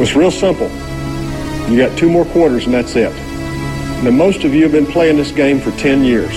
[0.00, 0.68] It's real simple.
[1.70, 3.12] You got two more quarters and that's it.
[4.02, 6.34] Now, most of you have been playing this game for 10 years.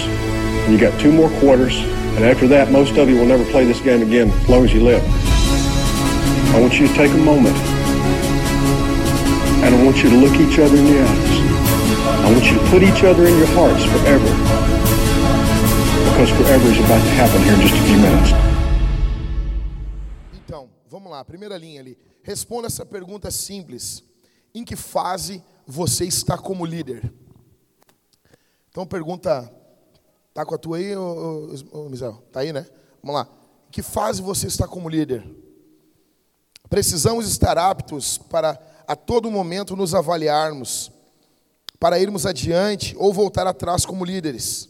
[0.70, 1.78] You got two more quarters,
[2.16, 4.74] and after that, most of you will never play this game again as long as
[4.74, 5.02] you live.
[6.54, 7.56] I want you to take a moment,
[9.64, 11.40] and I want you to look each other in the eyes.
[12.20, 14.28] I want you to put each other in your hearts forever,
[16.12, 18.32] because forever is about to happen here in just a few minutes.
[20.36, 21.98] Então, vamos lá, primeira linha ali.
[22.24, 24.02] Responda essa pergunta simples.
[24.56, 27.14] Em que fase você está como líder?
[28.70, 29.52] Então pergunta,
[30.34, 32.24] tá com a tua aí, ô, ô, ô Misael?
[32.32, 32.66] Tá aí, né?
[33.04, 33.28] Vamos lá.
[33.68, 35.24] Em que fase você está como líder?
[36.70, 40.92] Precisamos estar aptos para a todo momento nos avaliarmos,
[41.80, 44.70] para irmos adiante ou voltar atrás como líderes.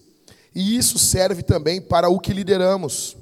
[0.56, 3.16] E isso serve também para o que lideramos.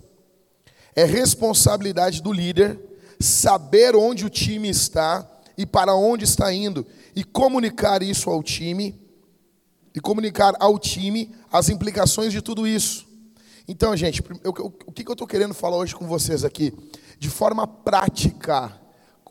[0.96, 2.91] É responsabilidade do líder
[3.22, 6.86] saber onde o time está e para onde está indo
[7.16, 9.00] e comunicar isso ao time
[9.94, 13.08] e comunicar ao time as implicações de tudo isso.
[13.68, 16.74] Então, gente, eu, eu, o que eu estou querendo falar hoje com vocês aqui?
[17.20, 18.80] De forma prática,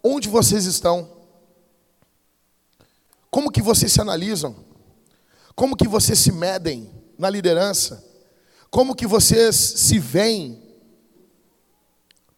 [0.03, 1.11] onde vocês estão?
[3.31, 4.57] Como que vocês se analisam?
[5.55, 8.05] Como que vocês se medem na liderança?
[8.71, 10.60] Como que vocês se veem?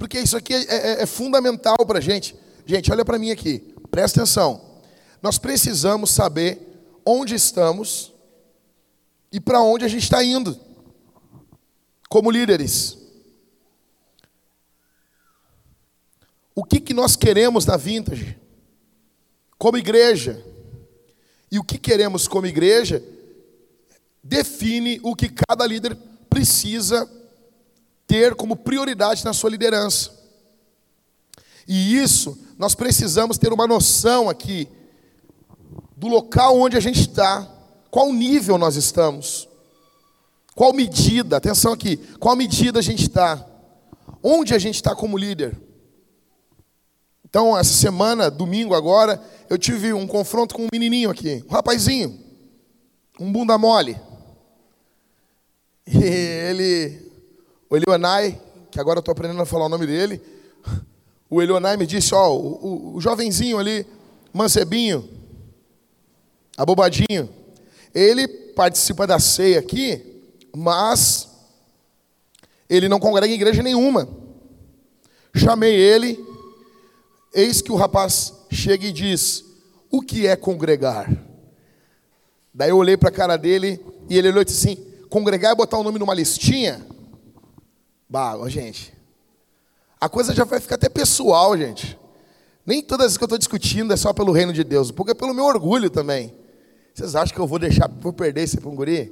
[0.03, 2.35] Porque isso aqui é, é, é fundamental para a gente.
[2.67, 4.81] Gente, olha para mim aqui, presta atenção.
[5.23, 6.59] Nós precisamos saber
[7.07, 8.13] onde estamos
[9.31, 10.59] e para onde a gente está indo,
[12.09, 12.99] como líderes.
[16.53, 18.37] O que, que nós queremos na Vintage,
[19.57, 20.45] como igreja,
[21.49, 23.01] e o que queremos como igreja,
[24.21, 25.97] define o que cada líder
[26.29, 27.09] precisa
[28.13, 30.11] ter como prioridade na sua liderança.
[31.67, 34.69] E isso, nós precisamos ter uma noção aqui
[35.97, 37.51] do local onde a gente está,
[37.91, 39.49] qual nível nós estamos,
[40.55, 43.47] qual medida, atenção aqui, qual medida a gente está,
[44.23, 45.59] onde a gente está como líder.
[47.25, 52.21] Então, essa semana, domingo agora, eu tive um confronto com um menininho aqui, um rapazinho,
[53.19, 53.99] um bunda mole.
[55.85, 57.02] E ele,
[57.73, 58.39] o Elionai,
[58.71, 60.21] que agora eu estou aprendendo a falar o nome dele,
[61.31, 63.87] o Elionai me disse, ó, o, o, o jovenzinho ali,
[64.31, 65.09] mancebinho,
[66.55, 67.31] abobadinho,
[67.95, 70.21] ele participa da ceia aqui,
[70.55, 71.31] mas
[72.69, 74.07] ele não congrega em igreja nenhuma.
[75.35, 76.23] Chamei ele,
[77.33, 79.47] eis que o rapaz chega e diz:
[79.91, 81.11] O que é congregar?
[82.53, 85.55] Daí eu olhei para a cara dele e ele olhou e disse assim: Congregar é
[85.55, 86.92] botar o nome numa listinha?
[88.13, 88.93] Bah, gente,
[89.99, 91.99] a coisa já vai ficar até pessoal, gente.
[92.67, 95.15] Nem todas as que eu estou discutindo é só pelo reino de Deus, porque é
[95.15, 96.37] pelo meu orgulho também.
[96.93, 99.11] Vocês acham que eu vou deixar, vou perder esse punguri?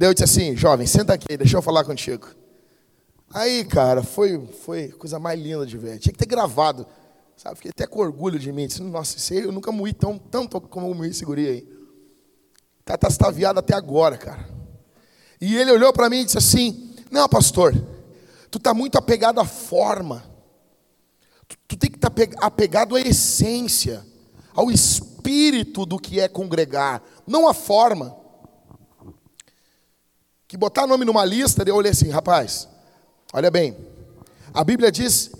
[0.00, 2.28] Eu disse assim, jovem, senta aqui, deixa eu falar contigo.
[3.34, 5.98] Aí, cara, foi, foi coisa mais linda de ver.
[5.98, 6.86] Tinha que ter gravado,
[7.36, 7.56] sabe?
[7.56, 8.68] Fiquei até com orgulho de mim.
[8.68, 11.68] Disse, Nossa, isso eu nunca moí tão, tanto como eu moí esse guri aí.
[12.84, 13.08] Tá, tá
[13.56, 14.48] até agora, cara.
[15.40, 17.74] E ele olhou para mim e disse assim, não, pastor,
[18.50, 20.24] tu está muito apegado à forma.
[21.46, 24.04] Tu, tu tem que estar tá apegado à essência,
[24.54, 28.16] ao espírito do que é congregar, não à forma.
[30.48, 32.68] Que botar nome numa lista, eu olhei assim, rapaz,
[33.32, 33.76] olha bem,
[34.52, 35.30] a Bíblia diz,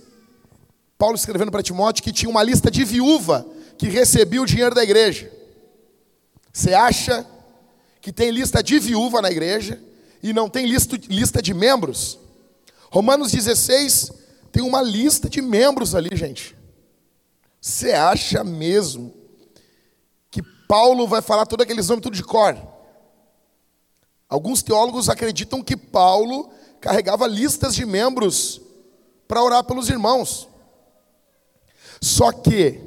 [0.97, 3.44] Paulo escrevendo para Timóteo, que tinha uma lista de viúva
[3.76, 5.32] que recebia o dinheiro da igreja.
[6.53, 7.26] Você acha
[8.00, 9.82] que tem lista de viúva na igreja
[10.22, 12.19] e não tem lista, lista de membros?
[12.91, 14.12] Romanos 16
[14.53, 16.56] tem uma lista de membros ali, gente.
[17.61, 19.15] Você acha mesmo
[20.31, 22.56] que Paulo vai falar todos aqueles nomes tudo de cor?
[24.29, 26.50] Alguns teólogos acreditam que Paulo
[26.81, 28.61] carregava listas de membros
[29.29, 30.49] para orar pelos irmãos.
[32.00, 32.81] Só que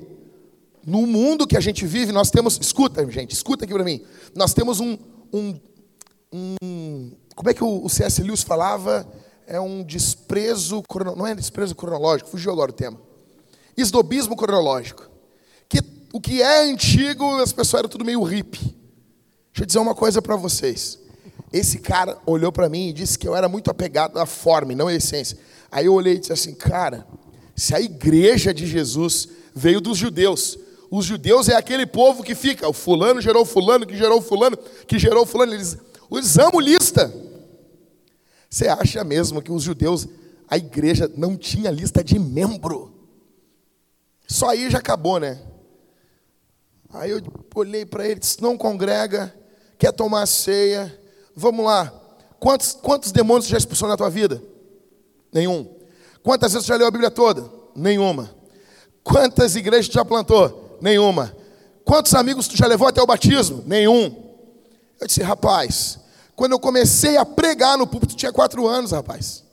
[0.85, 4.03] no mundo que a gente vive, nós temos, escuta, gente, escuta aqui para mim.
[4.35, 4.97] Nós temos um,
[5.31, 5.59] um,
[6.33, 8.21] um, como é que o, C.S.
[8.21, 9.07] Lewis falava?
[9.47, 10.83] É um desprezo,
[11.15, 12.99] não é desprezo cronológico, fugiu agora o tema.
[13.75, 15.09] Esdobismo cronológico.
[15.67, 15.79] Que
[16.11, 18.59] o que é antigo, as pessoas eram tudo meio hippie.
[18.59, 20.99] Deixa eu dizer uma coisa para vocês.
[21.51, 24.75] Esse cara olhou para mim e disse que eu era muito apegado à forma e
[24.75, 25.37] não à essência.
[25.71, 27.05] Aí eu olhei e disse assim, cara,
[27.55, 30.57] se a igreja de Jesus veio dos judeus,
[30.89, 34.57] os judeus é aquele povo que fica, o fulano gerou fulano, que gerou fulano,
[34.87, 35.77] que gerou fulano, eles,
[36.11, 37.13] eles amam lista.
[38.53, 40.07] Você acha mesmo que os judeus,
[40.47, 42.93] a igreja não tinha lista de membro?
[44.27, 45.41] Só aí já acabou, né?
[46.91, 47.21] Aí eu
[47.55, 49.33] olhei para ele, disse: Não congrega,
[49.75, 50.95] quer tomar ceia,
[51.35, 51.91] vamos lá.
[52.39, 54.39] Quantos, quantos demônios já expulsou na tua vida?
[55.33, 55.67] Nenhum.
[56.21, 57.49] Quantas vezes já leu a Bíblia toda?
[57.75, 58.35] Nenhuma.
[59.03, 60.77] Quantas igrejas tu já plantou?
[60.79, 61.35] Nenhuma.
[61.83, 63.63] Quantos amigos tu já levou até o batismo?
[63.65, 64.15] Nenhum.
[65.01, 66.02] Eu disse, rapaz,
[66.35, 69.43] quando eu comecei a pregar no púlpito, tinha quatro anos, rapaz.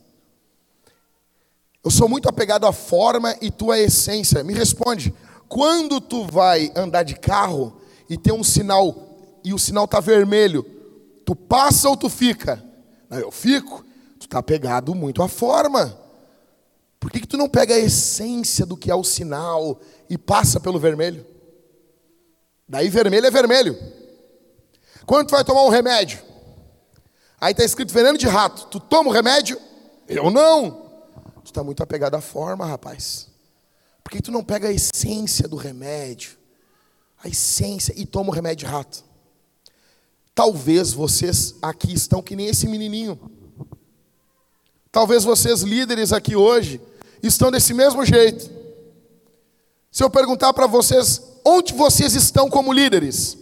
[1.83, 4.45] Eu sou muito apegado à forma e tua essência.
[4.45, 5.15] Me responde,
[5.49, 9.09] quando tu vai andar de carro e tem um sinal
[9.43, 10.63] e o sinal tá vermelho,
[11.25, 12.63] tu passa ou tu fica?
[13.11, 13.85] Eu fico.
[14.19, 15.99] Tu tá apegado muito à forma.
[16.99, 20.61] Por que, que tu não pega a essência do que é o sinal e passa
[20.61, 21.27] pelo vermelho?
[22.69, 23.77] Daí vermelho é vermelho.
[25.07, 26.30] Quando tu vai tomar um remédio?
[27.41, 28.67] Aí está escrito veneno de rato.
[28.67, 29.59] Tu toma o remédio?
[30.07, 30.91] Eu não.
[31.43, 33.29] Tu está muito apegado à forma, rapaz.
[34.05, 36.33] Por que tu não pega a essência do remédio?
[37.23, 39.05] A essência e toma o remédio de rato.
[40.35, 43.19] Talvez vocês aqui estão que nem esse menininho.
[44.93, 46.81] Talvez vocês líderes aqui hoje
[47.23, 48.51] estão desse mesmo jeito.
[49.91, 53.37] Se eu perguntar para vocês onde vocês estão como líderes,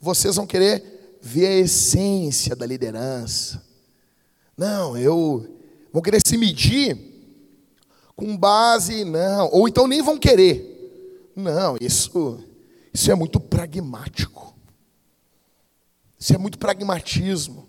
[0.00, 0.89] vocês vão querer
[1.20, 3.62] ver a essência da liderança.
[4.56, 5.58] Não, eu
[5.92, 6.96] vou querer se medir
[8.16, 11.30] com base, não, ou então nem vão querer.
[11.34, 12.44] Não, isso,
[12.92, 14.54] isso é muito pragmático.
[16.18, 17.66] Isso é muito pragmatismo.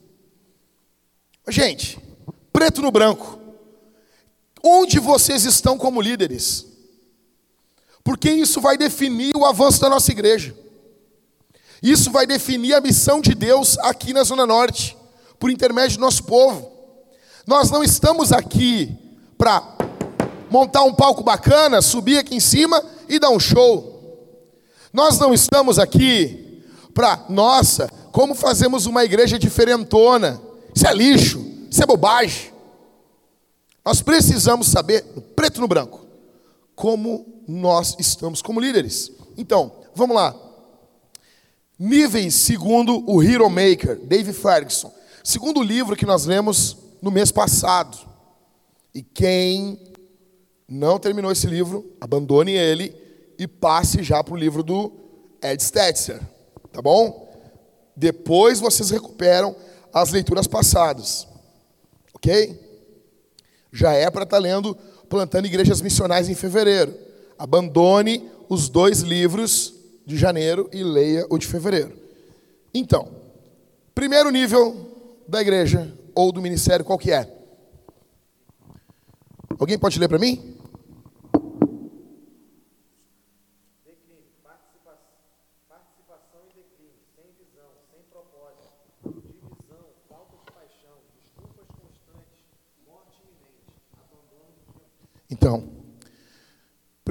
[1.47, 1.97] Gente,
[2.51, 3.39] preto no branco.
[4.63, 6.67] Onde vocês estão como líderes?
[8.03, 10.55] Porque isso vai definir o avanço da nossa igreja.
[11.81, 14.95] Isso vai definir a missão de Deus aqui na Zona Norte,
[15.39, 16.71] por intermédio do nosso povo.
[17.47, 18.95] Nós não estamos aqui
[19.37, 19.75] para
[20.49, 23.91] montar um palco bacana, subir aqui em cima e dar um show.
[24.93, 26.63] Nós não estamos aqui
[26.93, 30.39] para, nossa, como fazemos uma igreja diferentona.
[30.75, 32.51] Isso é lixo, isso é bobagem.
[33.83, 36.05] Nós precisamos saber, no preto no branco,
[36.75, 39.11] como nós estamos como líderes.
[39.35, 40.35] Então, vamos lá.
[41.83, 44.93] Níveis segundo o Hero Maker, Dave Ferguson.
[45.23, 47.97] Segundo livro que nós lemos no mês passado.
[48.93, 49.79] E quem
[50.69, 52.95] não terminou esse livro, abandone ele
[53.35, 54.91] e passe já para o livro do
[55.41, 56.21] Ed Stetzer,
[56.71, 57.33] tá bom?
[57.97, 59.55] Depois vocês recuperam
[59.91, 61.27] as leituras passadas,
[62.13, 62.59] ok?
[63.73, 64.77] Já é para estar tá lendo
[65.09, 66.93] Plantando Igrejas Missionais em fevereiro.
[67.39, 69.80] Abandone os dois livros
[70.11, 71.97] de janeiro e leia o de fevereiro.
[72.73, 73.09] Então,
[73.95, 77.31] primeiro nível da igreja ou do ministério, qual que é?
[79.57, 80.57] Alguém pode ler para mim?
[95.29, 95.80] Então,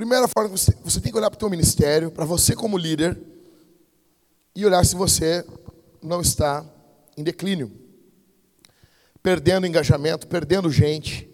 [0.00, 3.20] primeira forma, você, você tem que olhar para o teu ministério, para você como líder,
[4.56, 5.44] e olhar se você
[6.02, 6.64] não está
[7.18, 7.70] em declínio,
[9.22, 11.28] perdendo engajamento, perdendo gente,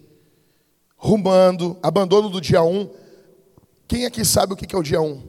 [0.97, 2.77] rumando, abandono do dia 1.
[2.77, 2.89] Um.
[3.87, 5.05] Quem aqui sabe o que é o dia 1?
[5.05, 5.23] Um?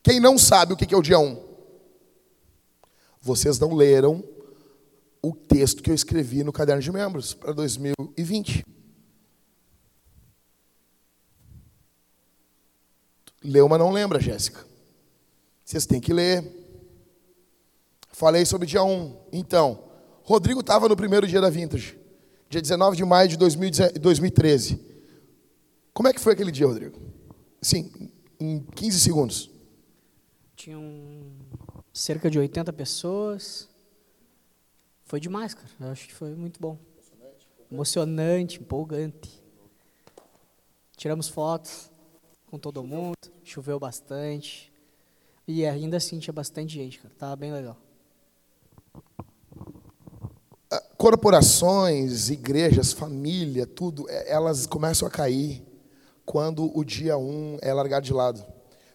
[0.00, 1.24] Quem não sabe o que é o dia 1?
[1.26, 1.42] Um?
[3.20, 4.22] Vocês não leram
[5.20, 8.64] o texto que eu escrevi no caderno de membros para 2020.
[13.42, 14.66] Leu, mas não lembra, Jéssica.
[15.64, 16.58] Vocês têm que ler.
[18.12, 19.16] Falei sobre dia 1.
[19.32, 19.82] Então,
[20.24, 21.98] Rodrigo estava no primeiro dia da Vintage,
[22.48, 24.80] dia 19 de maio de 2013.
[25.92, 27.00] Como é que foi aquele dia, Rodrigo?
[27.62, 27.90] Sim,
[28.38, 29.50] em 15 segundos.
[30.54, 30.82] Tinham
[31.92, 33.68] cerca de 80 pessoas.
[35.04, 35.68] Foi demais, cara.
[35.80, 36.78] Eu acho que foi muito bom.
[37.70, 39.42] Emocionante, empolgante.
[40.96, 41.89] Tiramos fotos
[42.50, 44.72] com todo mundo, choveu bastante.
[45.46, 47.14] E ainda assim tinha bastante gente, cara.
[47.16, 47.76] Tava bem legal.
[50.70, 55.64] Ah, corporações, igrejas, família, tudo, é, elas começam a cair
[56.26, 58.44] quando o dia 1 um é largado de lado.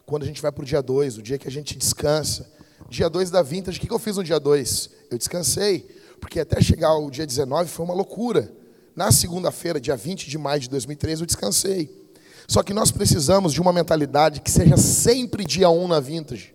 [0.05, 2.51] Quando a gente vai para o dia 2, o dia que a gente descansa.
[2.89, 4.89] Dia 2 da Vintage, o que eu fiz no dia 2?
[5.09, 5.79] Eu descansei,
[6.19, 8.53] porque até chegar o dia 19 foi uma loucura.
[8.95, 12.04] Na segunda-feira, dia 20 de maio de 2013, eu descansei.
[12.47, 16.53] Só que nós precisamos de uma mentalidade que seja sempre dia 1 um na vintage.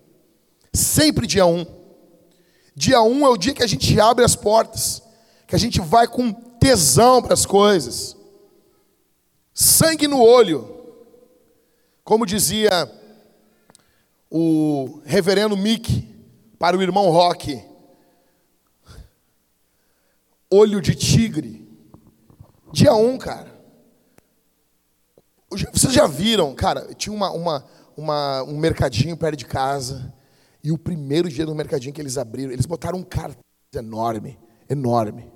[0.73, 1.59] Sempre dia 1.
[1.59, 1.65] Um.
[2.75, 5.01] Dia 1 um é o dia que a gente abre as portas,
[5.45, 8.15] que a gente vai com tesão para as coisas.
[9.53, 10.79] Sangue no olho.
[12.03, 12.89] Como dizia
[14.29, 16.07] o reverendo Mick
[16.57, 17.61] para o irmão Rock.
[20.49, 21.67] Olho de tigre.
[22.71, 23.50] Dia 1, um, cara.
[25.73, 27.65] Vocês já viram, cara, tinha uma, uma,
[27.95, 30.13] uma, um mercadinho perto de casa.
[30.63, 33.43] E o primeiro dia do mercadinho que eles abriram, eles botaram um cartaz
[33.75, 34.39] enorme,
[34.69, 35.31] enorme.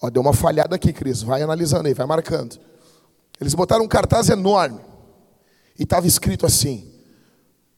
[0.00, 1.22] Ó, deu uma falhada aqui, Cris.
[1.22, 2.58] Vai analisando aí, vai marcando.
[3.40, 4.80] Eles botaram um cartaz enorme.
[5.78, 6.92] E estava escrito assim: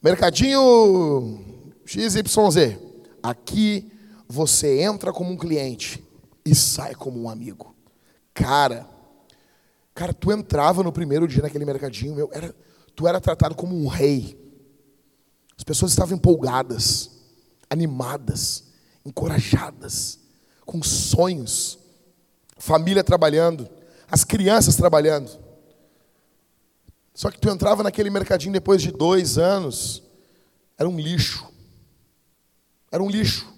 [0.02, 1.40] Mercadinho
[1.84, 2.78] XYZ.
[3.22, 3.90] Aqui
[4.28, 6.04] você entra como um cliente
[6.44, 7.74] e sai como um amigo.
[8.34, 8.86] Cara,
[9.94, 12.54] cara, tu entrava no primeiro dia naquele mercadinho, meu, era,
[12.94, 14.38] tu era tratado como um rei.
[15.56, 17.10] As pessoas estavam empolgadas,
[17.70, 18.64] animadas,
[19.04, 20.18] encorajadas,
[20.64, 21.78] com sonhos,
[22.58, 23.68] família trabalhando,
[24.10, 25.30] as crianças trabalhando.
[27.14, 30.02] Só que tu entrava naquele mercadinho depois de dois anos,
[30.76, 31.46] era um lixo.
[32.90, 33.52] Era um lixo.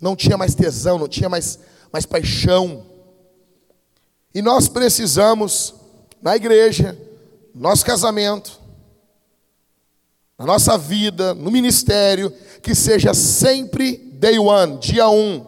[0.00, 1.58] Não tinha mais tesão, não tinha mais,
[1.92, 2.86] mais paixão.
[4.34, 5.74] E nós precisamos,
[6.22, 6.96] na igreja,
[7.54, 8.60] no nosso casamento,
[10.38, 12.32] na nossa vida, no ministério,
[12.62, 15.44] que seja sempre day one, dia um.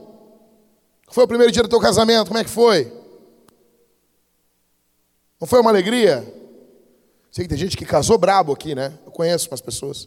[1.09, 2.93] Foi o primeiro dia do teu casamento, como é que foi?
[5.41, 6.23] Não foi uma alegria?
[7.31, 8.93] Sei que tem gente que casou brabo aqui, né?
[9.07, 10.07] Eu conheço umas pessoas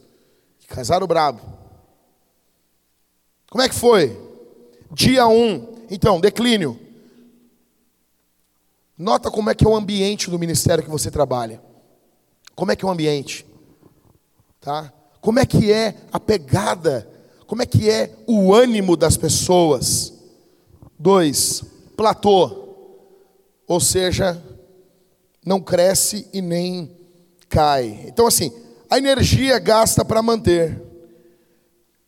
[0.60, 1.40] que casaram brabo.
[3.50, 4.16] Como é que foi?
[4.92, 6.85] Dia 1, um, então, declínio.
[8.98, 11.60] Nota como é que é o ambiente do ministério que você trabalha.
[12.54, 13.46] Como é que é o ambiente?
[14.60, 14.92] Tá?
[15.20, 17.08] Como é que é a pegada?
[17.46, 20.14] Como é que é o ânimo das pessoas?
[20.98, 21.62] Dois,
[21.96, 22.64] platô.
[23.68, 24.42] Ou seja,
[25.44, 26.90] não cresce e nem
[27.48, 28.04] cai.
[28.06, 28.50] Então, assim,
[28.88, 30.82] a energia gasta para manter.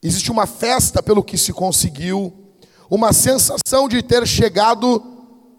[0.02, 2.32] Existe uma festa pelo que se conseguiu,
[2.88, 5.04] uma sensação de ter chegado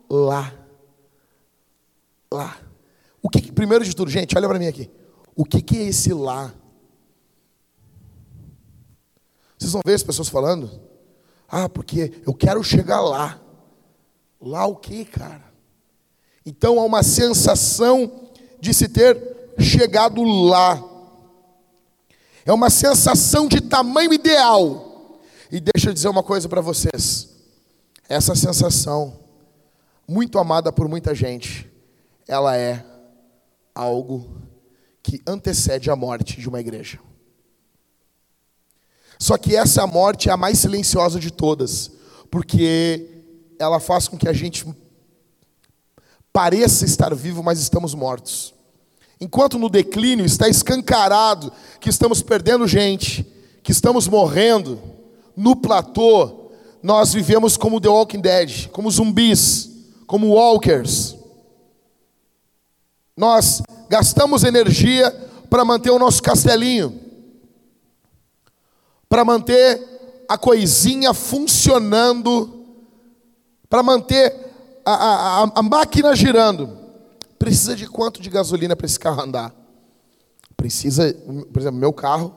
[0.09, 0.58] lá.
[2.33, 2.57] Lá.
[3.21, 4.89] O que, primeiro de tudo, gente, olha para mim aqui.
[5.35, 6.53] O que, que é esse lá?
[9.57, 10.69] Vocês vão ver as pessoas falando?
[11.47, 13.39] Ah, porque eu quero chegar lá.
[14.39, 15.43] Lá o que, cara?
[16.45, 20.81] Então há uma sensação de se ter chegado lá.
[22.45, 25.19] É uma sensação de tamanho ideal.
[25.51, 27.29] E deixa eu dizer uma coisa para vocês.
[28.07, 29.19] Essa sensação,
[30.07, 31.68] muito amada por muita gente,
[32.29, 32.85] ela é
[33.73, 34.29] algo
[35.01, 36.99] que antecede a morte de uma igreja.
[39.17, 41.91] Só que essa morte é a mais silenciosa de todas,
[42.29, 43.23] porque
[43.57, 44.63] ela faz com que a gente
[46.31, 48.53] pareça estar vivo, mas estamos mortos.
[49.19, 53.25] Enquanto no declínio está escancarado que estamos perdendo gente,
[53.63, 54.79] que estamos morrendo,
[55.35, 56.51] no platô,
[56.83, 59.69] nós vivemos como The Walking Dead, como zumbis,
[60.05, 61.18] como walkers.
[63.19, 65.11] Nós gastamos energia
[65.49, 66.97] para manter o nosso castelinho,
[69.09, 72.65] para manter a coisinha funcionando,
[73.67, 74.33] para manter
[74.85, 76.77] a, a, a máquina girando.
[77.37, 79.53] Precisa de quanto de gasolina para esse carro andar?
[80.55, 81.13] Precisa,
[81.51, 82.33] por exemplo, meu carro,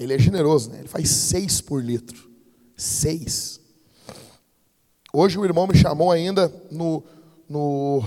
[0.00, 0.78] ele é generoso, né?
[0.78, 2.30] Ele faz seis por litro.
[2.74, 3.60] Seis.
[5.12, 7.04] Hoje o irmão me chamou ainda no,
[7.46, 8.02] no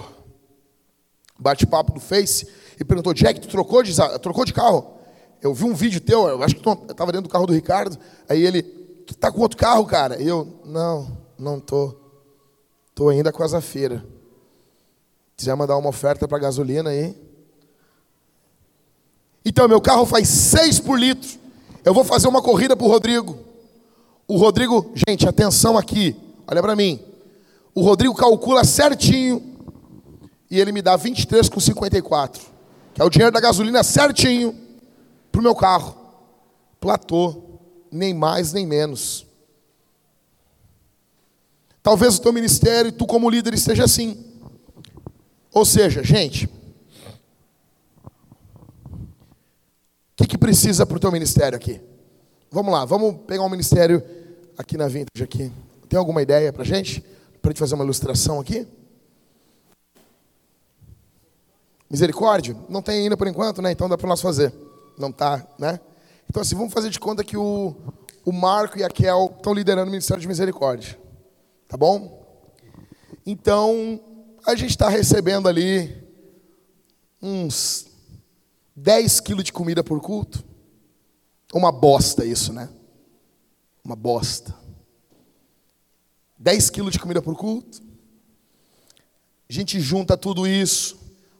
[1.39, 2.47] bate-papo do Face
[2.79, 4.93] e perguntou: Jack, tu trocou de, trocou de carro?
[5.41, 7.97] Eu vi um vídeo teu, eu acho que tu estava dentro do carro do Ricardo.
[8.27, 10.21] Aí ele, tu tá com outro carro, cara?
[10.21, 11.95] E eu, não, não tô.
[12.95, 14.03] Tô ainda com a feira.
[15.35, 17.15] Quiser mandar uma oferta para gasolina aí.
[19.45, 21.39] Então, meu carro faz 6 por litro.
[21.85, 23.37] Eu vou fazer uma corrida para o Rodrigo.
[24.27, 26.15] O Rodrigo, gente, atenção aqui.
[26.47, 26.99] Olha para mim.
[27.73, 29.56] O Rodrigo calcula certinho.
[30.49, 32.41] E ele me dá 23 com 54.
[32.93, 34.55] Que é o dinheiro da gasolina certinho
[35.31, 35.95] para o meu carro.
[36.79, 37.43] Platô.
[37.91, 39.25] Nem mais, nem menos.
[41.81, 44.25] Talvez o teu ministério, tu como líder, esteja assim.
[45.53, 46.49] Ou seja, gente, o
[50.17, 51.79] que, que precisa para o teu ministério aqui?
[52.51, 54.03] Vamos lá, vamos pegar um ministério
[54.57, 55.51] aqui na Vintage aqui.
[55.87, 57.01] Tem alguma ideia para gente?
[57.41, 58.67] Para gente fazer uma ilustração aqui?
[61.89, 62.55] Misericórdia?
[62.67, 63.71] Não tem ainda por enquanto, né?
[63.71, 64.53] Então dá para nós fazer.
[64.97, 65.79] Não tá, né?
[66.29, 67.75] Então assim, vamos fazer de conta que o,
[68.25, 70.99] o Marco e a Kel estão liderando o Ministério de Misericórdia.
[71.67, 72.25] Tá bom?
[73.25, 73.99] Então,
[74.45, 75.93] a gente está recebendo ali
[77.21, 77.87] uns
[78.75, 80.45] 10 quilos de comida por culto.
[81.53, 82.69] Uma bosta isso, né?
[83.83, 84.55] Uma bosta.
[86.37, 87.81] 10 quilos de comida por culto.
[89.49, 90.97] A gente junta tudo isso,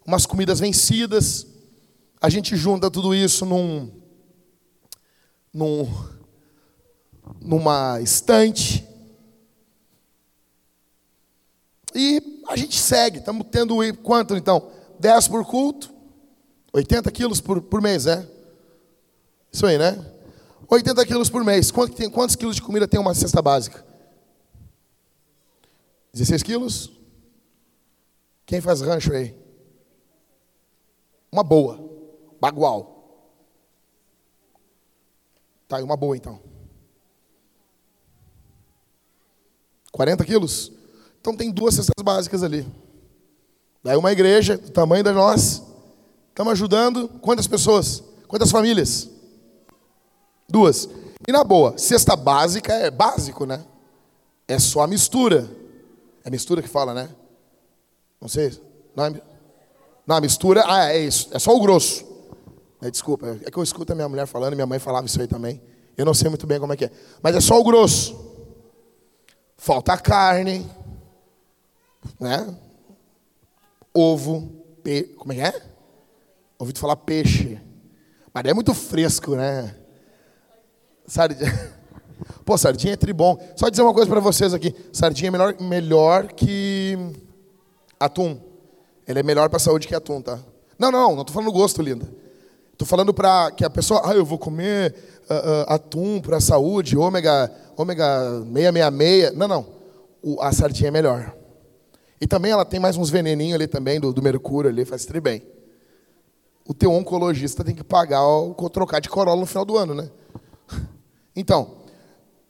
[0.08, 1.46] umas comidas vencidas.
[2.22, 3.92] A gente junta tudo isso num,
[5.54, 5.86] num
[7.42, 8.88] numa estante.
[11.94, 13.20] E a gente segue.
[13.20, 14.72] Estamos tendo quanto então?
[15.00, 15.94] 10 por culto.
[16.72, 18.28] 80 quilos por, por mês, é?
[19.52, 20.00] Isso aí, né?
[20.70, 21.72] 80 quilos por mês.
[21.72, 23.86] Quantos, tem, quantos quilos de comida tem uma cesta básica?
[26.14, 26.92] 16 quilos?
[28.46, 29.47] Quem faz rancho aí?
[31.38, 31.80] Uma boa.
[32.42, 32.98] Bagual.
[35.68, 36.40] Tá, uma boa então.
[39.92, 40.72] 40 quilos?
[41.22, 42.66] Então tem duas cestas básicas ali.
[43.84, 45.64] Daí uma igreja do tamanho da nossa.
[46.30, 48.04] Estamos ajudando quantas pessoas?
[48.28, 49.08] Quantas famílias?
[50.50, 50.90] Duas.
[51.28, 53.64] E na boa, cesta básica é básico, né?
[54.48, 55.48] É só a mistura.
[56.24, 57.16] É mistura que fala, né?
[58.20, 58.60] Não sei.
[58.96, 59.22] Não, é...
[60.08, 60.64] não a mistura.
[60.66, 61.30] Ah, é isso.
[61.34, 62.08] É só o grosso.
[62.82, 65.28] É, desculpa, é que eu escuto a minha mulher falando, minha mãe falava isso aí
[65.28, 65.62] também.
[65.98, 66.92] Eu não sei muito bem como é que é.
[67.22, 68.26] Mas é só o grosso.
[69.58, 70.70] Falta carne,
[72.20, 72.56] né?
[73.94, 74.48] Ovo,
[74.84, 75.04] pe...
[75.18, 75.62] como é que é?
[76.60, 77.60] Ouvi tu falar peixe.
[78.32, 79.76] Mas é muito fresco, né?
[81.08, 81.78] Sardinha.
[82.46, 83.38] Pô, sardinha é tribom.
[83.56, 84.76] Só dizer uma coisa para vocês aqui.
[84.94, 86.96] Sardinha é melhor, melhor que
[88.00, 88.40] atum.
[89.08, 90.40] Ele é melhor para a saúde que atum, tá?
[90.78, 91.22] Não, não, não.
[91.22, 92.08] Estou falando gosto, linda.
[92.74, 94.02] Estou falando para que a pessoa...
[94.04, 94.94] Ah, eu vou comer
[95.30, 98.06] uh, uh, atum para a saúde, ômega, ômega
[98.54, 99.34] 666.
[99.36, 99.66] Não, não.
[100.22, 101.34] O, a sardinha é melhor.
[102.20, 105.22] E também ela tem mais uns veneninhos ali também, do, do mercúrio ali, faz tri
[105.22, 105.42] bem.
[106.68, 110.10] O teu oncologista tem que pagar o trocar de corolla no final do ano, né?
[111.40, 111.76] Então,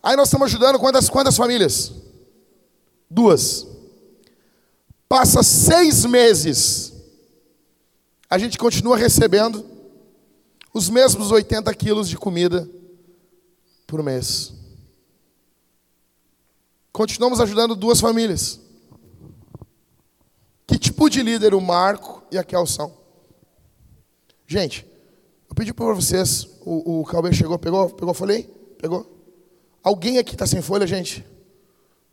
[0.01, 1.91] aí nós estamos ajudando quantas, quantas famílias?
[3.11, 3.67] Duas.
[5.07, 6.93] Passa seis meses,
[8.29, 9.65] a gente continua recebendo
[10.73, 12.69] os mesmos 80 quilos de comida
[13.85, 14.53] por mês.
[16.91, 18.59] Continuamos ajudando duas famílias.
[20.65, 22.91] Que tipo de líder o Marco e a Kel são?
[24.45, 24.85] Gente,
[25.49, 28.43] eu pedi para vocês, o, o Calber chegou, pegou, pegou, falei?
[28.77, 29.05] Pegou?
[29.81, 31.25] Alguém aqui está sem folha, gente?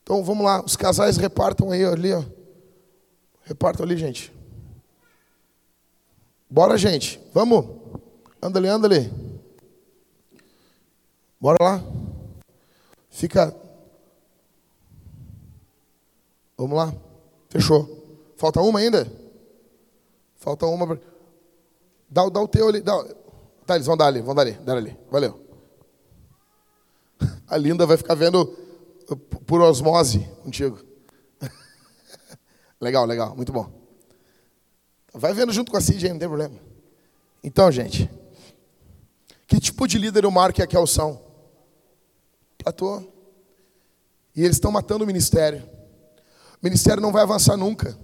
[0.03, 2.23] Então vamos lá, os casais repartam aí, ali, ó.
[3.45, 4.33] Repartam ali, gente.
[6.49, 7.21] Bora, gente.
[7.33, 7.67] Vamos.
[8.41, 9.13] Anda ali, anda ali.
[11.41, 11.85] Bora lá.
[13.11, 13.55] Fica.
[16.57, 16.95] Vamos lá.
[17.49, 18.23] Fechou.
[18.37, 19.07] Falta uma ainda?
[20.37, 20.99] Falta uma.
[22.09, 22.81] Dá, dá o teu ali.
[22.81, 23.05] Dá.
[23.67, 24.53] Tá, eles vão dar ali, vão dar ali.
[24.53, 24.97] Dar ali.
[25.11, 25.41] Valeu.
[27.49, 28.47] A Linda vai ficar vendo
[29.47, 30.94] por osmose contigo.
[32.85, 33.73] Legal, legal, muito bom.
[35.13, 36.55] Vai vendo junto com a Cid não tem problema.
[37.43, 38.11] Então, gente,
[39.47, 41.21] que tipo de líder o Marco e a Kel são?
[42.59, 43.03] Platô.
[44.37, 45.63] E eles estão matando o ministério.
[46.61, 47.99] O ministério não vai avançar nunca.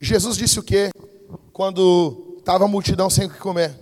[0.00, 0.90] Jesus disse o quê?
[1.52, 3.76] Quando estava a multidão sem o que comer.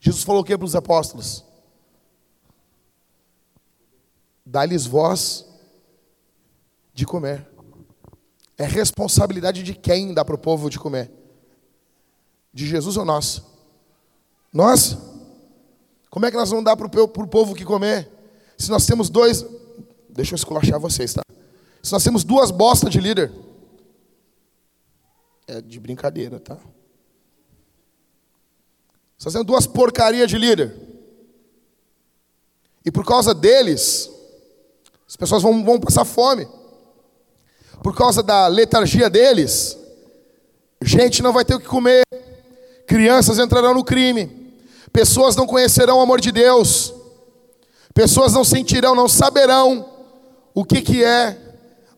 [0.00, 1.44] Jesus falou o que para os apóstolos?
[4.44, 5.49] Dá-lhes voz
[7.00, 7.48] de comer.
[8.58, 11.10] É responsabilidade de quem dá para o povo de comer?
[12.52, 13.42] De Jesus ou nós?
[14.52, 14.98] Nós?
[16.10, 18.10] Como é que nós vamos dar para o povo que comer?
[18.58, 19.46] Se nós temos dois.
[20.10, 21.22] Deixa eu esculachar vocês, tá?
[21.82, 23.32] Se nós temos duas bostas de líder.
[25.46, 26.56] É de brincadeira, tá?
[29.16, 30.76] Se nós temos duas porcarias de líder.
[32.84, 34.10] E por causa deles,
[35.08, 36.59] as pessoas vão, vão passar fome.
[37.82, 39.78] Por causa da letargia deles,
[40.82, 42.02] gente não vai ter o que comer.
[42.86, 44.30] Crianças entrarão no crime.
[44.92, 46.92] Pessoas não conhecerão o amor de Deus.
[47.94, 49.88] Pessoas não sentirão, não saberão
[50.54, 51.38] o que, que é.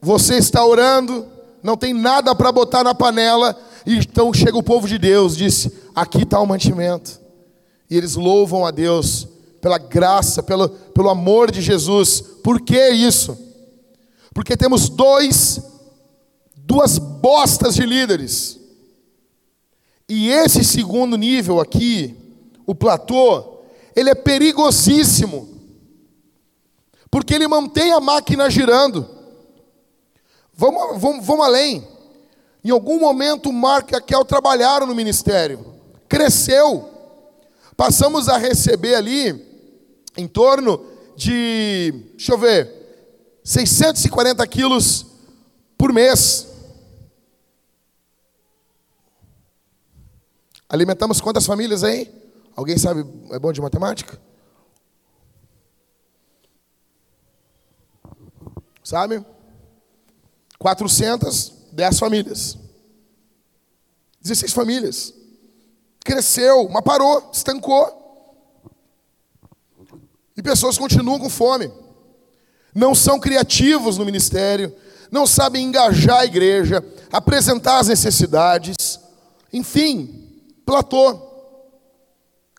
[0.00, 1.26] Você está orando,
[1.62, 3.56] não tem nada para botar na panela.
[3.86, 7.20] E então chega o povo de Deus, disse: Aqui está o mantimento.
[7.88, 9.28] E eles louvam a Deus
[9.60, 12.20] pela graça, pelo, pelo amor de Jesus.
[12.42, 13.38] Por que isso?
[14.34, 15.60] Porque temos dois,
[16.72, 18.58] duas bostas de líderes.
[20.08, 22.16] E esse segundo nível aqui,
[22.66, 23.58] o platô,
[23.94, 25.50] ele é perigosíssimo.
[27.10, 29.06] Porque ele mantém a máquina girando.
[30.54, 31.86] Vamos, vamos, vamos além.
[32.64, 35.74] Em algum momento, Marco e Raquel trabalharam no ministério.
[36.08, 36.88] Cresceu.
[37.76, 39.44] Passamos a receber ali
[40.16, 42.70] em torno de, deixa eu ver,
[43.44, 45.04] 640 quilos
[45.76, 46.51] por mês.
[50.72, 52.10] Alimentamos quantas famílias aí?
[52.56, 54.18] Alguém sabe, é bom de matemática?
[58.82, 59.22] Sabe?
[60.58, 62.56] 410 famílias.
[64.22, 65.12] 16 famílias.
[66.02, 67.98] Cresceu, mas parou, estancou.
[70.34, 71.70] E pessoas continuam com fome.
[72.74, 74.74] Não são criativos no ministério,
[75.10, 76.82] não sabem engajar a igreja,
[77.12, 78.98] apresentar as necessidades.
[79.52, 80.21] Enfim,
[80.64, 81.20] platô.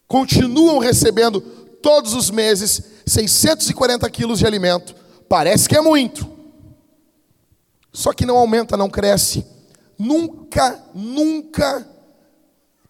[0.07, 1.41] Continuam recebendo
[1.81, 4.95] todos os meses 640 quilos de alimento.
[5.27, 6.31] Parece que é muito.
[7.91, 9.45] Só que não aumenta, não cresce.
[9.97, 11.87] Nunca, nunca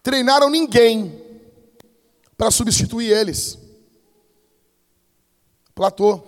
[0.02, 1.20] treinaram ninguém
[2.36, 3.58] para substituir eles.
[5.74, 6.22] Platô.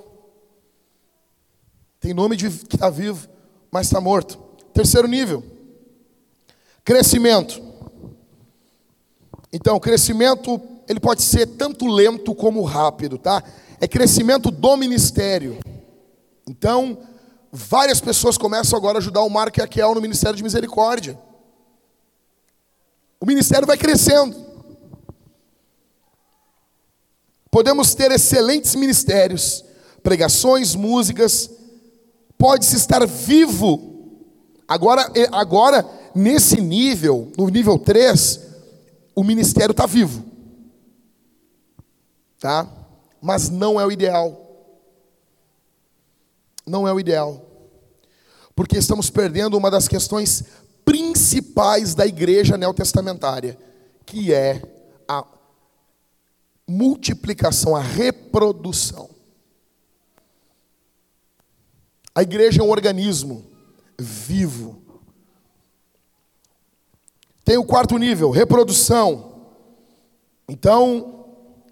[2.01, 3.29] Tem nome de que está vivo,
[3.70, 4.38] mas está morto.
[4.72, 5.42] Terceiro nível.
[6.85, 7.65] Crescimento.
[9.53, 13.43] Então, crescimento, ele pode ser tanto lento como rápido, tá?
[13.81, 15.59] É crescimento do ministério.
[16.49, 16.99] Então,
[17.53, 21.19] várias pessoas começam agora a ajudar o Marco e a Kel no Ministério de Misericórdia.
[23.21, 24.45] O ministério vai crescendo.
[27.51, 29.65] Podemos ter excelentes ministérios,
[30.03, 31.51] pregações, músicas.
[32.37, 33.95] Pode-se estar vivo.
[34.69, 38.46] Agora, agora, nesse nível, no nível 3,
[39.16, 40.22] o ministério está vivo.
[42.38, 42.68] Tá?
[43.20, 44.42] Mas não é o ideal.
[46.66, 47.42] Não é o ideal.
[48.55, 50.44] Porque estamos perdendo uma das questões
[50.85, 53.59] principais da igreja neotestamentária,
[54.05, 54.62] que é
[55.09, 55.24] a
[56.68, 59.09] multiplicação, a reprodução.
[62.14, 63.44] A igreja é um organismo
[63.98, 64.86] vivo.
[67.47, 69.35] Tem o quarto nível, reprodução.
[70.49, 71.27] Então,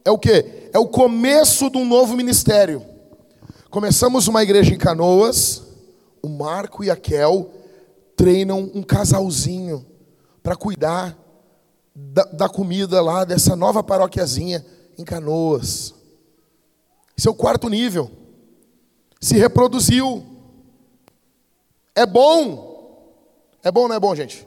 [0.05, 0.71] é o que?
[0.73, 2.81] É o começo de um novo ministério.
[3.71, 5.65] Começamos uma igreja em Canoas,
[6.23, 7.51] o Marco e a Kel
[8.15, 9.85] treinam um casalzinho
[10.45, 11.19] para cuidar
[11.93, 14.65] da, da comida lá dessa nova paróquiazinha
[14.97, 15.93] em Canoas.
[17.19, 18.09] Esse é o quarto nível.
[19.21, 20.25] Se reproduziu.
[21.97, 23.19] É bom.
[23.61, 24.47] É bom, não é bom, gente?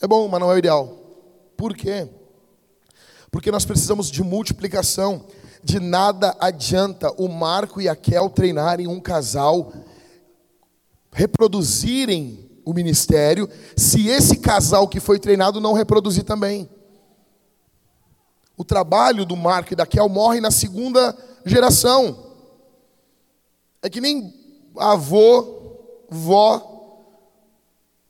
[0.00, 0.88] É bom, mas não é o ideal.
[1.56, 2.08] Por quê?
[3.30, 5.26] Porque nós precisamos de multiplicação.
[5.62, 9.72] De nada adianta o Marco e a Kel treinarem um casal,
[11.10, 16.68] reproduzirem o ministério, se esse casal que foi treinado não reproduzir também.
[18.56, 22.32] O trabalho do Marco e da Kel morre na segunda geração.
[23.82, 24.32] É que nem
[24.76, 25.78] avô,
[26.08, 26.74] vó,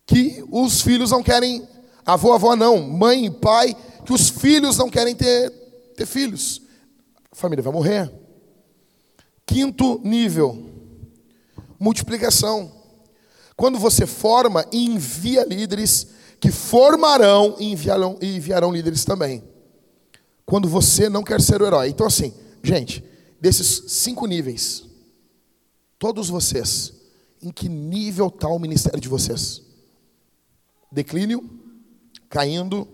[0.07, 1.67] que os filhos não querem,
[2.05, 5.51] avô, avó não, mãe e pai, que os filhos não querem ter,
[5.97, 6.63] ter filhos.
[7.31, 8.13] A família vai morrer.
[9.47, 10.71] Quinto nível,
[11.79, 12.73] multiplicação.
[13.57, 16.09] Quando você forma e envia líderes
[16.41, 19.43] que formarão e enviarão, e enviarão líderes também
[20.45, 21.89] quando você não quer ser o herói.
[21.89, 23.05] Então, assim, gente,
[23.41, 24.85] desses cinco níveis,
[25.99, 26.93] todos vocês,
[27.43, 29.63] em que nível está o ministério de vocês?
[30.91, 31.49] Declínio,
[32.35, 32.89] caindo,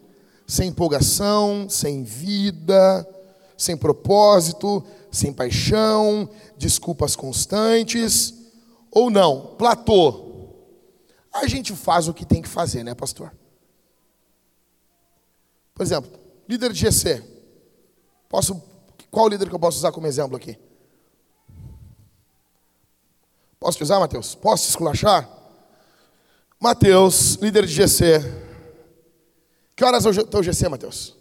[0.46, 3.08] sem empolgação, sem vida,
[3.56, 8.34] sem propósito, sem paixão, desculpas constantes,
[8.90, 9.54] ou não?
[9.56, 10.28] Platô.
[11.32, 13.32] A gente faz o que tem que fazer, né, pastor?
[15.74, 16.10] Por exemplo,
[16.46, 17.24] líder de GC.
[18.28, 18.62] Posso,
[19.10, 20.58] qual líder que eu posso usar como exemplo aqui?
[23.58, 24.34] Posso te usar, Mateus?
[24.34, 25.26] Posso te esculachar?
[26.60, 28.39] Mateus, líder de GC.
[29.80, 31.16] Que horas é o teu GC, Mateus?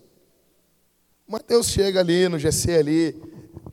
[1.26, 3.22] Mateus chega ali no GC ali,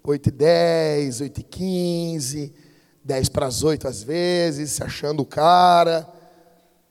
[0.00, 2.54] 8 e 10, 8 e 15,
[3.02, 6.08] 10 para as 8 às vezes, se achando o cara,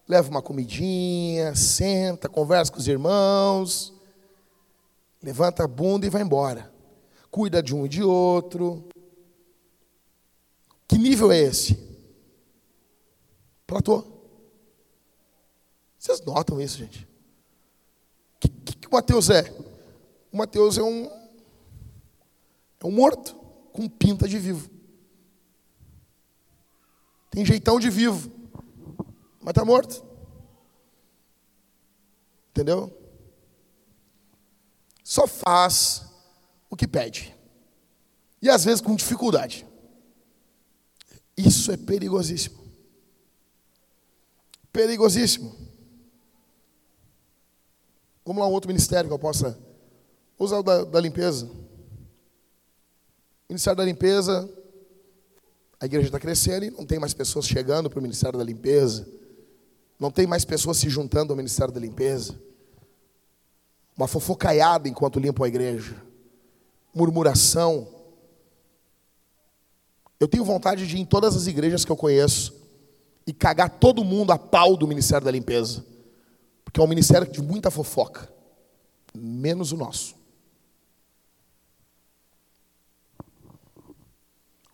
[0.05, 3.93] leva uma comidinha, senta, conversa com os irmãos,
[5.23, 6.69] levanta a bunda e vai embora.
[7.31, 8.89] Cuida de um e de outro.
[10.85, 11.79] Que nível é esse?
[13.65, 14.03] Platô.
[15.97, 17.04] Vocês notam isso, gente?
[18.85, 19.51] Que o Mateus é?
[20.31, 21.05] O Mateus é um,
[22.79, 23.35] é um morto
[23.73, 24.69] com pinta de vivo.
[27.31, 28.31] Tem jeitão de vivo,
[29.41, 30.05] mas está morto.
[32.51, 33.05] Entendeu?
[35.05, 36.03] só faz
[36.67, 37.33] o que pede.
[38.41, 39.65] E às vezes com dificuldade.
[41.37, 42.57] Isso é perigosíssimo.
[44.73, 45.55] Perigosíssimo.
[48.25, 49.57] Vamos lá, um outro ministério que eu possa
[50.39, 51.47] usar o da, da limpeza.
[53.47, 54.49] Ministério da limpeza,
[55.79, 59.07] a igreja está crescendo e não tem mais pessoas chegando para o Ministério da Limpeza.
[59.99, 62.35] Não tem mais pessoas se juntando ao Ministério da Limpeza.
[63.95, 65.95] Uma fofocaiada enquanto limpam a igreja.
[66.93, 67.87] Murmuração.
[70.19, 72.53] Eu tenho vontade de ir em todas as igrejas que eu conheço
[73.27, 75.85] e cagar todo mundo a pau do Ministério da Limpeza.
[76.75, 78.29] Porque é um ministério de muita fofoca.
[79.13, 80.13] Menos o nosso.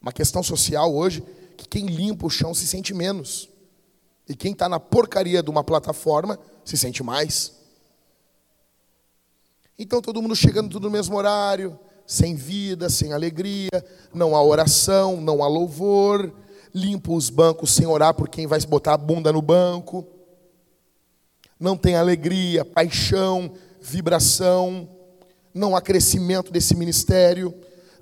[0.01, 1.23] Uma questão social hoje
[1.55, 3.47] que quem limpa o chão se sente menos.
[4.27, 7.53] E quem está na porcaria de uma plataforma se sente mais.
[9.77, 13.69] Então todo mundo chegando tudo no mesmo horário, sem vida, sem alegria,
[14.11, 16.33] não há oração, não há louvor,
[16.73, 20.20] limpa os bancos sem orar por quem vai botar a bunda no banco.
[21.61, 24.89] Não tem alegria, paixão, vibração,
[25.53, 27.53] não há crescimento desse ministério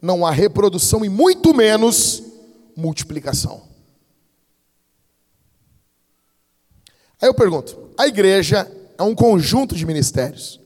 [0.01, 2.23] não há reprodução e muito menos
[2.75, 3.61] multiplicação.
[7.21, 10.59] Aí eu pergunto: a igreja é um conjunto de ministérios.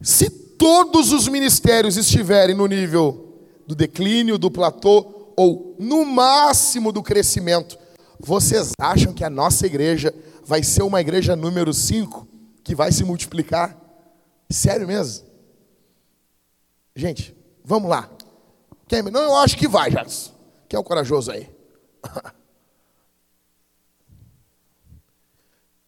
[0.00, 7.02] Se todos os ministérios estiverem no nível do declínio, do platô, ou no máximo do
[7.02, 7.78] crescimento,
[8.18, 10.12] vocês acham que a nossa igreja
[10.52, 12.28] vai ser uma igreja número 5
[12.62, 13.74] que vai se multiplicar?
[14.50, 15.26] Sério mesmo?
[16.94, 17.34] Gente,
[17.64, 18.10] vamos lá.
[18.86, 20.30] Quem, não, eu acho que vai, Jacques.
[20.68, 21.48] Quem é o corajoso aí?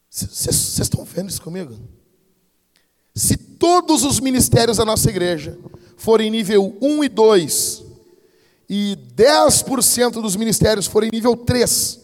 [0.09, 1.79] Vocês estão vendo isso comigo?
[3.14, 5.59] Se todos os ministérios da nossa igreja
[5.94, 7.85] forem nível 1 e 2,
[8.70, 12.00] e 10% dos ministérios forem nível 3,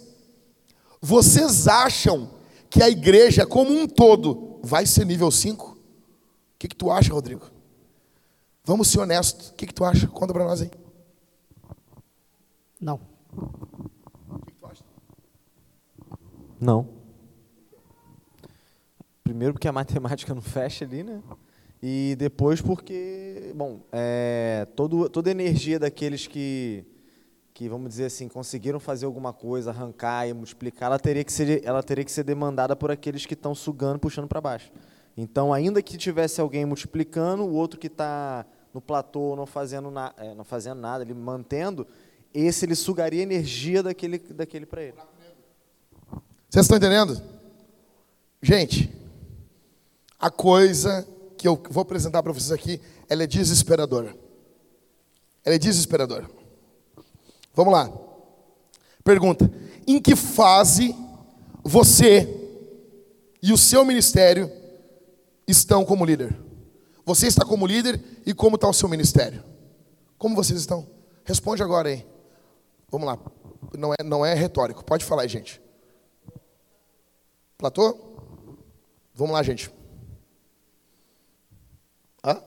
[1.01, 2.38] vocês acham
[2.70, 5.66] que a igreja como um todo vai ser nível 5?
[5.66, 5.76] O
[6.59, 7.50] que, que tu acha, Rodrigo?
[8.64, 9.48] Vamos ser honestos.
[9.48, 10.06] O que, que tu acha?
[10.06, 10.70] Conta para nós aí.
[12.80, 13.00] Não.
[13.33, 14.85] O que, que tu acha?
[16.61, 16.88] Não.
[19.24, 21.20] Primeiro porque a matemática não fecha ali, né?
[21.83, 26.85] E depois porque, bom, é, todo, toda a energia daqueles que,
[27.61, 31.62] que, vamos dizer assim, conseguiram fazer alguma coisa, arrancar e multiplicar, ela teria que ser,
[31.62, 34.73] ela teria que ser demandada por aqueles que estão sugando, puxando para baixo.
[35.14, 40.14] Então, ainda que tivesse alguém multiplicando, o outro que está no platô, não fazendo, na,
[40.16, 41.87] é, não fazendo nada, ele mantendo,
[42.33, 44.96] esse ele sugaria energia daquele, daquele para ele.
[46.49, 47.20] Vocês estão entendendo?
[48.40, 48.90] Gente,
[50.18, 54.16] a coisa que eu vou apresentar para vocês aqui, ela é desesperadora.
[55.44, 56.39] Ela é desesperadora.
[57.54, 57.90] Vamos lá.
[59.04, 59.50] Pergunta:
[59.86, 60.94] em que fase
[61.62, 62.28] você
[63.42, 64.50] e o seu ministério
[65.46, 66.36] estão como líder?
[67.04, 69.42] Você está como líder e como está o seu ministério?
[70.16, 70.86] Como vocês estão?
[71.24, 72.06] Responde agora aí.
[72.90, 73.18] Vamos lá.
[73.76, 74.84] Não é, não é retórico.
[74.84, 75.60] Pode falar aí, gente.
[77.56, 77.98] Platô?
[79.14, 79.70] Vamos lá, gente.
[82.24, 82.42] Hã?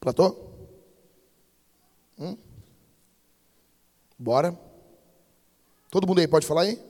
[0.00, 0.36] Platô?
[2.18, 2.36] Hum?
[4.18, 4.58] Bora.
[5.90, 6.88] Todo mundo aí pode falar aí?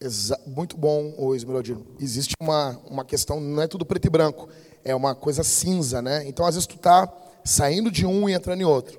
[0.00, 1.86] Exa muito bom, o Esmeraldino.
[2.00, 4.48] Existe uma, uma questão, não é tudo preto e branco,
[4.82, 6.26] é uma coisa cinza, né?
[6.26, 7.06] Então, às vezes, tu está
[7.44, 8.98] saindo de um e entrando em outro.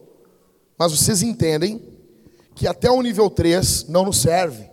[0.77, 1.81] Mas vocês entendem
[2.53, 4.70] que até o nível 3 não nos serve.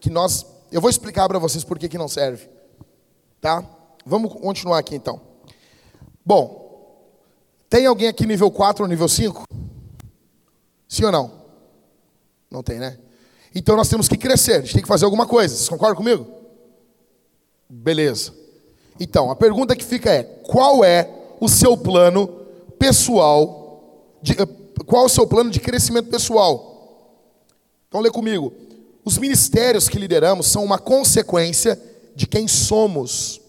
[0.00, 0.46] Que nós.
[0.70, 2.48] Eu vou explicar para vocês por que, que não serve.
[3.40, 3.64] Tá?
[4.04, 5.20] Vamos continuar aqui então.
[6.24, 6.68] Bom,
[7.68, 9.44] tem alguém aqui nível 4 ou nível 5?
[10.88, 11.32] Sim ou não?
[12.50, 12.98] Não tem, né?
[13.54, 15.54] Então nós temos que crescer, a gente tem que fazer alguma coisa.
[15.54, 16.26] Vocês concordam comigo?
[17.68, 18.32] Beleza.
[18.98, 21.08] Então, a pergunta que fica é: qual é
[21.40, 22.26] o seu plano
[22.78, 24.16] pessoal?
[24.22, 24.46] De, eh,
[24.86, 27.14] qual é o seu plano de crescimento pessoal?
[27.88, 28.52] Então, lê comigo.
[29.08, 31.80] Os ministérios que lideramos são uma consequência
[32.14, 33.40] de quem somos.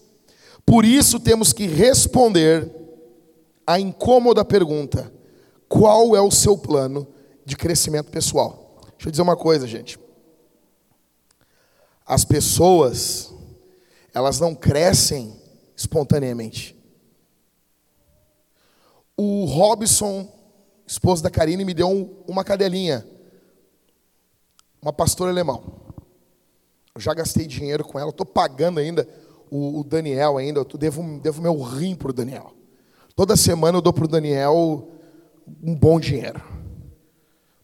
[0.64, 2.66] Por isso, temos que responder
[3.66, 5.12] a incômoda pergunta:
[5.68, 7.06] qual é o seu plano
[7.44, 8.80] de crescimento pessoal?
[8.92, 10.00] Deixa eu dizer uma coisa, gente.
[12.06, 13.30] As pessoas,
[14.14, 15.38] elas não crescem
[15.76, 16.74] espontaneamente.
[19.14, 20.26] O Robson
[20.90, 23.06] esposo da Karine, me deu um, uma cadelinha,
[24.80, 25.62] uma pastora alemão.
[26.94, 29.08] Eu já gastei dinheiro com ela, estou pagando ainda
[29.50, 32.52] o, o, Daniel ainda, eu devo, devo meu rim para o Daniel.
[33.16, 34.88] Toda semana eu dou para o Daniel
[35.62, 36.40] um bom dinheiro.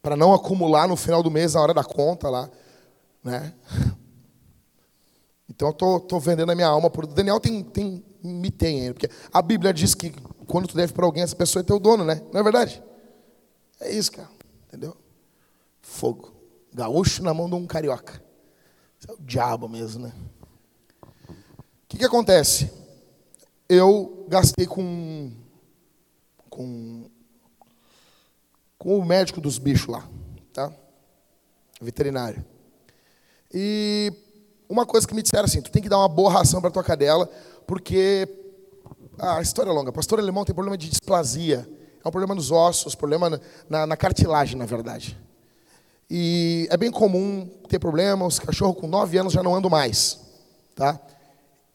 [0.03, 2.51] Para não acumular no final do mês, na hora da conta lá.
[3.23, 3.53] Né?
[5.49, 7.05] Então eu tô vendendo a minha alma por.
[7.05, 8.93] O Daniel tem, tem, me tem ainda.
[8.93, 10.13] Porque a Bíblia diz que
[10.47, 12.21] quando tu deve para alguém, essa pessoa é teu dono, né?
[12.31, 12.83] Não é verdade?
[13.81, 14.29] É isso, cara.
[14.67, 14.95] Entendeu?
[15.81, 16.36] Fogo.
[16.77, 18.23] Gaúcho na mão de um carioca.
[18.99, 20.13] Isso é o diabo mesmo, né?
[21.27, 21.33] O
[21.89, 22.71] que, que acontece?
[23.67, 25.33] Eu gastei com,
[26.51, 27.09] com,
[28.77, 30.07] com o médico dos bichos lá,
[30.53, 30.71] tá?
[31.81, 32.45] Veterinário.
[33.51, 34.13] E
[34.69, 36.85] uma coisa que me disseram assim, tu tem que dar uma boa ração para tua
[36.85, 37.27] cadela,
[37.67, 38.29] porque
[39.19, 39.91] ah, a história é longa.
[39.91, 41.67] Pastor alemão tem problema de displasia,
[42.05, 45.19] é um problema nos ossos, problema na, na cartilagem, na verdade.
[46.09, 50.21] E é bem comum ter problema, os cachorros com 9 anos já não andam mais,
[50.75, 51.01] tá?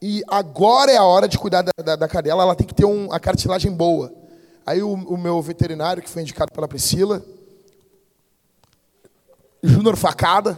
[0.02, 2.86] E agora é a hora de cuidar da, da, da cadela, ela tem que ter
[2.86, 4.12] um, a cartilagem boa.
[4.66, 7.24] Aí o, o meu veterinário, que foi indicado pela Priscila,
[9.62, 10.58] Júnior Facada,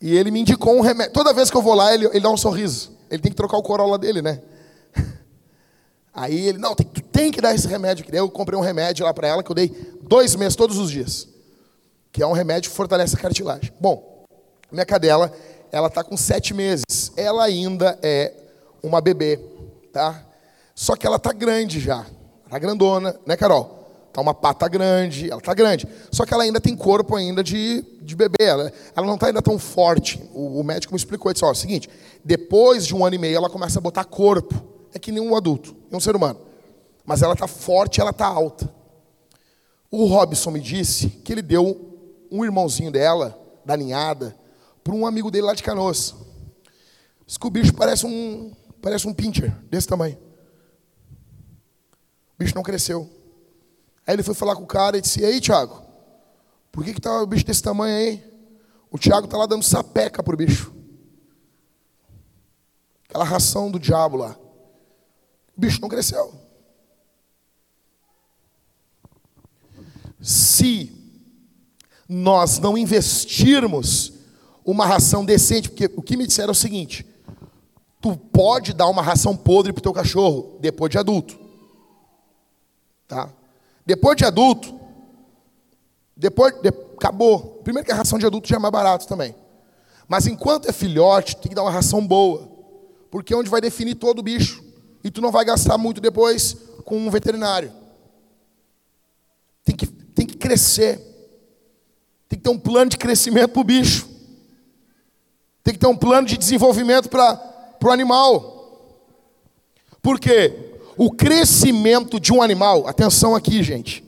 [0.00, 1.12] e ele me indicou um remédio.
[1.12, 2.92] Toda vez que eu vou lá, ele, ele dá um sorriso.
[3.10, 4.40] Ele tem que trocar o Corolla dele, né?
[6.14, 8.04] Aí ele, não, tem, tu tem que dar esse remédio.
[8.12, 9.68] Eu comprei um remédio lá para ela que eu dei
[10.02, 11.28] dois meses, todos os dias.
[12.16, 13.70] Que é um remédio que fortalece a cartilagem.
[13.78, 14.24] Bom,
[14.72, 15.30] minha cadela,
[15.70, 17.12] ela está com sete meses.
[17.14, 18.32] Ela ainda é
[18.82, 19.38] uma bebê,
[19.92, 20.24] tá?
[20.74, 22.06] Só que ela está grande já.
[22.46, 24.06] Está grandona, né, Carol?
[24.08, 25.86] Está uma pata grande, ela está grande.
[26.10, 28.44] Só que ela ainda tem corpo ainda de, de bebê.
[28.44, 30.18] Ela, ela não está ainda tão forte.
[30.32, 31.86] O, o, médico me explicou, disse, ó, é o seguinte,
[32.24, 34.54] depois de um ano e meio ela começa a botar corpo.
[34.94, 36.40] É que nem um adulto, é um ser humano.
[37.04, 38.74] Mas ela está forte, ela está alta.
[39.90, 41.85] O Robson me disse que ele deu
[42.30, 44.36] um irmãozinho dela, da ninhada,
[44.82, 46.14] para um amigo dele lá de Canoas.
[47.26, 50.16] Diz que o bicho parece um, parece um pincher, desse tamanho.
[52.34, 53.10] O bicho não cresceu.
[54.06, 55.82] Aí ele foi falar com o cara e disse: E aí, Tiago,
[56.70, 58.36] por que, que tá o bicho desse tamanho aí?
[58.90, 60.72] O Tiago está lá dando sapeca pro bicho.
[63.08, 64.36] Aquela ração do diabo lá.
[65.56, 66.32] O bicho não cresceu.
[70.20, 70.95] Se
[72.08, 74.12] nós não investirmos
[74.64, 77.06] uma ração decente, porque o que me disseram é o seguinte:
[78.00, 81.38] tu pode dar uma ração podre pro teu cachorro depois de adulto.
[83.06, 83.30] Tá?
[83.84, 84.78] Depois de adulto,
[86.16, 87.60] depois de, acabou.
[87.62, 89.34] Primeiro que a ração de adulto já é mais barato também.
[90.08, 92.48] Mas enquanto é filhote, tem que dar uma ração boa.
[93.10, 94.64] Porque é onde vai definir todo o bicho.
[95.02, 97.72] E tu não vai gastar muito depois com um veterinário.
[99.64, 101.00] Tem que, tem que crescer.
[102.28, 104.08] Tem que ter um plano de crescimento para o bicho.
[105.62, 108.56] Tem que ter um plano de desenvolvimento para o animal.
[110.00, 110.78] Por quê?
[110.96, 114.04] O crescimento de um animal, atenção aqui, gente.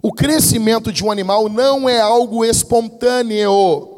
[0.00, 3.88] O crescimento de um animal não é algo espontâneo.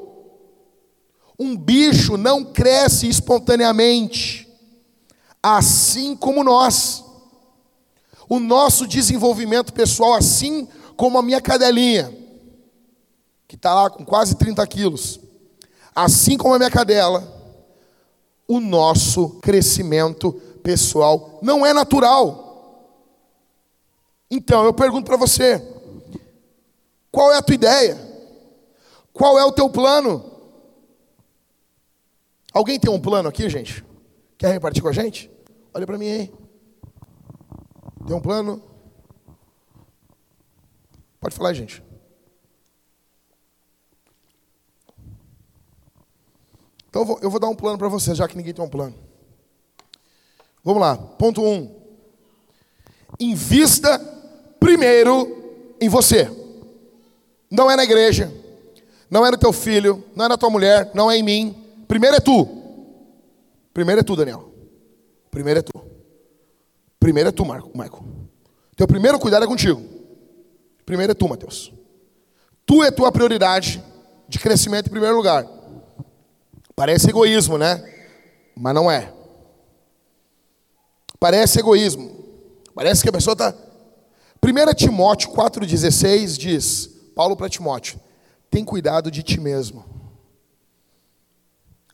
[1.39, 4.49] Um bicho não cresce espontaneamente,
[5.43, 7.05] assim como nós.
[8.29, 12.24] O nosso desenvolvimento pessoal, assim como a minha cadelinha,
[13.55, 15.21] que está lá com quase 30 quilos,
[15.95, 17.23] assim como a minha cadela,
[18.49, 22.99] o nosso crescimento pessoal não é natural.
[24.29, 25.65] Então eu pergunto para você:
[27.13, 27.97] qual é a tua ideia?
[29.13, 30.33] Qual é o teu plano?
[32.53, 33.85] Alguém tem um plano aqui, gente?
[34.37, 35.31] Quer repartir com a gente?
[35.73, 36.35] Olha para mim aí.
[38.05, 38.61] Tem um plano?
[41.21, 41.94] Pode falar, gente.
[46.95, 48.69] Então eu vou, eu vou dar um plano para vocês, já que ninguém tem um
[48.69, 48.95] plano.
[50.63, 51.53] Vamos lá, ponto 1.
[51.53, 51.75] Um.
[53.19, 53.99] Invista
[54.61, 56.31] primeiro em você.
[57.51, 58.33] Não é na igreja,
[59.11, 61.67] não é no teu filho, não é na tua mulher, não é em mim.
[61.89, 62.47] Primeiro é tu.
[63.73, 64.53] Primeiro é tu, Daniel.
[65.33, 65.73] Primeiro é tu.
[67.01, 67.77] Primeiro é tu, Marco.
[67.77, 68.05] Marco.
[68.77, 69.83] Teu primeiro cuidado é contigo.
[70.87, 71.73] Primeiro é tu, Mateus.
[72.65, 73.83] Tu é tua prioridade
[74.29, 75.54] de crescimento em primeiro lugar.
[76.77, 77.83] Parece egoísmo, né?
[78.57, 79.13] Mas não é.
[81.19, 82.25] Parece egoísmo.
[82.75, 83.55] Parece que a pessoa está.
[84.43, 87.99] 1 Timóteo 4,16 diz: Paulo para Timóteo,
[88.51, 89.85] tem cuidado de ti mesmo.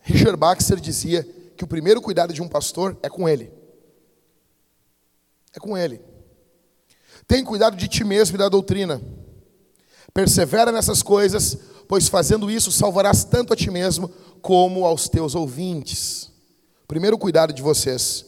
[0.00, 1.22] Richard Baxter dizia
[1.56, 3.52] que o primeiro cuidado de um pastor é com ele.
[5.54, 6.00] É com ele.
[7.28, 9.00] Tem cuidado de ti mesmo e da doutrina.
[10.12, 11.58] Persevera nessas coisas,
[11.90, 14.08] pois fazendo isso salvarás tanto a ti mesmo
[14.40, 16.30] como aos teus ouvintes.
[16.86, 18.24] Primeiro cuidado de vocês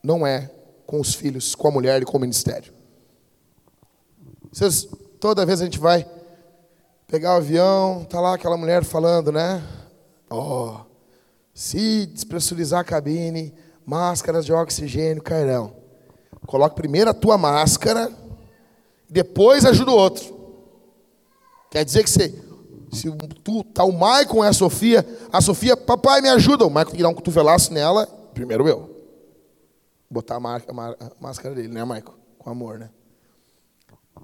[0.00, 0.48] não é
[0.86, 2.72] com os filhos, com a mulher e com o ministério.
[4.52, 4.86] Vocês,
[5.18, 6.08] toda vez a gente vai
[7.08, 9.60] pegar o avião, tá lá aquela mulher falando, né?
[10.30, 10.76] Oh,
[11.52, 13.52] se despressurizar a cabine,
[13.84, 15.74] máscaras de oxigênio cairão.
[16.46, 18.08] Coloque primeiro a tua máscara,
[19.10, 20.41] depois ajuda o outro.
[21.72, 22.34] Quer dizer que você,
[22.92, 23.10] se
[23.42, 26.98] tu tá o Maicon e a Sofia, a Sofia, papai me ajuda, o Maicon tem
[26.98, 28.04] que dar um cotovelaço nela,
[28.34, 28.94] primeiro eu.
[30.10, 32.12] Botar a, mar, a, máscara dele, né, Maicon?
[32.38, 32.90] Com amor, né?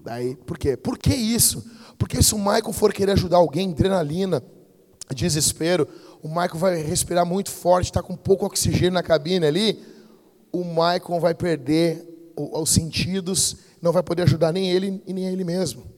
[0.03, 0.77] Daí, por quê?
[0.77, 1.65] Por que isso?
[1.97, 4.45] Porque se o Maicon for querer ajudar alguém, adrenalina,
[5.15, 5.89] desespero,
[6.23, 9.83] o Michael vai respirar muito forte, está com pouco oxigênio na cabine ali,
[10.53, 15.45] o Michael vai perder os sentidos, não vai poder ajudar nem ele e nem ele
[15.45, 15.97] mesmo.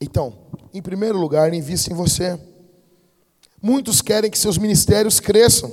[0.00, 0.36] Então,
[0.72, 2.38] em primeiro lugar, invista em você.
[3.60, 5.72] Muitos querem que seus ministérios cresçam,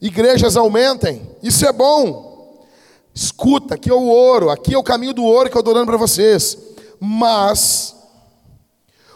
[0.00, 2.32] igrejas aumentem, isso é bom.
[3.14, 5.86] Escuta, aqui é o ouro, aqui é o caminho do ouro que eu estou dando
[5.86, 6.56] para vocês.
[6.98, 7.94] Mas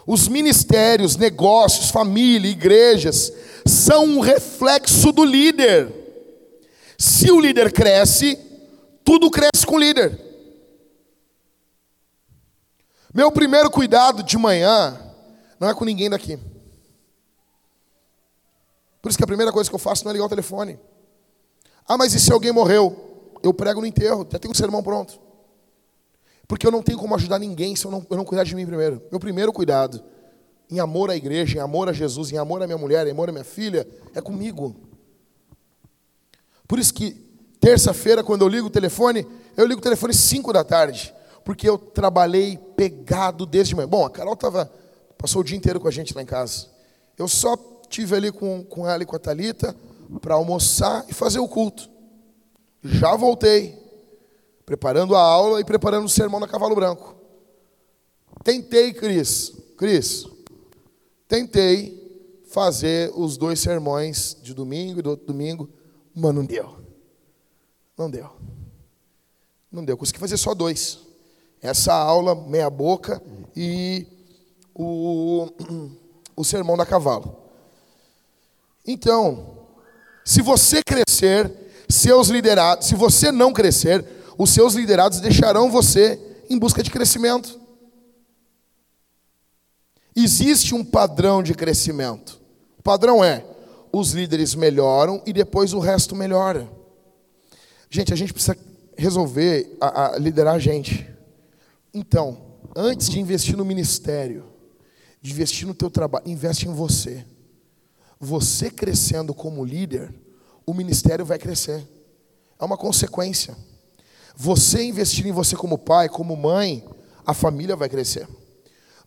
[0.05, 3.33] os ministérios, negócios, família, igrejas
[3.65, 5.91] são um reflexo do líder.
[6.97, 8.37] Se o líder cresce,
[9.03, 10.26] tudo cresce com o líder.
[13.17, 14.95] Meu primeiro cuidado de manhã
[15.59, 16.37] não é com ninguém daqui.
[19.01, 20.79] Por isso que a primeira coisa que eu faço não é ligar o telefone.
[21.87, 23.33] Ah, mas e se alguém morreu?
[23.41, 25.19] Eu prego no enterro, já tenho o sermão pronto.
[26.47, 28.67] Porque eu não tenho como ajudar ninguém se eu não, eu não cuidar de mim
[28.67, 29.01] primeiro.
[29.09, 29.99] Meu primeiro cuidado,
[30.69, 33.29] em amor à igreja, em amor a Jesus, em amor à minha mulher, em amor
[33.29, 34.75] à minha filha, é comigo.
[36.67, 37.13] Por isso que
[37.59, 39.25] terça-feira, quando eu ligo o telefone,
[39.57, 41.16] eu ligo o telefone 5 da tarde.
[41.47, 43.87] Porque eu trabalhei pegado desde manhã.
[43.87, 44.69] Bom, a Carol tava,
[45.17, 46.67] passou o dia inteiro com a gente lá em casa.
[47.17, 47.55] Eu só
[47.87, 49.73] tive ali com, com ela e com a Thalita
[50.19, 51.89] para almoçar e fazer o culto.
[52.83, 53.81] Já voltei
[54.65, 57.15] preparando a aula e preparando o sermão na Cavalo Branco.
[58.43, 60.27] Tentei, Cris, Cris,
[61.29, 65.69] tentei fazer os dois sermões de domingo e do outro domingo,
[66.13, 66.75] mas não deu.
[67.97, 68.29] Não deu.
[69.71, 69.95] Não deu.
[69.95, 71.06] Consegui fazer só dois.
[71.61, 73.21] Essa aula, meia boca,
[73.55, 74.05] e
[74.73, 75.49] o,
[76.35, 77.35] o sermão da cavalo.
[78.85, 79.57] Então,
[80.23, 81.51] se você crescer,
[81.89, 84.05] seus liderados, se você não crescer,
[84.37, 87.59] os seus liderados deixarão você em busca de crescimento.
[90.15, 92.39] Existe um padrão de crescimento.
[92.77, 93.43] O padrão é:
[93.91, 96.69] os líderes melhoram e depois o resto melhora.
[97.89, 98.57] Gente, a gente precisa
[98.97, 101.07] resolver a, a liderar a gente.
[101.97, 104.45] Então, antes de investir no ministério,
[105.19, 107.25] de investir no teu trabalho, investe em você.
[108.19, 110.13] Você crescendo como líder,
[110.63, 111.83] o ministério vai crescer.
[112.59, 113.57] É uma consequência.
[114.35, 116.87] Você investir em você como pai, como mãe,
[117.25, 118.29] a família vai crescer.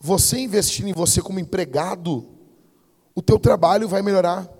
[0.01, 2.27] Você investir em você como empregado,
[3.15, 4.51] o teu trabalho vai melhorar.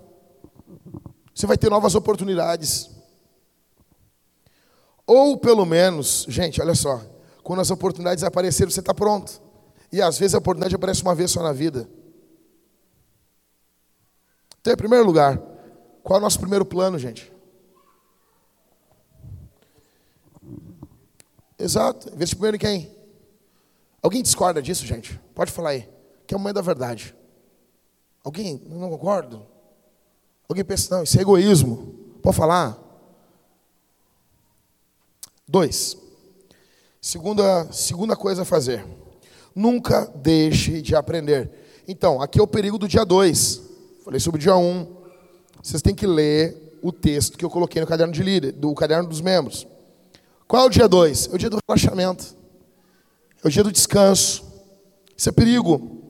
[1.35, 2.89] Você vai ter novas oportunidades.
[5.05, 7.10] Ou pelo menos, gente, olha só,
[7.43, 9.41] quando as oportunidades aparecerem, você está pronto.
[9.91, 11.89] E às vezes a oportunidade aparece uma vez só na vida.
[14.59, 15.41] Então, em primeiro lugar,
[16.03, 17.31] qual é o nosso primeiro plano, gente?
[21.57, 22.09] Exato.
[22.13, 22.95] Investe primeiro em quem?
[24.01, 25.19] Alguém discorda disso, gente?
[25.35, 25.89] Pode falar aí.
[26.25, 27.15] Que é o momento da verdade.
[28.23, 29.41] Alguém não concorda?
[30.47, 32.17] Alguém pensa, não, isso é egoísmo.
[32.21, 32.77] Pode falar?
[35.47, 36.00] Dois.
[37.03, 38.85] Segunda, segunda coisa a fazer.
[39.55, 41.49] Nunca deixe de aprender.
[41.87, 43.61] Então, aqui é o perigo do dia 2.
[44.05, 44.61] Falei sobre o dia 1.
[44.61, 44.87] Um.
[45.63, 49.09] Vocês têm que ler o texto que eu coloquei no caderno de líder, do caderno
[49.09, 49.67] dos membros.
[50.47, 51.29] Qual é o dia 2?
[51.31, 52.35] É o dia do relaxamento.
[53.43, 54.43] É o dia do descanso.
[55.17, 56.03] Isso é perigo.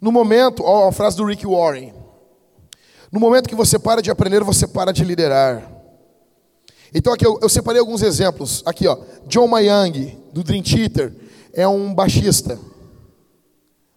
[0.00, 1.92] No momento, ó, a frase do Rick Warren.
[3.10, 5.71] No momento que você para de aprender, você para de liderar.
[6.94, 8.62] Então aqui eu, eu separei alguns exemplos.
[8.66, 11.14] Aqui, ó, John Mayang, do Dream Theater,
[11.52, 12.58] é um baixista.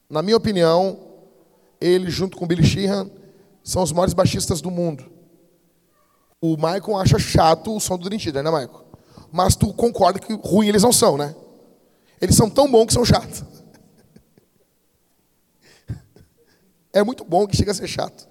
[0.10, 1.00] Na minha opinião,
[1.80, 3.10] ele junto com Billy Sheehan
[3.64, 5.06] são os maiores baixistas do mundo.
[6.41, 8.86] O Michael acha chato o som do Dream Theater, né, Michael?
[9.36, 11.36] mas tu concorda que ruim eles não são, né?
[12.22, 13.43] Eles são tão bons que são chatos.
[16.93, 18.26] É muito bom que chega a ser chato.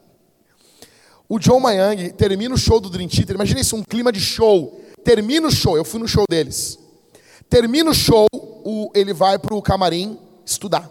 [1.34, 3.34] O John Mayang termina o show do Dream Theater.
[3.34, 4.80] Imagina isso, um clima de show.
[5.02, 6.78] Termina o show, eu fui no show deles.
[7.50, 10.16] Termina o show, o, ele vai para o camarim
[10.46, 10.88] estudar.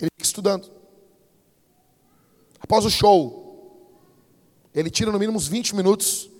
[0.00, 0.66] Ele fica estudando.
[2.58, 3.92] Após o show,
[4.74, 6.30] ele tira no mínimo uns 20 minutos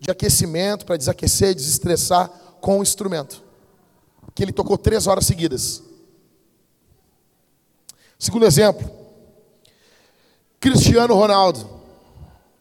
[0.00, 2.30] de aquecimento para desaquecer, desestressar
[2.62, 3.44] com o instrumento.
[4.34, 5.82] Que ele tocou três horas seguidas.
[8.18, 8.99] Segundo exemplo,
[10.60, 11.80] Cristiano Ronaldo,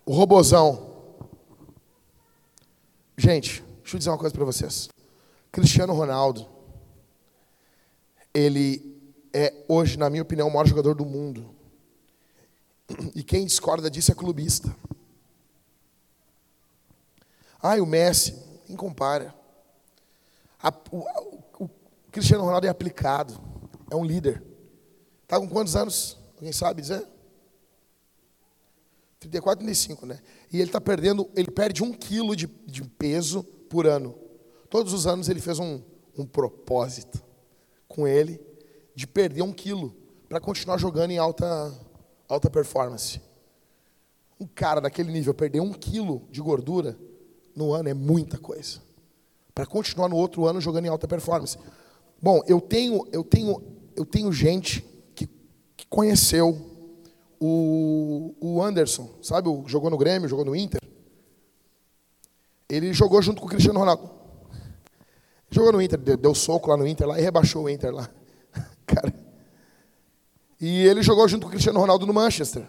[0.05, 0.87] o robozão.
[3.17, 4.87] Gente, deixa eu dizer uma coisa para vocês.
[5.51, 6.47] Cristiano Ronaldo,
[8.33, 8.97] ele
[9.33, 11.53] é hoje, na minha opinião, o maior jogador do mundo.
[13.13, 14.73] E quem discorda disso é clubista.
[17.61, 18.33] Ai, o Messi,
[18.65, 19.35] quem compara?
[20.89, 21.69] O, o,
[22.13, 23.37] Cristiano Ronaldo é aplicado,
[23.91, 24.41] é um líder.
[25.23, 26.17] Está com quantos anos?
[26.37, 27.05] Alguém sabe dizer?
[29.19, 30.19] 34, 35, né?
[30.51, 34.15] E ele está perdendo, ele perde um quilo de, de peso por ano.
[34.69, 35.81] Todos os anos ele fez um,
[36.17, 37.21] um propósito
[37.87, 38.39] com ele
[38.95, 39.95] de perder um quilo
[40.27, 41.73] para continuar jogando em alta,
[42.27, 43.19] alta performance.
[44.39, 46.97] Um cara daquele nível perder um quilo de gordura
[47.55, 48.79] no ano é muita coisa.
[49.53, 51.57] Para continuar no outro ano jogando em alta performance.
[52.21, 53.61] Bom, eu tenho, eu tenho,
[53.95, 54.81] eu tenho gente
[55.13, 55.27] que,
[55.75, 56.68] que conheceu
[57.39, 59.47] o, o Anderson, sabe?
[59.49, 60.81] O, jogou no Grêmio, jogou no Inter.
[62.67, 64.09] Ele jogou junto com o Cristiano Ronaldo.
[65.49, 68.09] Jogou no Inter, deu, deu soco lá no Inter lá e rebaixou o Inter lá.
[68.85, 69.13] Cara.
[70.61, 72.67] E ele jogou junto com o Cristiano Ronaldo no Manchester.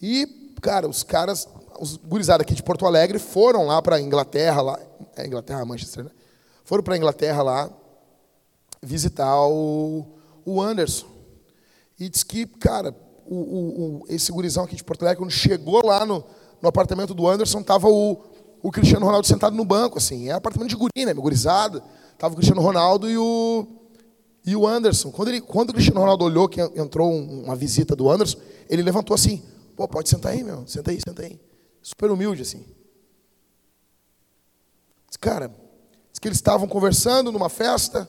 [0.00, 1.48] E, cara, os caras,
[1.80, 4.80] os gurizados aqui de Porto Alegre foram lá para Inglaterra, lá,
[5.16, 6.10] é Inglaterra, Manchester, né?
[6.64, 7.70] Foram para Inglaterra lá
[8.82, 10.06] visitar o,
[10.44, 11.06] o Anderson.
[11.98, 12.94] E diz que, cara,
[13.28, 16.24] o, o, o, esse gurizão aqui de Porto Alegre, quando chegou lá no,
[16.60, 18.22] no apartamento do Anderson, tava o,
[18.62, 20.28] o Cristiano Ronaldo sentado no banco, assim.
[20.28, 21.12] É apartamento de guri, né?
[21.14, 21.82] Gurizada.
[22.18, 23.66] Tava o Cristiano Ronaldo e o,
[24.44, 25.10] e o Anderson.
[25.10, 29.14] Quando, ele, quando o Cristiano Ronaldo olhou que entrou uma visita do Anderson, ele levantou
[29.14, 29.42] assim,
[29.76, 30.66] pô, pode sentar aí, meu.
[30.66, 31.38] Senta aí, senta aí.
[31.82, 32.64] Super humilde, assim.
[35.08, 35.48] Diz, cara,
[36.10, 38.08] diz que eles estavam conversando numa festa,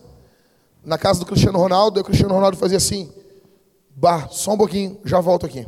[0.83, 3.11] na casa do Cristiano Ronaldo, e o Cristiano Ronaldo fazia assim,
[3.99, 5.65] Bah, só um pouquinho, já volto aqui.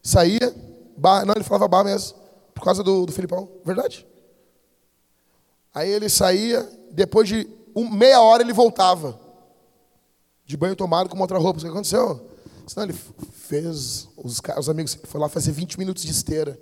[0.00, 0.54] Saía,
[0.96, 2.16] bah, não, ele falava bah mesmo,
[2.54, 4.06] por causa do, do Filipão, verdade.
[5.74, 6.62] Aí ele saía,
[6.92, 9.18] depois de um, meia hora ele voltava.
[10.46, 11.58] De banho tomado com outra roupa.
[11.58, 12.30] O que aconteceu?
[12.64, 12.96] Senão ele
[13.32, 16.56] fez, os, os amigos, foi lá fazer 20 minutos de esteira.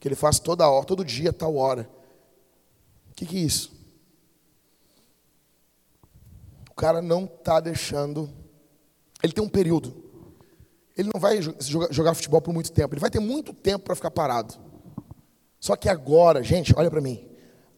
[0.00, 1.86] Que ele faz toda hora, todo dia, tal hora.
[3.10, 3.72] O que, que é isso?
[6.70, 8.30] O cara não está deixando.
[9.22, 10.03] Ele tem um período
[10.96, 11.40] ele não vai
[11.90, 12.94] jogar futebol por muito tempo.
[12.94, 14.54] Ele vai ter muito tempo para ficar parado.
[15.58, 17.28] Só que agora, gente, olha para mim.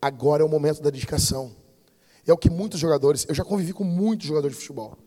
[0.01, 1.55] Agora é o momento da dedicação.
[2.27, 4.99] É o que muitos jogadores, eu já convivi com muitos jogadores de futebol.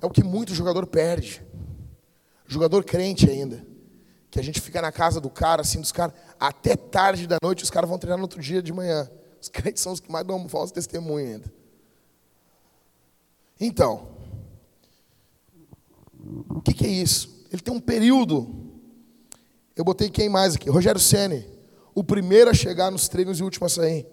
[0.00, 1.44] É o que muito jogador perde.
[2.46, 3.64] Jogador crente ainda.
[4.30, 7.62] Que a gente fica na casa do cara, assim, dos caras, até tarde da noite,
[7.62, 9.08] os caras vão treinar no outro dia de manhã.
[9.40, 11.52] Os crentes são os que mais dão falso testemunho ainda.
[13.60, 14.08] Então,
[16.48, 17.31] o que, que é isso?
[17.52, 18.72] Ele tem um período.
[19.76, 20.70] Eu botei quem mais aqui?
[20.70, 21.46] Rogério Ceni,
[21.94, 24.06] o primeiro a chegar nos treinos e o último a sair.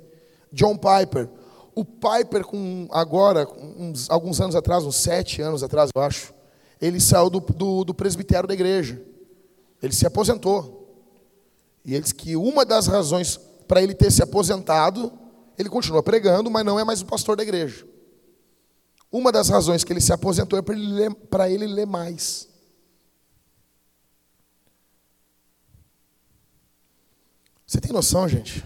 [0.51, 1.29] John Piper.
[1.73, 6.33] O Piper, com, agora, uns, alguns anos atrás, uns sete anos atrás, eu acho,
[6.81, 9.01] ele saiu do, do, do presbitério da igreja.
[9.81, 10.79] Ele se aposentou.
[11.85, 15.13] E ele disse que uma das razões para ele ter se aposentado,
[15.57, 17.87] ele continua pregando, mas não é mais o pastor da igreja.
[19.11, 22.49] Uma das razões que ele se aposentou é para ele, ele ler mais.
[27.70, 28.65] Você tem noção, gente?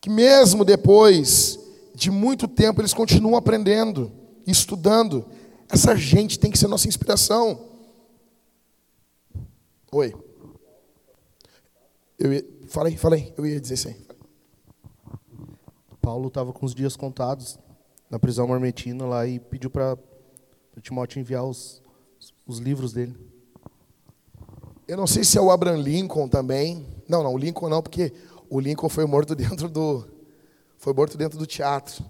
[0.00, 1.58] Que mesmo depois
[1.92, 4.12] de muito tempo eles continuam aprendendo,
[4.46, 5.28] estudando.
[5.68, 7.68] Essa gente tem que ser nossa inspiração.
[9.90, 10.14] Oi.
[12.16, 14.06] Eu ia, falei, falei, eu ia dizer isso aí.
[16.00, 17.58] Paulo estava com os dias contados
[18.08, 19.98] na prisão marmetina lá e pediu para
[20.80, 21.82] Timóteo enviar os,
[22.46, 23.35] os livros dele.
[24.88, 26.86] Eu não sei se é o Abraham Lincoln também.
[27.08, 28.12] Não, não, o Lincoln não, porque
[28.48, 30.06] o Lincoln foi morto dentro do
[30.78, 32.04] foi morto dentro do teatro.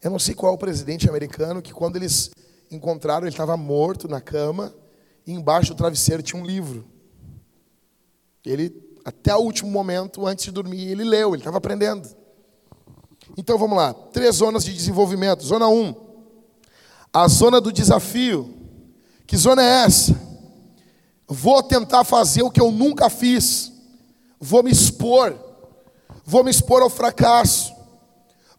[0.00, 2.30] Eu não sei qual é o presidente americano que quando eles
[2.70, 4.74] encontraram, ele estava morto na cama
[5.26, 6.86] e embaixo do travesseiro tinha um livro.
[8.46, 8.72] Ele
[9.04, 12.08] até o último momento antes de dormir, ele leu, ele estava aprendendo.
[13.36, 15.44] Então vamos lá, três zonas de desenvolvimento.
[15.44, 15.94] Zona 1, um,
[17.12, 18.54] a zona do desafio.
[19.26, 20.31] Que zona é essa?
[21.32, 23.72] Vou tentar fazer o que eu nunca fiz.
[24.38, 25.34] Vou me expor.
[26.26, 27.72] Vou me expor ao fracasso.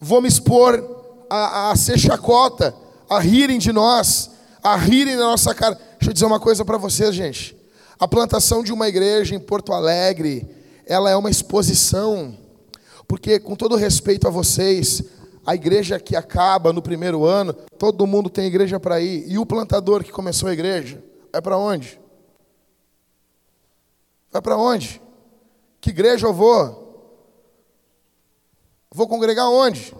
[0.01, 0.84] Vou me expor
[1.30, 2.76] a, a ser chacota,
[3.07, 5.76] a rirem de nós, a rirem da nossa cara.
[5.99, 7.55] Deixa eu dizer uma coisa para vocês, gente.
[7.99, 10.45] A plantação de uma igreja em Porto Alegre,
[10.86, 12.36] ela é uma exposição.
[13.07, 15.03] Porque, com todo respeito a vocês,
[15.45, 19.26] a igreja que acaba no primeiro ano, todo mundo tem igreja para ir.
[19.28, 21.01] E o plantador que começou a igreja,
[21.32, 22.03] é para onde?
[24.34, 24.99] Vai para onde?
[25.79, 26.81] Que igreja eu vou?
[28.91, 29.95] Vou congregar onde?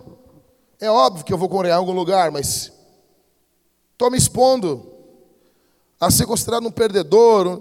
[0.80, 2.74] É óbvio que eu vou congregar em algum lugar, mas
[3.92, 4.92] estou me expondo
[6.00, 7.60] a ser considerado um perdedor,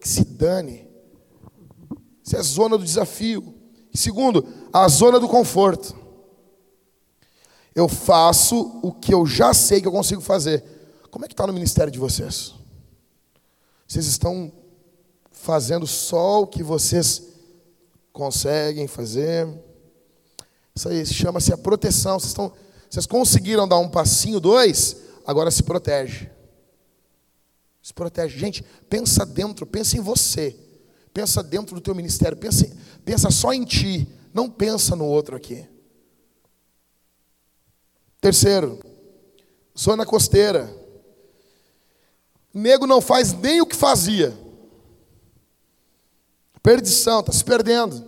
[0.00, 0.88] que se dane.
[2.24, 3.54] Isso é a zona do desafio.
[3.92, 5.94] Segundo, a zona do conforto.
[7.74, 10.64] Eu faço o que eu já sei que eu consigo fazer.
[11.10, 12.54] Como é que está no ministério de vocês?
[13.86, 14.50] Vocês estão
[15.46, 17.22] fazendo só o que vocês
[18.12, 19.46] conseguem fazer.
[20.74, 22.18] Isso aí chama-se a proteção.
[22.18, 22.52] Vocês, estão,
[22.90, 26.28] vocês conseguiram dar um passinho, dois, agora se protege.
[27.80, 28.36] Se protege.
[28.36, 30.56] Gente, pensa dentro, pensa em você.
[31.14, 32.68] Pensa dentro do teu ministério, pensa,
[33.04, 35.64] pensa só em ti, não pensa no outro aqui.
[38.20, 38.80] Terceiro,
[39.78, 40.68] zona costeira.
[42.52, 44.45] Nego não faz nem o que fazia.
[46.66, 48.04] Perdição, está se perdendo.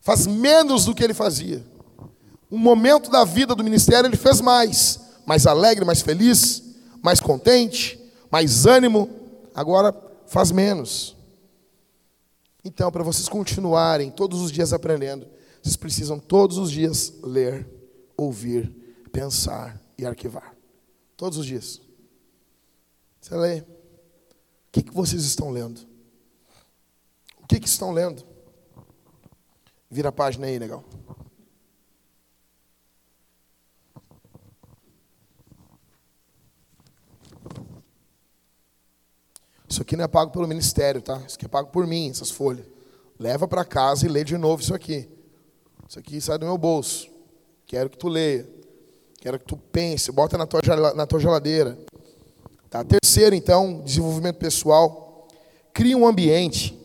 [0.00, 1.62] Faz menos do que ele fazia.
[2.50, 6.62] Um momento da vida do ministério ele fez mais, mais alegre, mais feliz,
[7.02, 9.10] mais contente, mais ânimo.
[9.54, 9.94] Agora
[10.26, 11.14] faz menos.
[12.64, 15.26] Então, para vocês continuarem todos os dias aprendendo,
[15.62, 17.68] vocês precisam todos os dias ler,
[18.16, 18.74] ouvir,
[19.12, 20.56] pensar e arquivar.
[21.14, 21.78] Todos os dias.
[23.20, 23.58] Você lê.
[23.60, 23.66] O
[24.72, 25.97] que, que vocês estão lendo?
[27.48, 28.22] Que, que estão lendo?
[29.90, 30.84] Vira a página aí, legal.
[39.66, 41.22] Isso aqui não é pago pelo ministério, tá?
[41.26, 42.66] Isso aqui é pago por mim, essas folhas.
[43.18, 45.08] Leva para casa e lê de novo isso aqui.
[45.88, 47.10] Isso aqui sai do meu bolso.
[47.66, 48.46] Quero que tu leia.
[49.20, 50.60] Quero que tu pense, bota na tua,
[50.94, 51.78] na tua geladeira.
[52.68, 52.84] Tá?
[52.84, 55.26] Terceiro, então, desenvolvimento pessoal.
[55.72, 56.77] Cria um ambiente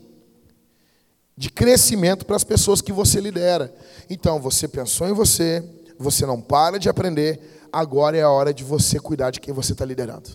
[1.36, 3.74] de crescimento para as pessoas que você lidera.
[4.10, 5.64] Então, você pensou em você,
[5.98, 9.74] você não para de aprender, agora é a hora de você cuidar de quem você
[9.74, 10.30] está liderando.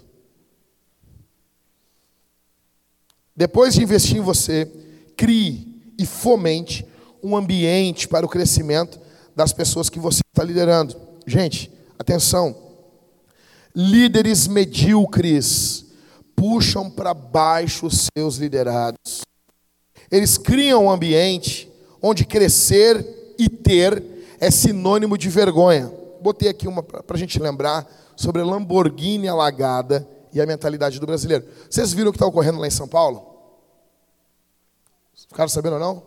[3.37, 4.69] Depois de investir em você,
[5.17, 6.85] crie e fomente
[7.23, 8.99] um ambiente para o crescimento
[9.35, 10.97] das pessoas que você está liderando.
[11.25, 12.57] Gente, atenção.
[13.75, 15.85] Líderes medíocres
[16.35, 19.21] puxam para baixo os seus liderados.
[20.11, 24.03] Eles criam um ambiente onde crescer e ter
[24.41, 25.93] é sinônimo de vergonha.
[26.21, 27.87] Botei aqui uma para a gente lembrar
[28.17, 31.47] sobre a Lamborghini alagada e a mentalidade do brasileiro.
[31.69, 33.27] Vocês viram o que está ocorrendo lá em São Paulo?
[35.29, 36.03] Ficaram sabendo ou não?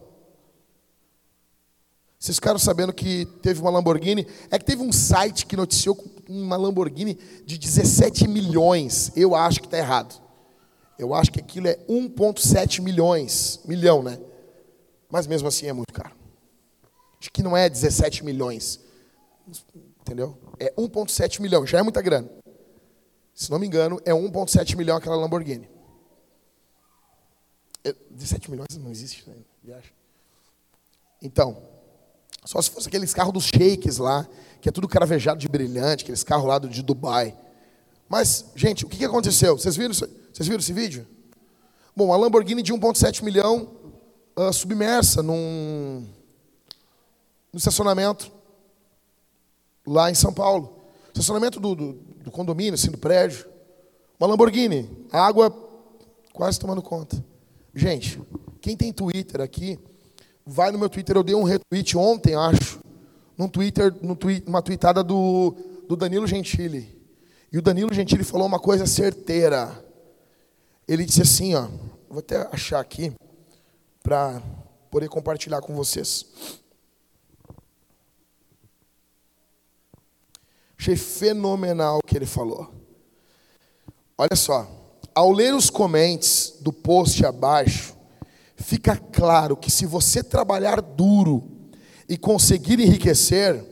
[2.19, 4.27] Vocês ficaram sabendo que teve uma Lamborghini?
[4.51, 5.97] É que teve um site que noticiou
[6.29, 9.11] uma Lamborghini de 17 milhões.
[9.15, 10.21] Eu acho que está errado.
[10.97, 13.59] Eu acho que aquilo é 1,7 milhões.
[13.65, 14.19] Milhão, né?
[15.09, 16.15] Mas mesmo assim é muito caro.
[17.19, 18.79] Acho que não é 17 milhões.
[20.01, 20.37] Entendeu?
[20.59, 21.65] É 1,7 milhão.
[21.65, 22.29] Já é muita grana.
[23.33, 25.69] Se não me engano, é 1,7 milhão aquela Lamborghini.
[27.83, 29.35] É, 17 milhões não existe, né?
[31.21, 31.61] Então,
[32.45, 34.27] só se fosse aqueles carros dos shakes lá,
[34.59, 37.37] que é tudo cravejado de brilhante, aqueles carros lá de Dubai.
[38.09, 39.57] Mas, gente, o que aconteceu?
[39.57, 40.07] Vocês viram isso?
[40.33, 41.05] Vocês viram esse vídeo?
[41.95, 43.69] Bom, a Lamborghini de 1,7 milhão
[44.37, 46.07] uh, submersa num,
[47.51, 48.31] no estacionamento
[49.85, 50.85] lá em São Paulo.
[51.07, 53.45] Estacionamento do, do, do condomínio, assim, do prédio.
[54.17, 55.53] Uma Lamborghini, água
[56.31, 57.23] quase tomando conta.
[57.75, 58.21] Gente,
[58.61, 59.77] quem tem Twitter aqui,
[60.45, 62.79] vai no meu Twitter, eu dei um retweet ontem, acho,
[63.37, 64.17] num Twitter, num
[64.47, 65.55] uma tweetada do,
[65.89, 66.97] do Danilo Gentili.
[67.51, 69.90] E o Danilo Gentili falou uma coisa certeira
[70.87, 71.67] ele disse assim, ó,
[72.09, 73.13] vou até achar aqui
[74.03, 74.41] para
[74.89, 76.25] poder compartilhar com vocês.
[80.77, 82.73] Achei fenomenal o que ele falou.
[84.17, 84.67] Olha só,
[85.13, 87.95] ao ler os comentários do post abaixo,
[88.55, 91.69] fica claro que se você trabalhar duro
[92.09, 93.63] e conseguir enriquecer,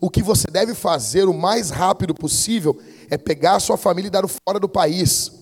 [0.00, 2.80] o que você deve fazer o mais rápido possível
[3.10, 5.39] é pegar a sua família e dar o fora do país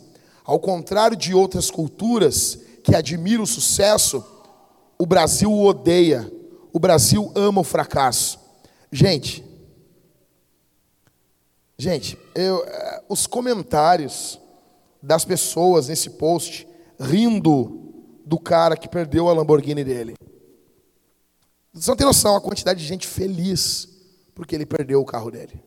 [0.48, 4.24] Ao contrário de outras culturas que admiram o sucesso,
[4.98, 6.32] o Brasil o odeia.
[6.72, 8.40] O Brasil ama o fracasso.
[8.90, 9.44] Gente,
[11.76, 14.40] gente, eu, eh, os comentários
[15.02, 16.66] das pessoas nesse post
[16.98, 17.92] rindo
[18.24, 20.14] do cara que perdeu a Lamborghini dele.
[21.74, 23.86] Você não tem noção a quantidade de gente feliz
[24.34, 25.62] porque ele perdeu o carro dele.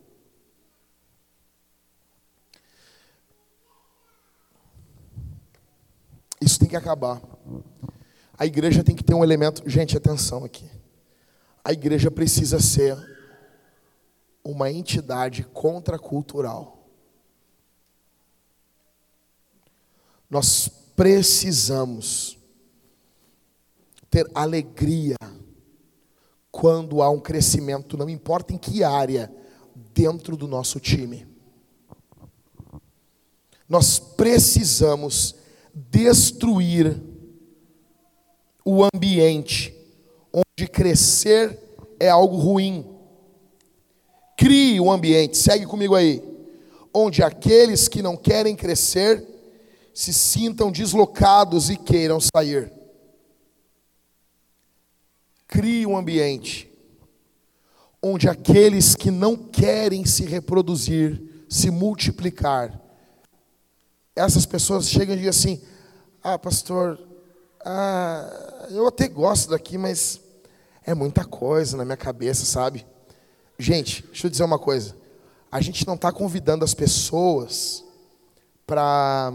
[6.41, 7.21] Isso tem que acabar.
[8.35, 9.61] A igreja tem que ter um elemento.
[9.69, 10.67] Gente, atenção aqui.
[11.63, 12.97] A igreja precisa ser
[14.43, 16.89] uma entidade contracultural.
[20.27, 22.37] Nós precisamos
[24.09, 25.15] ter alegria
[26.51, 29.31] quando há um crescimento, não importa em que área,
[29.93, 31.27] dentro do nosso time.
[33.69, 35.35] Nós precisamos
[35.73, 37.01] destruir
[38.63, 39.73] o ambiente
[40.33, 41.57] onde crescer
[41.99, 42.85] é algo ruim.
[44.37, 46.23] Crie um ambiente, segue comigo aí,
[46.93, 49.25] onde aqueles que não querem crescer
[49.93, 52.71] se sintam deslocados e queiram sair.
[55.47, 56.71] Crie um ambiente
[58.01, 62.79] onde aqueles que não querem se reproduzir, se multiplicar,
[64.15, 65.61] essas pessoas chegam e dizem assim:
[66.23, 66.99] Ah, pastor,
[67.63, 70.19] ah, eu até gosto daqui, mas
[70.83, 72.85] é muita coisa na minha cabeça, sabe?
[73.57, 74.95] Gente, deixa eu dizer uma coisa.
[75.51, 77.83] A gente não está convidando as pessoas
[78.65, 79.33] para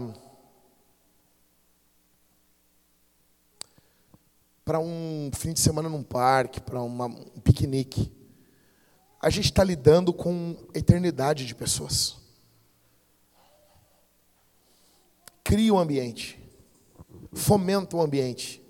[4.65, 7.09] para um fim de semana num parque, para um
[7.41, 8.11] piquenique.
[9.21, 12.17] A gente está lidando com eternidade de pessoas.
[15.47, 16.37] Cria um ambiente,
[17.31, 18.61] fomenta um ambiente,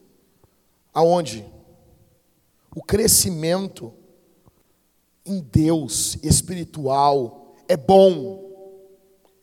[0.93, 1.43] aonde
[2.75, 3.91] o crescimento
[5.25, 8.47] em Deus espiritual é bom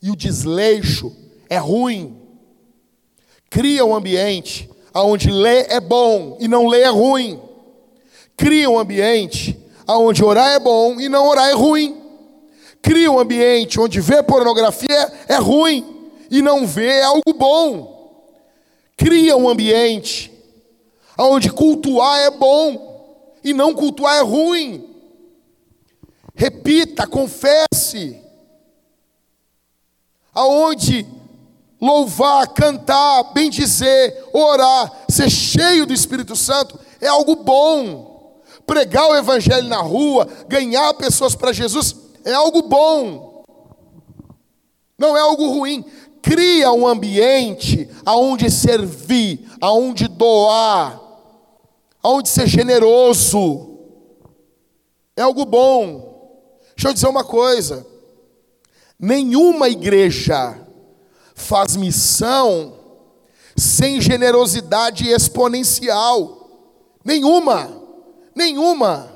[0.01, 1.13] e o desleixo
[1.51, 2.23] é ruim.
[3.51, 7.43] Cria um ambiente aonde ler é bom e não ler é ruim.
[8.37, 12.01] Cria um ambiente aonde orar é bom e não orar é ruim.
[12.81, 15.94] Cria um ambiente onde ver pornografia é ruim
[16.35, 18.43] e não ver é algo bom.
[18.97, 20.33] Cria um ambiente
[21.17, 24.85] onde cultuar é bom e não cultuar é ruim.
[26.35, 28.21] Repita, confesse.
[30.33, 31.07] Aonde
[31.81, 38.43] louvar, cantar, bendizer, orar, ser cheio do Espírito Santo é algo bom.
[38.67, 43.35] Pregar o Evangelho na rua, ganhar pessoas para Jesus é algo bom.
[44.99, 45.85] Não é algo ruim.
[46.25, 50.99] Cria um ambiente aonde servir, aonde doar,
[52.03, 53.79] aonde ser generoso.
[55.15, 56.41] É algo bom.
[56.75, 57.87] Deixa eu dizer uma coisa.
[58.99, 60.59] Nenhuma igreja
[61.35, 62.73] faz missão
[63.55, 66.49] sem generosidade exponencial.
[67.05, 67.71] Nenhuma,
[68.35, 69.13] nenhuma.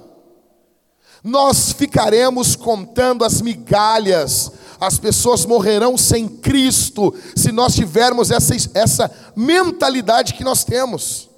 [1.24, 9.10] Nós ficaremos contando as migalhas, as pessoas morrerão sem Cristo, se nós tivermos essa, essa
[9.34, 11.28] mentalidade que nós temos.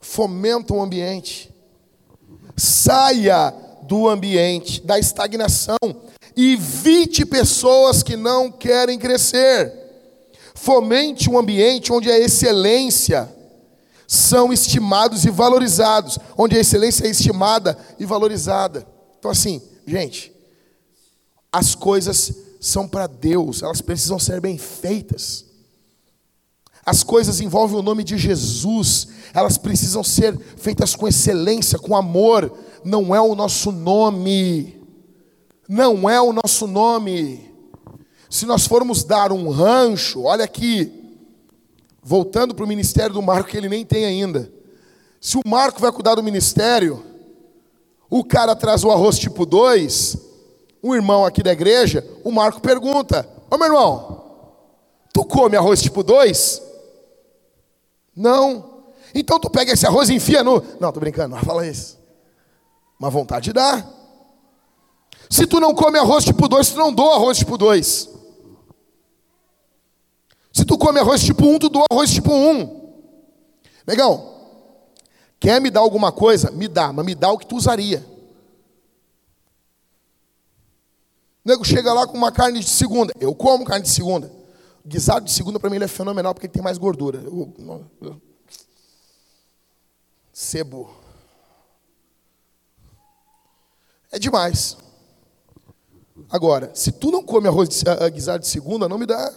[0.00, 1.54] Fomenta o ambiente,
[2.56, 5.76] saia do ambiente, da estagnação,
[6.36, 9.72] Evite pessoas que não querem crescer.
[10.54, 13.28] Fomente um ambiente onde a excelência
[14.06, 18.86] são estimados e valorizados, onde a excelência é estimada e valorizada.
[19.18, 20.32] Então assim, gente,
[21.52, 25.44] as coisas são para Deus, elas precisam ser bem feitas.
[26.84, 32.56] As coisas envolvem o nome de Jesus, elas precisam ser feitas com excelência, com amor,
[32.84, 34.80] não é o nosso nome
[35.70, 37.48] não é o nosso nome.
[38.28, 40.92] Se nós formos dar um rancho, olha aqui,
[42.02, 44.52] voltando para o ministério do Marco, que ele nem tem ainda.
[45.20, 47.04] Se o Marco vai cuidar do ministério,
[48.10, 50.16] o cara traz o arroz tipo 2,
[50.82, 54.24] um irmão aqui da igreja, o Marco pergunta: Ô meu irmão,
[55.14, 56.60] tu come arroz tipo 2?
[58.16, 58.82] Não.
[59.14, 60.62] Então tu pega esse arroz e enfia no.
[60.80, 61.98] Não, tô brincando, não fala isso.
[62.98, 63.86] Uma vontade dá.
[65.28, 68.10] Se tu não come arroz tipo 2, tu não doa arroz tipo 2.
[70.52, 72.50] Se tu come arroz tipo 1, um, tu doa arroz tipo 1.
[72.50, 72.80] Um.
[73.86, 74.29] Legal?
[75.40, 76.50] Quer me dar alguma coisa?
[76.50, 78.06] Me dá, mas me dá o que tu usaria.
[81.42, 83.14] O nego chega lá com uma carne de segunda.
[83.18, 84.30] Eu como carne de segunda.
[84.86, 87.22] Guisado de segunda, para mim, ele é fenomenal porque ele tem mais gordura.
[87.22, 87.54] Eu,
[88.02, 88.20] eu,
[90.30, 90.90] sebo.
[94.12, 94.76] É demais.
[96.28, 99.32] Agora, se tu não come arroz de, uh, guisado de segunda, não me dá.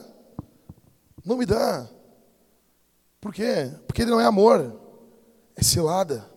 [1.24, 1.88] Não me dá.
[3.22, 3.72] Por quê?
[3.88, 4.83] Porque ele não é amor.
[5.56, 6.30] É cilada.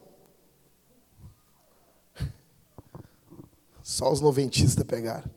[3.83, 5.31] Só os noventistas pegaram.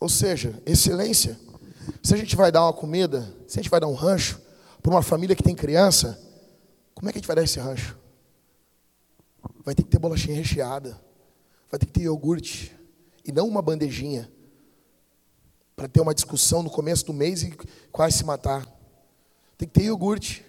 [0.00, 1.38] Ou seja, excelência.
[2.02, 4.40] Se a gente vai dar uma comida, se a gente vai dar um rancho
[4.80, 6.20] para uma família que tem criança,
[6.94, 7.96] como é que a gente vai dar esse rancho?
[9.64, 11.00] Vai ter que ter bolachinha recheada,
[11.70, 12.76] vai ter que ter iogurte,
[13.24, 14.28] e não uma bandejinha,
[15.76, 17.56] para ter uma discussão no começo do mês e
[17.90, 18.66] quase se matar.
[19.56, 20.44] Tem que ter iogurte,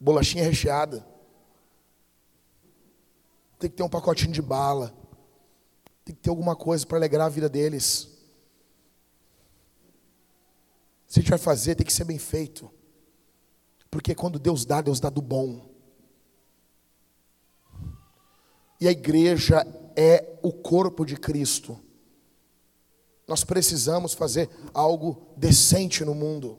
[0.00, 1.06] bolachinha recheada,
[3.58, 4.92] tem que ter um pacotinho de bala,
[6.04, 8.08] tem que ter alguma coisa para alegrar a vida deles.
[11.06, 12.70] Se a gente vai fazer, tem que ser bem feito.
[13.90, 15.70] Porque quando Deus dá, Deus dá do bom.
[18.80, 21.78] E a igreja é o corpo de Cristo.
[23.28, 26.58] Nós precisamos fazer algo decente no mundo.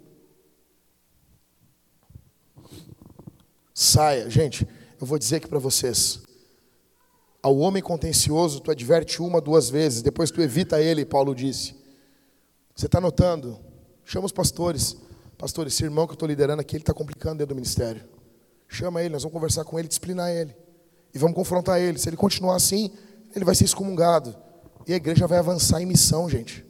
[3.74, 4.68] Saia, gente,
[5.02, 6.22] eu vou dizer aqui para vocês.
[7.42, 11.76] Ao homem contencioso, tu adverte uma, duas vezes, depois tu evita ele, Paulo disse.
[12.76, 13.60] Você está notando?
[14.06, 14.96] Chama os pastores.
[15.38, 18.04] Pastor, esse irmão que eu estou liderando aqui, ele está complicando dentro do ministério.
[18.68, 20.56] Chama ele, nós vamos conversar com ele, disciplinar ele.
[21.14, 22.00] E vamos confrontar ele.
[22.00, 22.92] Se ele continuar assim,
[23.36, 24.36] ele vai ser excomungado.
[24.88, 26.66] E a igreja vai avançar em missão, gente.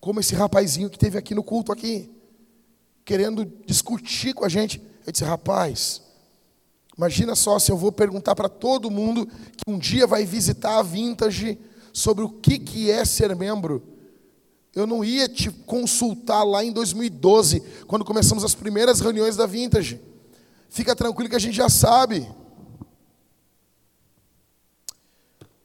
[0.00, 2.10] Como esse rapazinho que teve aqui no culto aqui,
[3.04, 4.82] querendo discutir com a gente.
[5.06, 6.02] Eu disse, rapaz,
[6.96, 10.82] imagina só se eu vou perguntar para todo mundo que um dia vai visitar a
[10.82, 11.58] Vintage
[11.92, 13.94] sobre o que, que é ser membro
[14.74, 20.00] eu não ia te consultar lá em 2012, quando começamos as primeiras reuniões da Vintage.
[20.68, 22.28] Fica tranquilo que a gente já sabe.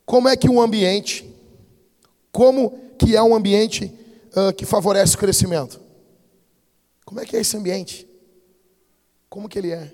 [0.05, 1.27] Como é que um ambiente,
[2.31, 3.91] como que é um ambiente
[4.35, 5.81] uh, que favorece o crescimento?
[7.03, 8.07] Como é que é esse ambiente?
[9.27, 9.91] Como que ele é?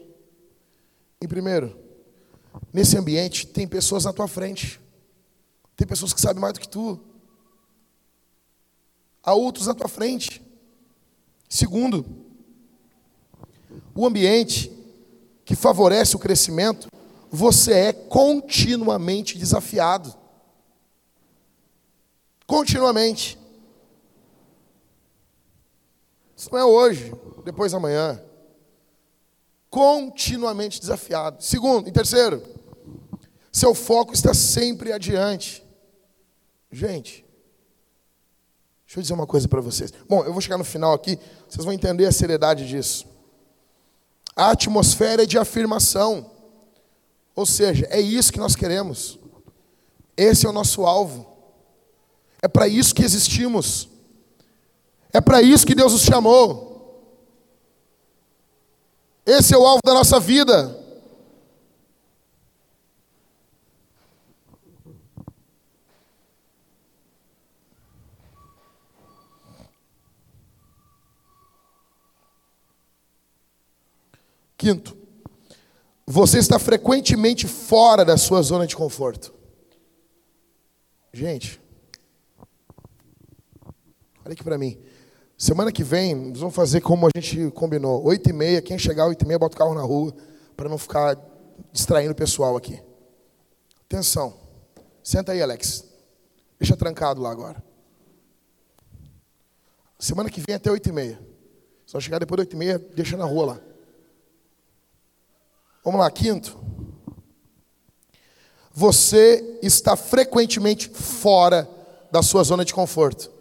[1.26, 1.76] Em primeiro,
[2.72, 4.80] nesse ambiente tem pessoas na tua frente.
[5.76, 7.00] Tem pessoas que sabem mais do que tu
[9.24, 10.40] há outros na tua frente.
[11.50, 12.06] Segundo,
[13.96, 14.72] o ambiente
[15.44, 16.90] que favorece o crescimento,
[17.32, 20.14] você é continuamente desafiado.
[22.46, 23.36] Continuamente.
[26.38, 27.12] Isso não é hoje,
[27.44, 28.24] depois amanhã.
[29.76, 31.44] Continuamente desafiado.
[31.44, 32.42] Segundo, em terceiro,
[33.52, 35.62] seu foco está sempre adiante.
[36.72, 37.26] Gente,
[38.86, 39.92] Deixa eu dizer uma coisa para vocês.
[40.08, 41.20] Bom, eu vou chegar no final aqui,
[41.50, 43.06] vocês vão entender a seriedade disso.
[44.34, 46.32] A atmosfera é de afirmação.
[47.36, 49.20] Ou seja, é isso que nós queremos.
[50.16, 51.28] Esse é o nosso alvo.
[52.42, 53.90] É para isso que existimos.
[55.12, 56.65] É para isso que Deus nos chamou.
[59.26, 60.86] Esse é o alvo da nossa vida.
[74.56, 74.96] Quinto,
[76.06, 79.34] você está frequentemente fora da sua zona de conforto.
[81.12, 81.60] Gente,
[84.24, 84.85] olha aqui para mim.
[85.38, 88.04] Semana que vem, nós vamos fazer como a gente combinou.
[88.06, 90.16] Oito e meia, quem chegar oito e meia, bota o carro na rua,
[90.56, 91.18] para não ficar
[91.74, 92.82] distraindo o pessoal aqui.
[93.86, 94.34] Atenção.
[95.04, 95.84] Senta aí, Alex.
[96.58, 97.62] Deixa trancado lá agora.
[100.00, 101.20] Semana que vem até oito e meia.
[101.86, 103.62] Só chegar depois de oito e meia, deixa na rua lá.
[105.84, 106.58] Vamos lá, quinto.
[108.72, 111.70] Você está frequentemente fora
[112.12, 113.35] da sua zona de conforto.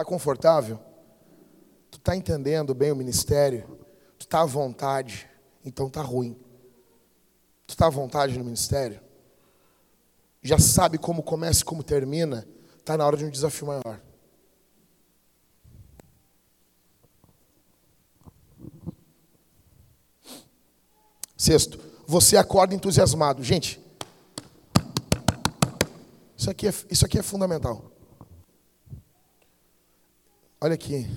[0.00, 0.80] Está confortável?
[1.90, 3.78] Tu está entendendo bem o ministério?
[4.18, 5.28] Tu está à vontade?
[5.62, 6.40] Então está ruim.
[7.66, 8.98] Tu está à vontade no ministério?
[10.40, 12.48] Já sabe como começa e como termina?
[12.78, 14.00] Está na hora de um desafio maior.
[21.36, 23.44] Sexto, você acorda entusiasmado.
[23.44, 23.78] Gente,
[26.34, 27.89] isso aqui é, isso aqui é fundamental.
[30.60, 31.08] Olha aqui.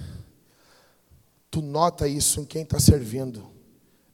[1.51, 3.43] Tu nota isso em quem está servindo.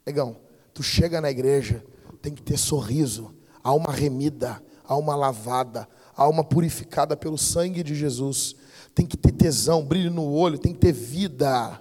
[0.06, 0.38] Negão,
[0.74, 1.84] tu chega na igreja,
[2.22, 8.56] tem que ter sorriso, alma remida, alma lavada, alma purificada pelo sangue de Jesus.
[8.94, 11.80] Tem que ter tesão, brilho no olho, tem que ter vida.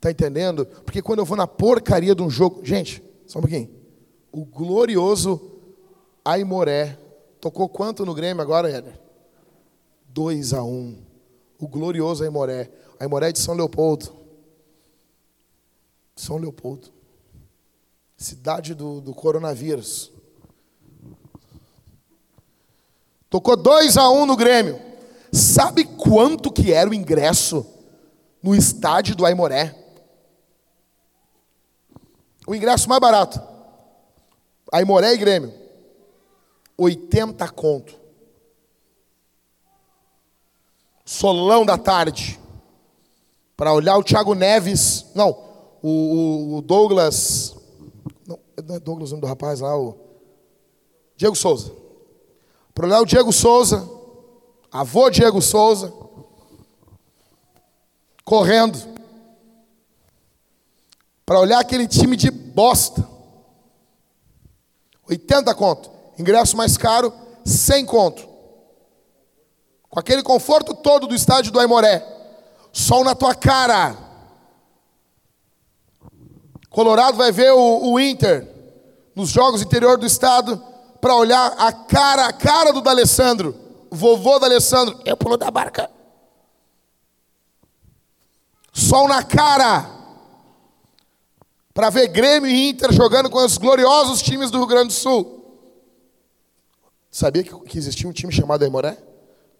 [0.00, 0.66] Tá entendendo?
[0.66, 2.64] Porque quando eu vou na porcaria de um jogo.
[2.64, 3.70] Gente, só um pouquinho.
[4.32, 5.40] O glorioso
[6.24, 6.98] Aimoré.
[7.40, 9.00] Tocou quanto no Grêmio agora, Éder?
[10.08, 10.98] 2 a 1 um.
[11.58, 12.70] O glorioso Aimoré.
[13.00, 14.14] Aimoré de São Leopoldo.
[16.14, 16.92] São Leopoldo.
[18.14, 20.12] Cidade do, do coronavírus.
[23.30, 24.78] Tocou 2 a 1 um no Grêmio.
[25.32, 27.66] Sabe quanto que era o ingresso
[28.42, 29.74] no estádio do Aimoré?
[32.46, 33.40] O ingresso mais barato.
[34.70, 35.54] Aimoré e Grêmio.
[36.76, 37.94] 80 conto.
[41.06, 42.39] Solão da tarde.
[43.60, 45.04] Para olhar o Thiago Neves.
[45.14, 45.36] Não,
[45.82, 47.54] o, o Douglas.
[48.26, 49.98] Não, não é Douglas o nome do rapaz lá, o.
[51.14, 51.70] Diego Souza.
[52.72, 53.86] Para olhar o Diego Souza.
[54.72, 55.92] Avô Diego Souza.
[58.24, 58.78] Correndo
[61.26, 63.06] para olhar aquele time de bosta.
[65.06, 65.90] 80 conto.
[66.18, 67.12] Ingresso mais caro,
[67.44, 68.26] 100 conto.
[69.90, 72.19] Com aquele conforto todo do estádio do Aimoré.
[72.72, 73.96] Sol na tua cara.
[76.68, 78.48] Colorado vai ver o, o Inter
[79.14, 80.62] nos jogos interior do estado
[81.00, 83.54] para olhar a cara, a cara do D'Alessandro,
[83.90, 85.00] vovô D'Alessandro.
[85.04, 85.90] Eu pulo da barca.
[88.72, 89.90] Sol na cara
[91.74, 95.38] para ver Grêmio e Inter jogando com os gloriosos times do Rio Grande do Sul.
[97.10, 98.96] Sabia que, existia um time chamado Aimoré?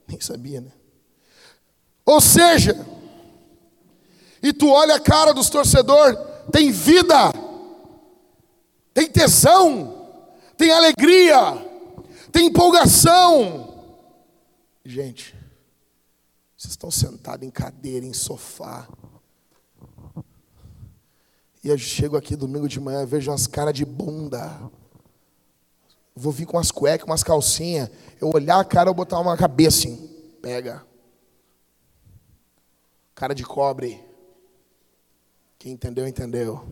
[0.07, 0.71] Nem sabia, né?
[2.07, 2.87] Ou seja,
[4.43, 6.18] e tu olha a cara dos torcedores,
[6.51, 7.32] tem vida,
[8.95, 10.09] tem tesão,
[10.57, 11.66] tem alegria,
[12.32, 13.84] tem empolgação.
[14.84, 15.34] Gente,
[16.57, 18.88] vocês estão sentados em cadeira, em sofá,
[21.62, 24.59] e eu chego aqui domingo de manhã, vejo umas caras de bunda.
[26.16, 27.91] Vou vir com umas cuecas, umas calcinhas.
[28.20, 30.09] Eu olhar a cara, eu botar uma cabeça assim.
[30.41, 30.84] Pega.
[33.14, 34.03] Cara de cobre.
[35.61, 36.65] Quem entendeu, entendeu.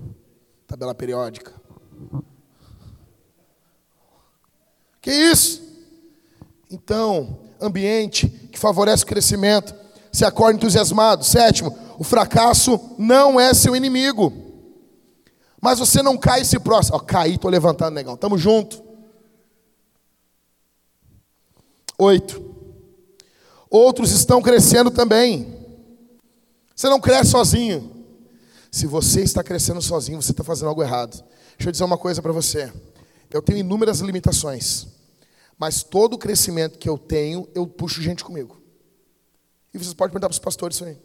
[0.66, 1.52] Tabela periódica.
[4.98, 5.62] Que isso?
[6.70, 9.74] Então, ambiente que favorece o crescimento.
[10.10, 11.22] Se acorde entusiasmado.
[11.22, 14.32] Sétimo, o fracasso não é seu inimigo.
[15.60, 16.96] Mas você não cai se prostra.
[16.96, 18.16] Ó, caí, estou levantando, negão.
[18.16, 18.82] Tamo junto.
[21.98, 22.42] Oito.
[23.68, 25.54] Outros estão crescendo também.
[26.74, 27.97] Você não cresce sozinho.
[28.70, 31.24] Se você está crescendo sozinho, você está fazendo algo errado.
[31.56, 32.72] Deixa eu dizer uma coisa para você.
[33.30, 34.86] Eu tenho inúmeras limitações.
[35.58, 38.60] Mas todo o crescimento que eu tenho, eu puxo gente comigo.
[39.74, 40.96] E vocês podem perguntar para os pastores isso aí.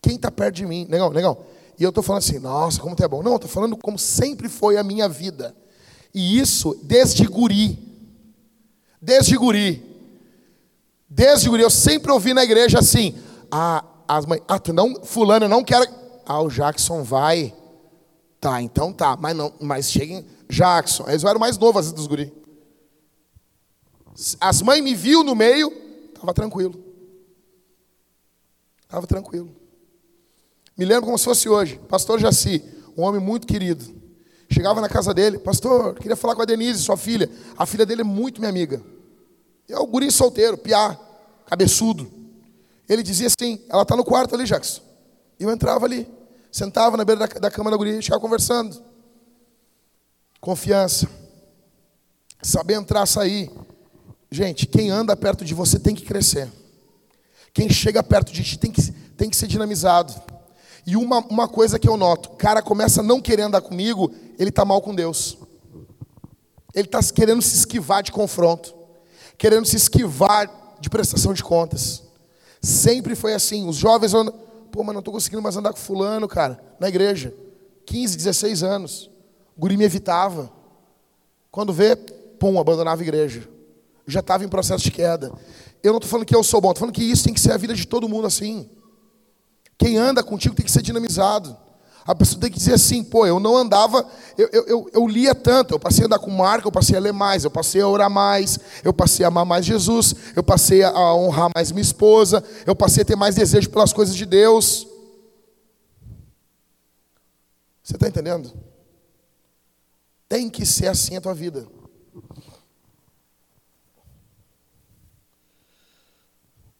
[0.00, 0.86] Quem está perto de mim?
[0.88, 1.44] Negão, negão.
[1.78, 3.22] E eu estou falando assim, nossa, como tu é bom.
[3.22, 5.54] Não, eu estou falando como sempre foi a minha vida.
[6.14, 7.78] E isso desde guri.
[9.00, 9.84] Desde guri.
[11.08, 11.62] Desde guri.
[11.62, 13.16] Eu sempre ouvi na igreja assim,
[13.50, 15.86] ah, as mães, ah, tu não, fulano, eu não quero.
[16.24, 17.54] Ah, o Jackson vai.
[18.40, 19.16] Tá, então tá.
[19.20, 20.24] Mas não, mas cheguem.
[20.48, 21.04] Jackson.
[21.06, 22.32] Eles eram mais novos dos guri.
[24.40, 25.70] As mães me viu no meio,
[26.08, 26.82] estava tranquilo.
[28.82, 29.54] Estava tranquilo.
[30.76, 31.78] Me lembro como se fosse hoje.
[31.88, 32.64] Pastor Jaci,
[32.96, 33.84] um homem muito querido.
[34.50, 37.30] Chegava na casa dele, pastor, queria falar com a Denise, sua filha.
[37.56, 38.82] A filha dele é muito minha amiga.
[39.68, 40.98] É o guri solteiro, piá,
[41.46, 42.17] cabeçudo.
[42.88, 44.80] Ele dizia assim: ela está no quarto ali, Jackson.
[45.38, 46.08] E eu entrava ali,
[46.50, 48.82] sentava na beira da, da cama da guria e ficava conversando.
[50.40, 51.08] Confiança.
[52.42, 53.50] Saber entrar, sair.
[54.30, 56.50] Gente, quem anda perto de você tem que crescer.
[57.52, 60.14] Quem chega perto de ti tem que, tem que ser dinamizado.
[60.86, 64.10] E uma, uma coisa que eu noto, o cara começa a não querer andar comigo,
[64.38, 65.36] ele está mal com Deus.
[66.74, 68.74] Ele está querendo se esquivar de confronto,
[69.36, 70.48] querendo se esquivar
[70.80, 72.07] de prestação de contas.
[72.60, 73.68] Sempre foi assim.
[73.68, 74.34] Os jovens andam,
[74.70, 77.34] pô, mas não estou conseguindo mais andar com fulano, cara, na igreja.
[77.86, 79.10] 15, 16 anos.
[79.56, 80.52] O guri me evitava.
[81.50, 83.48] Quando vê, pum, abandonava a igreja.
[84.06, 85.32] já estava em processo de queda.
[85.82, 87.52] Eu não estou falando que eu sou bom, estou falando que isso tem que ser
[87.52, 88.68] a vida de todo mundo assim.
[89.76, 91.56] Quem anda contigo tem que ser dinamizado.
[92.08, 94.02] A pessoa tem que dizer assim, pô, eu não andava,
[94.38, 97.12] eu, eu, eu, lia tanto, eu passei a andar com marca, eu passei a ler
[97.12, 101.14] mais, eu passei a orar mais, eu passei a amar mais Jesus, eu passei a
[101.14, 104.88] honrar mais minha esposa, eu passei a ter mais desejo pelas coisas de Deus.
[107.82, 108.54] Você está entendendo?
[110.26, 111.68] Tem que ser assim a tua vida.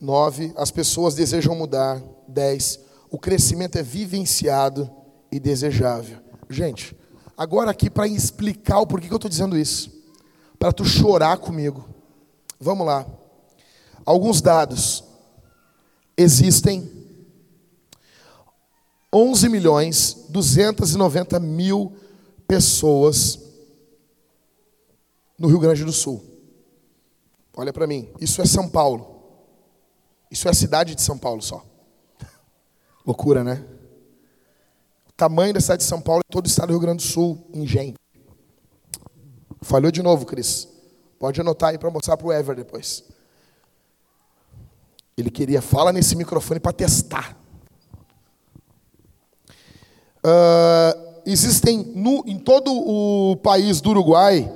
[0.01, 2.03] Nove, as pessoas desejam mudar.
[2.27, 4.98] Dez, o crescimento é vivenciado
[5.31, 6.19] e desejável.
[6.49, 6.97] Gente,
[7.37, 9.91] agora aqui para explicar o porquê que eu estou dizendo isso.
[10.59, 11.89] Para tu chorar comigo.
[12.59, 13.07] Vamos lá.
[14.05, 15.05] Alguns dados.
[16.17, 16.91] Existem
[19.13, 21.97] 11 milhões 290 mil
[22.47, 23.39] pessoas
[25.39, 26.25] no Rio Grande do Sul.
[27.57, 29.17] Olha para mim, isso é São Paulo.
[30.31, 31.65] Isso é a cidade de São Paulo só.
[33.07, 33.65] Loucura, né?
[35.19, 37.45] Tamanho da cidade de São Paulo é todo o estado do Rio Grande do Sul
[37.53, 37.97] em gente.
[39.61, 40.69] Falhou de novo, Cris.
[41.19, 43.03] Pode anotar aí para mostrar para o Ever depois.
[45.17, 47.37] Ele queria, fala nesse microfone para testar.
[50.19, 54.49] Uh, existem no, em todo o país do Uruguai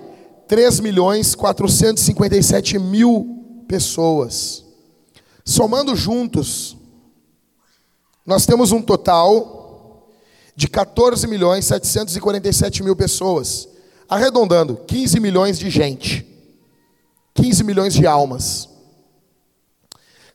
[0.46, 4.64] 3 milhões 457 mil pessoas.
[5.44, 6.76] Somando juntos,
[8.24, 9.61] nós temos um total
[10.54, 13.68] de 14 milhões 747 mil pessoas.
[14.08, 16.26] Arredondando, 15 milhões de gente.
[17.34, 18.68] 15 milhões de almas.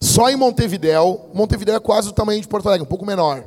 [0.01, 3.43] Só em Montevidéu, Montevidéu é quase o tamanho de Porto Alegre, um pouco menor.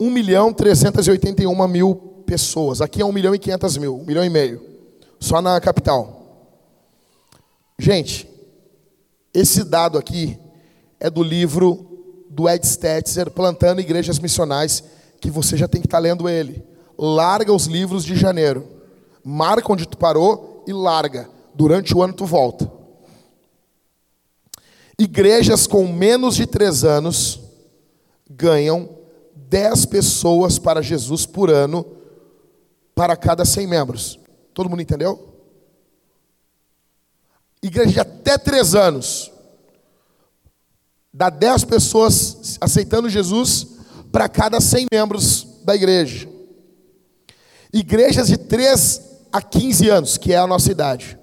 [0.00, 1.94] 1 milhão 381 mil
[2.26, 2.80] pessoas.
[2.80, 4.60] Aqui é 1 milhão e 500 mil, 1 milhão e meio.
[5.20, 6.22] Só na capital.
[7.78, 8.28] Gente,
[9.32, 10.38] esse dado aqui
[11.00, 11.86] é do livro
[12.30, 14.82] do Ed Stetzer, Plantando Igrejas Missionais,
[15.24, 16.62] que você já tem que estar lendo ele.
[16.98, 18.68] Larga os livros de janeiro.
[19.24, 21.30] Marca onde tu parou e larga.
[21.54, 22.70] Durante o ano tu volta.
[24.98, 27.40] Igrejas com menos de três anos
[28.28, 28.90] ganham
[29.34, 31.86] 10 pessoas para Jesus por ano
[32.94, 34.18] para cada 100 membros.
[34.52, 35.40] Todo mundo entendeu?
[37.62, 39.32] Igreja de até 3 anos
[41.10, 43.73] dá 10 pessoas aceitando Jesus
[44.14, 46.28] para cada 100 membros da igreja.
[47.72, 49.00] Igrejas de 3
[49.32, 51.18] a 15 anos, que é a nossa idade,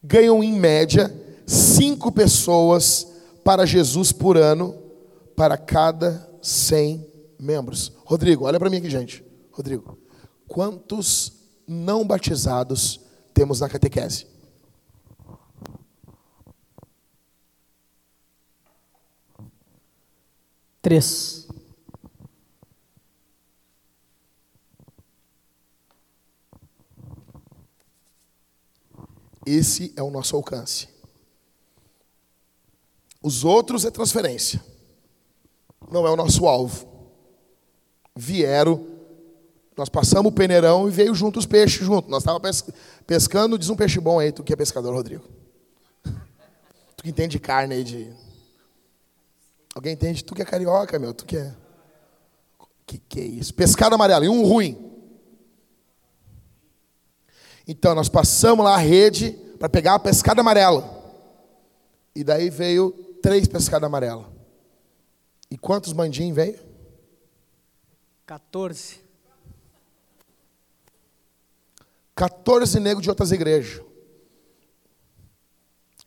[0.00, 1.12] ganham em média
[1.44, 3.04] 5 pessoas
[3.42, 4.80] para Jesus por ano
[5.34, 7.04] para cada 100
[7.36, 7.90] membros.
[8.04, 9.24] Rodrigo, olha para mim aqui, gente.
[9.50, 9.98] Rodrigo,
[10.46, 11.32] quantos
[11.66, 13.00] não batizados
[13.34, 14.24] temos na catequese?
[20.80, 21.46] Três.
[29.46, 30.88] Esse é o nosso alcance.
[33.22, 34.60] Os outros é transferência
[35.90, 36.86] não é o nosso alvo.
[38.14, 38.86] Vieram,
[39.76, 42.10] nós passamos o peneirão e veio junto os peixes junto.
[42.10, 42.64] Nós estávamos
[43.06, 45.24] pescando, diz um peixe bom aí, tu que é pescador, Rodrigo.
[46.96, 48.10] Tu que entende carne aí de.
[49.74, 50.24] Alguém entende?
[50.24, 51.54] Tu que é carioca, meu, tu que é.
[52.86, 53.52] Que que é isso?
[53.52, 54.85] Pescado amarelo, e um ruim.
[57.66, 60.94] Então nós passamos lá a rede para pegar a pescada amarela.
[62.14, 64.26] E daí veio três pescadas amarelas.
[65.50, 66.58] E quantos mandim veio?
[68.24, 69.00] 14.
[72.14, 73.84] 14 negros de outras igrejas.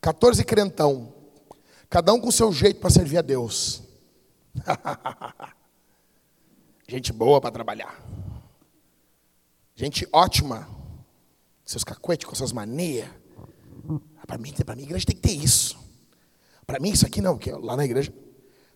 [0.02, 1.14] 14 crentão.
[1.90, 3.84] Cada um com seu jeito para servir a Deus.
[6.88, 8.04] Gente boa para trabalhar.
[9.76, 10.79] Gente ótima.
[11.70, 13.08] Seus cacuetes com suas manias.
[14.26, 15.78] Para mim, para mim, a igreja tem que ter isso.
[16.66, 18.12] Para mim, isso aqui não, porque lá na igreja.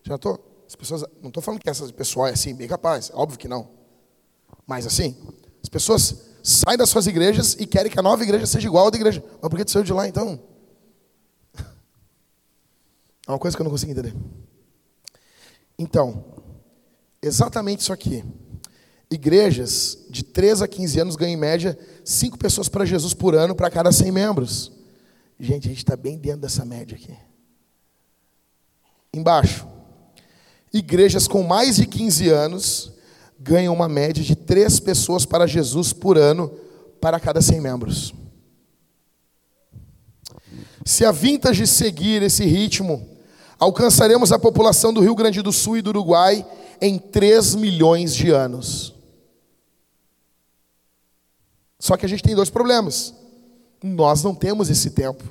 [0.04, 0.62] Já estou.
[0.64, 3.68] As pessoas, não estou falando que essa pessoa é assim, bem capaz, óbvio que não.
[4.64, 5.16] Mas assim,
[5.60, 8.90] as pessoas saem das suas igrejas e querem que a nova igreja seja igual à
[8.90, 9.24] da igreja.
[9.42, 10.40] Mas por que tu saiu de lá então?
[13.26, 14.14] É uma coisa que eu não consigo entender.
[15.76, 16.24] Então,
[17.20, 18.22] exatamente isso aqui.
[19.10, 23.54] Igrejas de 3 a 15 anos ganham em média 5 pessoas para Jesus por ano
[23.54, 24.72] para cada 100 membros.
[25.38, 27.14] Gente, a gente está bem dentro dessa média aqui.
[29.12, 29.66] Embaixo,
[30.72, 32.92] igrejas com mais de 15 anos
[33.38, 36.48] ganham uma média de três pessoas para Jesus por ano
[37.00, 38.14] para cada 100 membros.
[40.84, 43.08] Se a Vintage seguir esse ritmo,
[43.58, 46.44] alcançaremos a população do Rio Grande do Sul e do Uruguai
[46.84, 48.94] em 3 milhões de anos.
[51.78, 53.14] Só que a gente tem dois problemas.
[53.82, 55.24] Nós não temos esse tempo.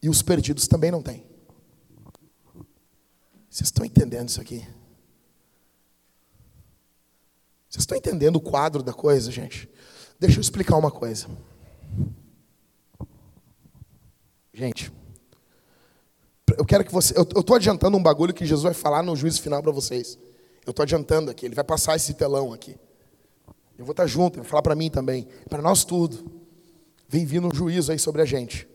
[0.00, 1.22] E os perdidos também não têm.
[3.50, 4.66] Vocês estão entendendo isso aqui?
[7.68, 9.68] Vocês estão entendendo o quadro da coisa, gente?
[10.18, 11.28] Deixa eu explicar uma coisa.
[14.54, 14.90] Gente,
[16.56, 17.12] eu quero que você.
[17.18, 20.18] Eu estou adiantando um bagulho que Jesus vai falar no juízo final para vocês.
[20.66, 22.76] Eu estou adiantando aqui, ele vai passar esse telão aqui.
[23.76, 25.28] Eu vou estar junto, ele vai falar para mim também.
[25.48, 26.30] Para nós tudo.
[27.08, 28.66] Vem vindo um juízo aí sobre a gente.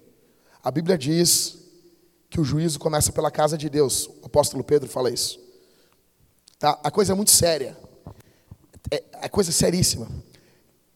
[0.63, 1.57] A Bíblia diz
[2.29, 4.07] que o juízo começa pela casa de Deus.
[4.21, 5.39] O apóstolo Pedro fala isso.
[6.59, 6.79] Tá?
[6.83, 7.77] A coisa é muito séria.
[8.91, 10.07] É, a coisa é seríssima.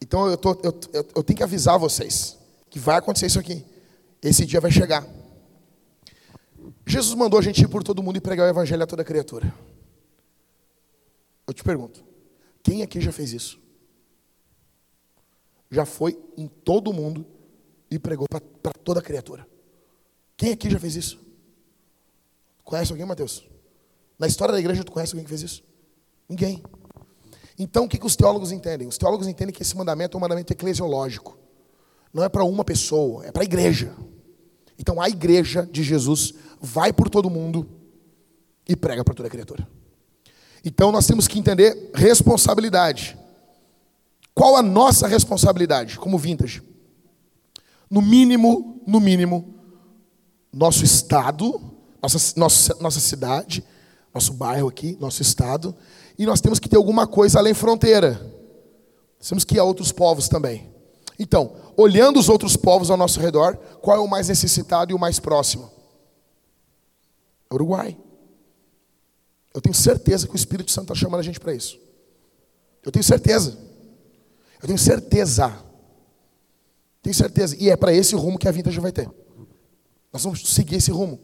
[0.01, 2.37] Então eu, tô, eu, eu, eu tenho que avisar vocês
[2.69, 3.65] que vai acontecer isso aqui.
[4.21, 5.07] Esse dia vai chegar.
[6.85, 9.53] Jesus mandou a gente ir por todo mundo e pregar o evangelho a toda criatura.
[11.47, 12.03] Eu te pergunto,
[12.61, 13.61] quem aqui já fez isso?
[15.69, 17.25] Já foi em todo mundo
[17.89, 19.47] e pregou para toda criatura.
[20.37, 21.19] Quem aqui já fez isso?
[22.63, 23.47] Conhece alguém, Mateus?
[24.17, 25.63] Na história da igreja, tu conhece alguém que fez isso?
[26.29, 26.63] Ninguém.
[27.57, 28.87] Então, o que, que os teólogos entendem?
[28.87, 31.37] Os teólogos entendem que esse mandamento é um mandamento eclesiológico.
[32.13, 33.95] Não é para uma pessoa, é para a igreja.
[34.77, 37.67] Então, a igreja de Jesus vai por todo mundo
[38.67, 39.67] e prega para toda criatura.
[40.63, 43.17] Então, nós temos que entender responsabilidade.
[44.33, 46.63] Qual a nossa responsabilidade como vintage?
[47.89, 49.53] No mínimo, no mínimo,
[50.51, 51.61] nosso estado,
[52.01, 53.63] nossa, nossa, nossa cidade,
[54.13, 55.75] nosso bairro aqui, nosso estado,
[56.17, 58.19] e nós temos que ter alguma coisa além fronteira.
[59.27, 60.71] temos que ir a outros povos também.
[61.17, 64.99] Então, olhando os outros povos ao nosso redor, qual é o mais necessitado e o
[64.99, 65.71] mais próximo?
[67.51, 67.97] Uruguai.
[69.53, 71.79] Eu tenho certeza que o Espírito Santo está chamando a gente para isso.
[72.83, 73.57] Eu tenho certeza.
[74.61, 75.63] Eu tenho certeza.
[77.01, 77.55] Tenho certeza.
[77.59, 79.09] E é para esse rumo que a Vintage vai ter.
[80.11, 81.19] Nós vamos seguir esse rumo.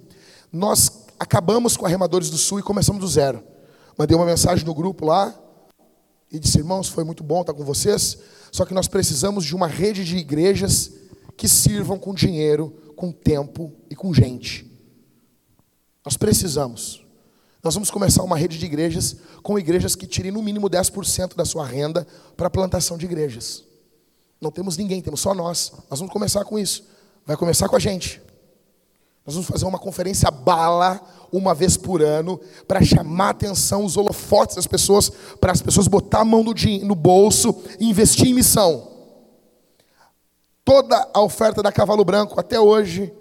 [0.51, 3.43] Nós acabamos com a Remadores do Sul e começamos do zero.
[3.97, 5.37] Mandei uma mensagem no grupo lá
[6.31, 8.17] e disse: irmãos, foi muito bom estar com vocês,
[8.51, 10.91] só que nós precisamos de uma rede de igrejas
[11.35, 14.69] que sirvam com dinheiro, com tempo e com gente.
[16.03, 17.05] Nós precisamos.
[17.69, 21.45] Nós vamos começar uma rede de igrejas com igrejas que tirem no mínimo 10% da
[21.45, 23.63] sua renda para a plantação de igrejas.
[24.41, 25.71] Não temos ninguém, temos só nós.
[25.87, 26.83] Nós vamos começar com isso.
[27.27, 28.19] Vai começar com a gente.
[29.23, 30.99] Nós vamos fazer uma conferência bala
[31.31, 35.87] uma vez por ano para chamar a atenção, os holofotes das pessoas, para as pessoas
[35.87, 38.87] botar a mão no, no bolso e investir em missão.
[40.65, 43.13] Toda a oferta da Cavalo Branco até hoje,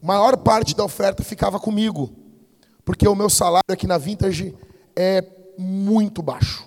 [0.00, 2.21] maior parte da oferta ficava comigo,
[2.84, 4.54] porque o meu salário aqui na Vintage
[4.96, 5.24] é
[5.58, 6.66] muito baixo.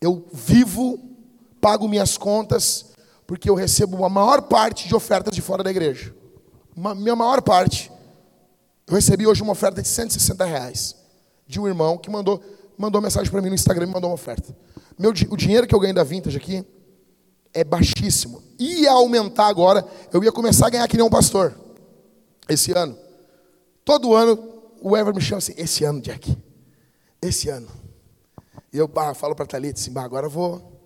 [0.00, 0.98] Eu vivo,
[1.60, 2.86] pago minhas contas,
[3.26, 6.18] porque eu recebo a maior parte de ofertas de fora da igreja
[6.78, 7.90] uma, minha maior parte,
[8.86, 10.94] eu recebi hoje uma oferta de 160 reais
[11.44, 12.40] de um irmão que mandou,
[12.76, 14.56] mandou mensagem para mim no Instagram e mandou uma oferta.
[14.96, 16.64] Meu, o dinheiro que eu ganho da Vintage aqui
[17.52, 18.42] é baixíssimo.
[18.58, 21.52] Ia aumentar agora, eu ia começar a ganhar que nem um pastor.
[22.48, 22.96] Esse ano.
[23.84, 24.36] Todo ano,
[24.80, 26.36] o Ever me chama assim, esse ano, Jack.
[27.20, 27.68] Esse ano.
[28.72, 30.78] E eu bah, falo para a Thalita assim, bah, agora eu vou,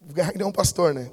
[0.00, 1.10] ganhar que um pastor, né?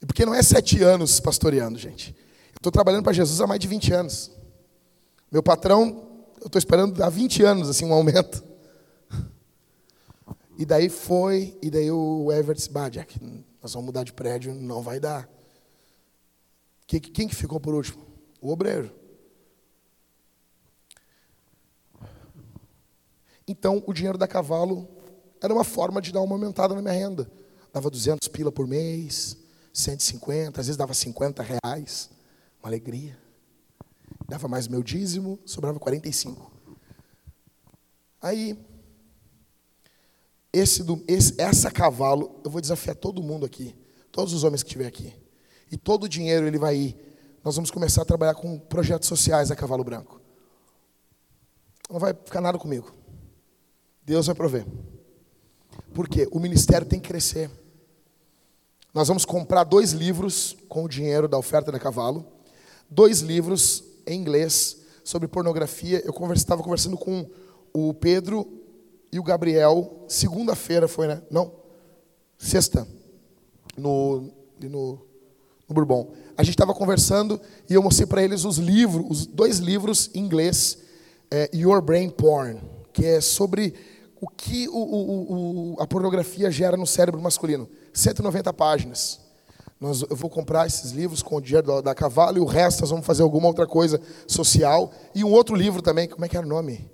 [0.00, 2.14] Porque não é sete anos pastoreando, gente.
[2.54, 4.30] Estou trabalhando para Jesus há mais de 20 anos.
[5.30, 6.08] Meu patrão,
[6.40, 8.42] eu estou esperando há 20 anos assim um aumento.
[10.56, 13.16] E daí foi, e daí o Everett disse, bah, Jack,
[13.62, 15.28] nós vamos mudar de prédio, não vai dar.
[16.86, 18.04] Quem que ficou por último?
[18.40, 18.97] O obreiro.
[23.48, 24.86] Então, o dinheiro da cavalo
[25.40, 27.30] era uma forma de dar uma aumentada na minha renda.
[27.72, 29.36] Dava 200 pila por mês,
[29.72, 32.10] 150, às vezes dava 50 reais.
[32.62, 33.18] Uma alegria.
[34.28, 36.52] Dava mais meu dízimo, sobrava 45.
[38.20, 38.58] Aí,
[40.52, 43.74] esse, esse, essa cavalo, eu vou desafiar todo mundo aqui,
[44.12, 45.14] todos os homens que estiver aqui.
[45.70, 47.08] E todo o dinheiro ele vai ir.
[47.42, 50.20] Nós vamos começar a trabalhar com projetos sociais a cavalo branco.
[51.88, 52.97] Não vai ficar nada comigo.
[54.08, 54.66] Deus vai prover.
[55.92, 57.50] Porque o ministério tem que crescer.
[58.94, 62.26] Nós vamos comprar dois livros com o dinheiro da oferta da cavalo
[62.90, 66.02] dois livros em inglês sobre pornografia.
[66.06, 67.28] Eu estava conversando com
[67.72, 68.50] o Pedro
[69.12, 71.22] e o Gabriel, segunda-feira foi, né?
[71.30, 71.52] Não,
[72.38, 72.88] sexta,
[73.76, 75.06] no, no,
[75.68, 76.12] no Bourbon.
[76.34, 80.20] A gente estava conversando e eu mostrei para eles os livros, os dois livros em
[80.20, 80.78] inglês,
[81.30, 82.58] é, Your Brain Porn,
[82.90, 83.74] que é sobre
[84.20, 87.68] o que o, o, o, a pornografia gera no cérebro masculino.
[87.92, 89.20] 190 páginas.
[89.80, 92.80] Nós, eu vou comprar esses livros com o dinheiro da, da Cavalo e o resto
[92.80, 94.92] nós vamos fazer alguma outra coisa social.
[95.14, 96.90] E um outro livro também, como é que era o nome?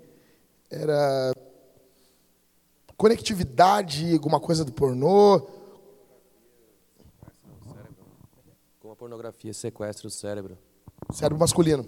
[0.70, 1.32] Era
[2.96, 5.40] Conectividade, alguma coisa do pornô.
[8.78, 10.56] Como a pornografia sequestra o cérebro.
[11.12, 11.84] Cérebro masculino.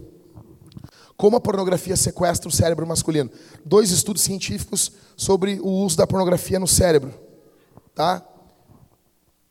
[1.17, 3.31] Como a pornografia sequestra o cérebro masculino?
[3.65, 7.15] Dois estudos científicos sobre o uso da pornografia no cérebro.
[7.95, 8.23] Tá?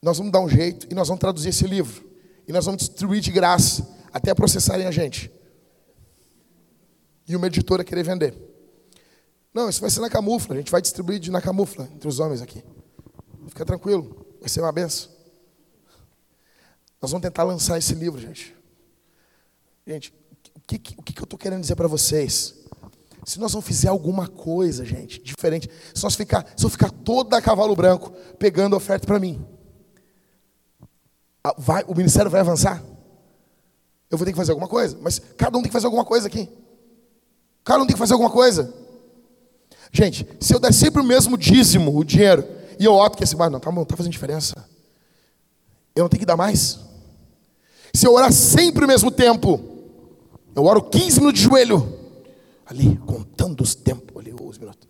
[0.02, 2.06] Nós vamos dar um jeito e nós vamos traduzir esse livro.
[2.48, 5.32] E nós vamos distribuir de graça, até processarem a gente.
[7.28, 8.36] E uma editora querer vender.
[9.52, 10.54] Não, isso vai ser na camufla.
[10.54, 12.64] A gente vai distribuir de na camufla entre os homens aqui.
[13.48, 14.28] Fica tranquilo.
[14.40, 15.10] Vai ser uma benção.
[17.02, 18.56] Nós vamos tentar lançar esse livro, gente.
[19.88, 20.14] Gente,
[20.66, 22.56] que, o que eu estou querendo dizer para vocês?
[23.26, 27.38] Se nós não fizer alguma coisa, gente, diferente, se nós ficar, se eu ficar toda
[27.38, 29.44] a cavalo branco pegando oferta para mim,
[31.58, 32.84] vai, o ministério vai avançar?
[34.10, 36.28] Eu vou ter que fazer alguma coisa, mas cada um tem que fazer alguma coisa
[36.28, 36.48] aqui.
[37.64, 38.72] Cada um tem que fazer alguma coisa.
[39.92, 42.48] Gente, se eu der sempre o mesmo dízimo, o dinheiro,
[42.80, 44.54] e eu opto que esse bar não está tá fazendo diferença,
[45.96, 46.80] eu não tenho que dar mais.
[47.94, 49.74] Se eu orar sempre o mesmo tempo,
[50.56, 51.99] eu oro 15 minutos de joelho,
[52.65, 54.88] ali, contando os tempos, ali, os minutos.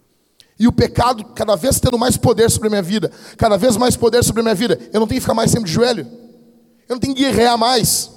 [0.57, 3.97] E o pecado cada vez tendo mais poder sobre a minha vida, cada vez mais
[3.97, 6.07] poder sobre a minha vida, eu não tenho que ficar mais sempre de joelho,
[6.87, 8.11] eu não tenho que guerrear mais.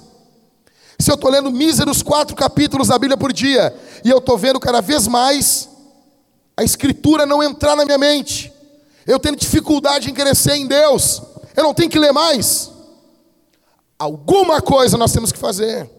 [0.99, 4.59] Se eu estou lendo míseros quatro capítulos da Bíblia por dia, e eu estou vendo
[4.59, 5.69] cada vez mais
[6.55, 8.53] a Escritura não entrar na minha mente,
[9.07, 11.21] eu tenho dificuldade em crescer em Deus,
[11.55, 12.69] eu não tenho que ler mais.
[13.97, 15.98] Alguma coisa nós temos que fazer.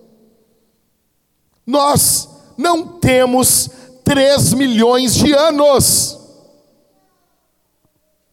[1.70, 3.70] Nós não temos
[4.04, 6.18] 3 milhões de anos.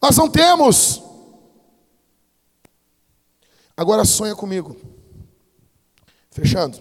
[0.01, 1.03] Nós não temos.
[3.75, 4.75] Agora sonha comigo.
[6.31, 6.79] Fechando.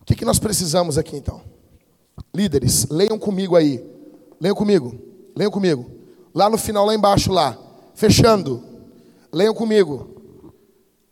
[0.00, 1.42] O que, que nós precisamos aqui então?
[2.32, 3.84] Líderes, leiam comigo aí.
[4.40, 4.96] Leiam comigo.
[5.34, 5.90] Leiam comigo.
[6.32, 7.58] Lá no final, lá embaixo, lá.
[7.92, 8.62] Fechando.
[9.32, 10.52] Leiam comigo.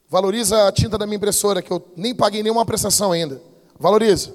[0.08, 3.42] Valoriza a tinta da minha impressora, que eu nem paguei nenhuma prestação ainda.
[3.78, 4.32] Valoriza.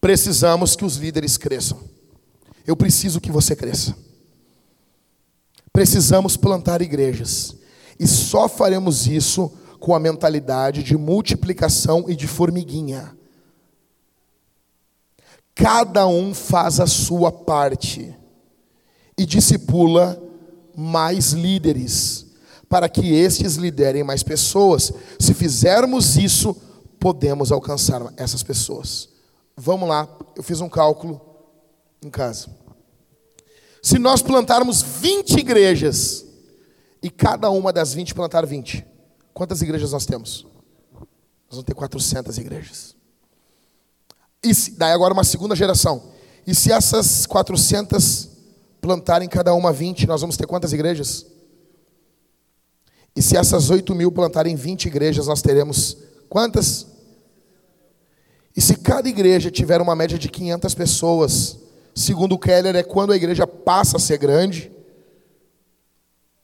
[0.00, 1.80] Precisamos que os líderes cresçam.
[2.66, 3.96] Eu preciso que você cresça.
[5.72, 7.56] Precisamos plantar igrejas.
[7.98, 13.16] E só faremos isso com a mentalidade de multiplicação e de formiguinha.
[15.54, 18.14] Cada um faz a sua parte
[19.16, 20.22] e discipula
[20.76, 22.26] mais líderes
[22.68, 24.92] para que estes liderem mais pessoas.
[25.18, 26.54] Se fizermos isso,
[27.06, 29.08] podemos alcançar essas pessoas.
[29.56, 31.20] Vamos lá, eu fiz um cálculo
[32.02, 32.50] em casa.
[33.80, 36.26] Se nós plantarmos 20 igrejas
[37.00, 38.84] e cada uma das 20 plantar 20,
[39.32, 40.48] quantas igrejas nós temos?
[40.92, 42.96] Nós vamos ter 400 igrejas.
[44.42, 46.10] E se, daí agora uma segunda geração.
[46.44, 48.30] E se essas 400
[48.80, 51.24] plantarem cada uma 20, nós vamos ter quantas igrejas?
[53.14, 56.95] E se essas 8 mil plantarem 20 igrejas, nós teremos quantas?
[58.56, 61.58] E se cada igreja tiver uma média de 500 pessoas,
[61.94, 64.72] segundo o Keller, é quando a igreja passa a ser grande,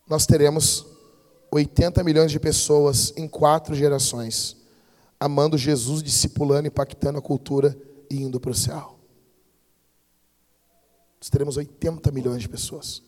[0.07, 0.85] nós teremos
[1.51, 4.59] 80 milhões de pessoas em quatro gerações,
[5.19, 7.75] amando Jesus, discipulando, impactando a cultura
[8.11, 8.99] e indo para o céu.
[11.19, 13.03] Nós teremos 80 milhões de pessoas.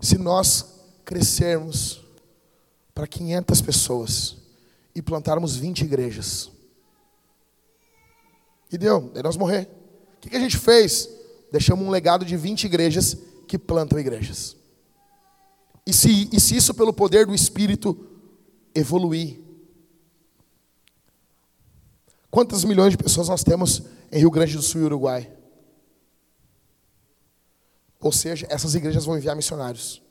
[0.00, 2.00] Se nós crescermos
[2.92, 4.47] para 500 pessoas
[4.98, 6.50] e plantarmos 20 igrejas,
[8.70, 9.68] e deu, daí nós morrer.
[10.16, 11.08] O que, a gente fez?
[11.52, 13.16] Deixamos um legado de 20 igrejas
[13.46, 14.56] que plantam igrejas.
[15.86, 17.96] E se, e se isso, pelo poder do Espírito,
[18.74, 19.40] evoluir?
[22.28, 25.32] Quantas milhões de pessoas nós temos em Rio Grande do Sul e Uruguai?
[28.00, 30.02] Ou seja, essas igrejas vão enviar missionários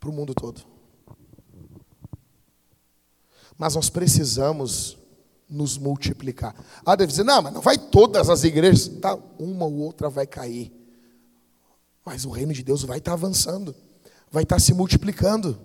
[0.00, 0.71] para o mundo todo.
[3.58, 4.98] Mas nós precisamos
[5.48, 6.54] nos multiplicar.
[6.84, 8.88] Ah, deve dizer, não, mas não vai todas as igrejas.
[8.88, 10.72] Tá, uma ou outra vai cair.
[12.04, 13.74] Mas o reino de Deus vai estar avançando.
[14.30, 15.60] Vai estar se multiplicando.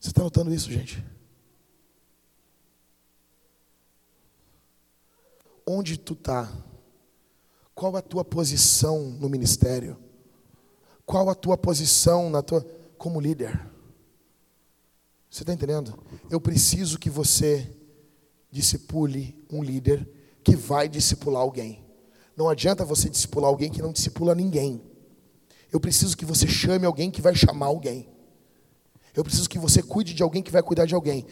[0.00, 1.04] Você está notando isso, gente?
[5.66, 6.50] Onde tu está?
[7.74, 9.98] Qual a tua posição no ministério?
[11.04, 12.66] Qual a tua posição na tua
[12.96, 13.60] como líder?
[15.38, 15.96] Você está entendendo?
[16.28, 17.72] Eu preciso que você
[18.50, 20.04] discipule um líder
[20.42, 21.86] que vai discipular alguém.
[22.36, 24.82] Não adianta você discipular alguém que não discipula ninguém.
[25.70, 28.08] Eu preciso que você chame alguém que vai chamar alguém.
[29.14, 31.24] Eu preciso que você cuide de alguém que vai cuidar de alguém.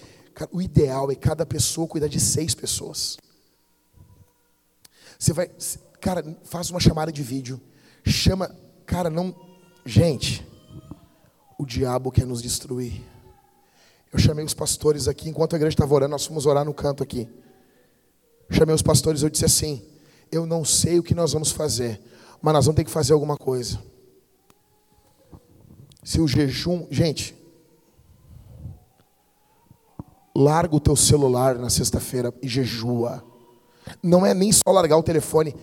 [0.53, 3.16] O ideal é cada pessoa cuidar de seis pessoas.
[5.19, 5.51] Você vai,
[6.01, 7.61] cara, faz uma chamada de vídeo.
[8.05, 8.55] Chama,
[8.87, 9.35] cara, não
[9.85, 10.47] Gente,
[11.59, 13.15] o diabo quer nos destruir.
[14.12, 17.03] Eu chamei os pastores aqui, enquanto a igreja estava orando, nós fomos orar no canto
[17.03, 17.28] aqui.
[18.51, 19.83] Chamei os pastores, eu disse assim:
[20.31, 22.01] Eu não sei o que nós vamos fazer,
[22.41, 23.78] mas nós vamos ter que fazer alguma coisa.
[26.03, 27.35] Se o jejum, gente,
[30.37, 33.24] larga o teu celular na sexta-feira e jejua.
[34.03, 35.55] Não é nem só largar o telefone,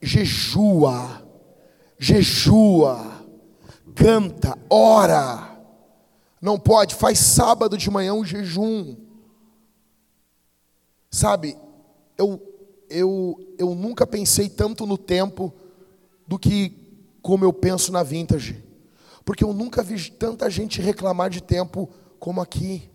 [0.00, 1.22] jejua.
[1.98, 3.24] Jejua.
[3.94, 5.59] Canta, ora.
[6.40, 8.96] Não pode, faz sábado de manhã um jejum.
[11.10, 11.56] Sabe,
[12.16, 12.40] eu,
[12.88, 15.52] eu, eu nunca pensei tanto no tempo
[16.26, 16.80] do que
[17.20, 18.62] como eu penso na vintage.
[19.24, 22.90] Porque eu nunca vi tanta gente reclamar de tempo como aqui.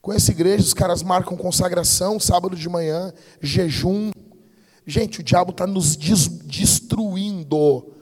[0.00, 4.10] Com essa igreja, os caras marcam consagração, sábado de manhã, jejum.
[4.86, 7.92] Gente, o diabo está nos destruindo.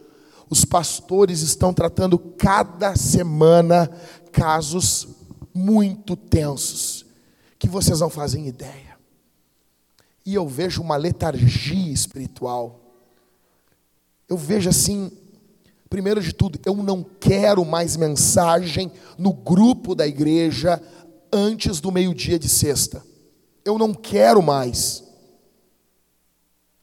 [0.51, 3.91] Os pastores estão tratando cada semana
[4.29, 5.09] casos
[5.55, 7.05] muito tensos,
[7.59, 8.97] que vocês não fazem ideia.
[10.25, 12.81] E eu vejo uma letargia espiritual.
[14.29, 15.11] Eu vejo assim,
[15.89, 20.81] primeiro de tudo, eu não quero mais mensagem no grupo da igreja
[21.33, 23.03] antes do meio-dia de sexta.
[23.65, 25.03] Eu não quero mais.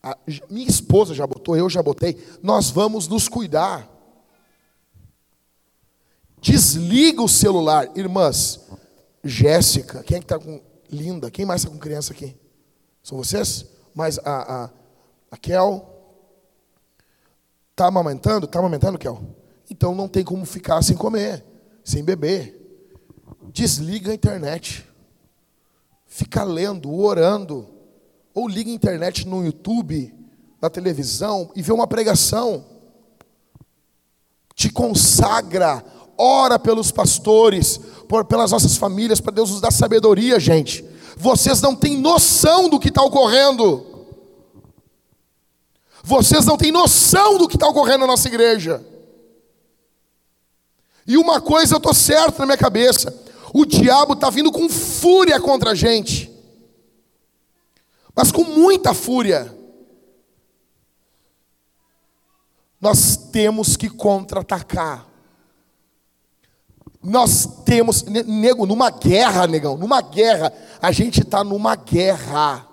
[0.01, 0.17] A
[0.49, 2.17] minha esposa já botou, eu já botei.
[2.43, 3.94] Nós vamos nos cuidar.
[6.45, 8.59] Desliga o celular, irmãs.
[9.23, 10.61] Jéssica, quem é que está com.
[10.91, 12.37] Linda, quem mais está com criança aqui?
[13.01, 13.65] São vocês?
[13.95, 14.69] Mas a, a,
[15.31, 15.89] a Kel.
[17.71, 18.45] Está amamentando?
[18.45, 19.19] Está amamentando, Kel?
[19.71, 21.43] Então não tem como ficar sem comer,
[21.83, 22.55] sem beber.
[23.51, 24.87] Desliga a internet.
[26.05, 27.67] Fica lendo, orando.
[28.35, 30.13] Ou liga a internet no YouTube,
[30.61, 32.63] na televisão e vê uma pregação.
[34.53, 35.83] Te consagra
[36.17, 40.85] ora pelos pastores, por, pelas nossas famílias, para Deus nos dar sabedoria, gente.
[41.17, 43.85] Vocês não têm noção do que está ocorrendo.
[46.03, 48.85] Vocês não têm noção do que está ocorrendo na nossa igreja.
[51.07, 53.13] E uma coisa eu estou certo na minha cabeça:
[53.53, 56.31] o diabo está vindo com fúria contra a gente,
[58.15, 59.53] mas com muita fúria.
[62.79, 65.14] Nós temos que contra-atacar.
[67.05, 70.51] Nós temos, nego, numa guerra, negão, numa guerra,
[70.81, 72.67] a gente está numa guerra.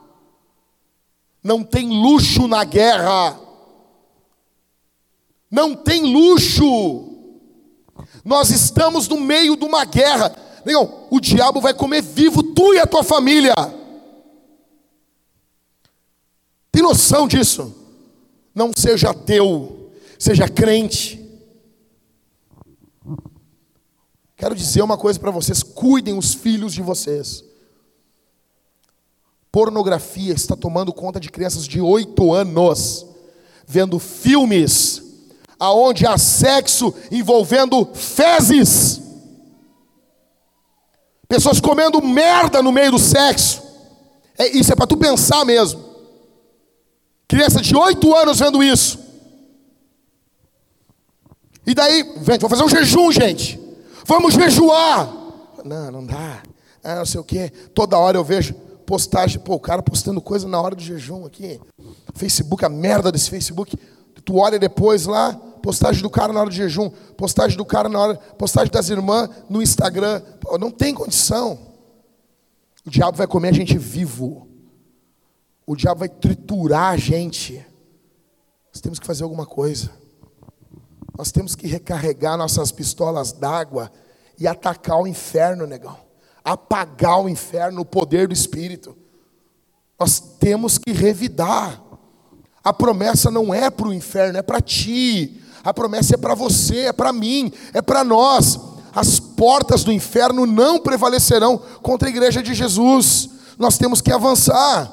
[1.44, 3.38] Não tem luxo na guerra.
[5.50, 7.10] Não tem luxo.
[8.24, 10.34] Nós estamos no meio de uma guerra.
[10.64, 13.54] Negão, o diabo vai comer vivo tu e a tua família.
[16.70, 17.74] Tem noção disso?
[18.54, 21.21] Não seja ateu, seja crente.
[24.42, 27.44] Quero dizer uma coisa para vocês: cuidem os filhos de vocês.
[29.52, 33.06] Pornografia está tomando conta de crianças de 8 anos,
[33.64, 35.00] vendo filmes
[35.60, 39.00] aonde há sexo envolvendo fezes.
[41.28, 43.62] Pessoas comendo merda no meio do sexo.
[44.36, 45.84] É, isso é para tu pensar mesmo.
[47.28, 48.98] Criança de 8 anos vendo isso.
[51.64, 53.61] E daí, vem, vou fazer um jejum, gente.
[54.12, 55.10] Vamos jejuar.
[55.64, 56.42] Não, não dá.
[56.84, 57.50] Ah, não sei o quê.
[57.74, 58.52] Toda hora eu vejo
[58.84, 61.58] postagem, pô, o cara postando coisa na hora do jejum aqui.
[62.14, 63.74] Facebook, a merda desse Facebook.
[64.22, 65.32] Tu olha depois lá,
[65.62, 69.30] postagem do cara na hora do jejum, postagem do cara na hora, postagem das irmãs
[69.48, 70.20] no Instagram.
[70.40, 71.58] Pô, não tem condição.
[72.84, 74.46] O diabo vai comer a gente vivo.
[75.66, 77.64] O diabo vai triturar a gente.
[78.74, 80.01] Nós temos que fazer alguma coisa.
[81.16, 83.90] Nós temos que recarregar nossas pistolas d'água
[84.38, 85.96] e atacar o inferno, negão.
[86.44, 88.96] Apagar o inferno, o poder do Espírito.
[89.98, 91.80] Nós temos que revidar.
[92.64, 95.40] A promessa não é para o inferno, é para ti.
[95.62, 98.58] A promessa é para você, é para mim, é para nós.
[98.94, 103.30] As portas do inferno não prevalecerão contra a igreja de Jesus.
[103.58, 104.92] Nós temos que avançar.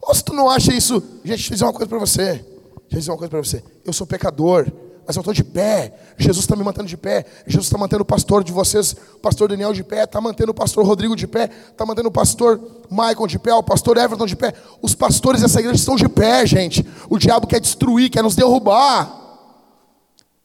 [0.00, 0.94] Ou se tu não acha isso,
[1.24, 2.24] gente, deixa eu dizer uma coisa para você.
[2.32, 2.46] Deixa
[2.92, 3.62] eu dizer uma coisa para você.
[3.84, 4.70] Eu sou pecador
[5.12, 5.92] mas eu estou de pé.
[6.16, 7.26] Jesus está me mantendo de pé.
[7.46, 10.54] Jesus está mantendo o pastor de vocês, o pastor Daniel de pé, está mantendo o
[10.54, 12.58] pastor Rodrigo de pé, está mantendo o pastor
[12.90, 14.54] Michael de pé, o pastor Everton de pé.
[14.80, 16.86] Os pastores dessa igreja estão de pé, gente.
[17.10, 19.20] O diabo quer destruir, quer nos derrubar.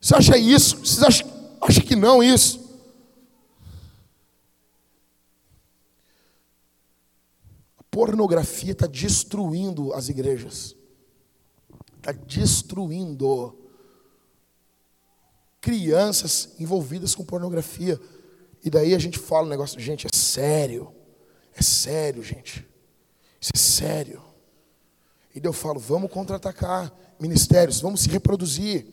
[0.02, 0.78] Você acha isso?
[0.86, 1.26] Você acha,
[1.62, 2.60] acha que não isso?
[7.80, 10.76] A pornografia está destruindo as igrejas.
[11.98, 13.57] Está destruindo
[15.68, 18.00] crianças envolvidas com pornografia.
[18.64, 20.94] E daí a gente fala um negócio, gente, é sério.
[21.54, 22.66] É sério, gente.
[23.42, 24.22] Isso é sério.
[25.36, 26.90] E daí eu falo, vamos contra-atacar
[27.20, 28.88] ministérios, vamos se reproduzir.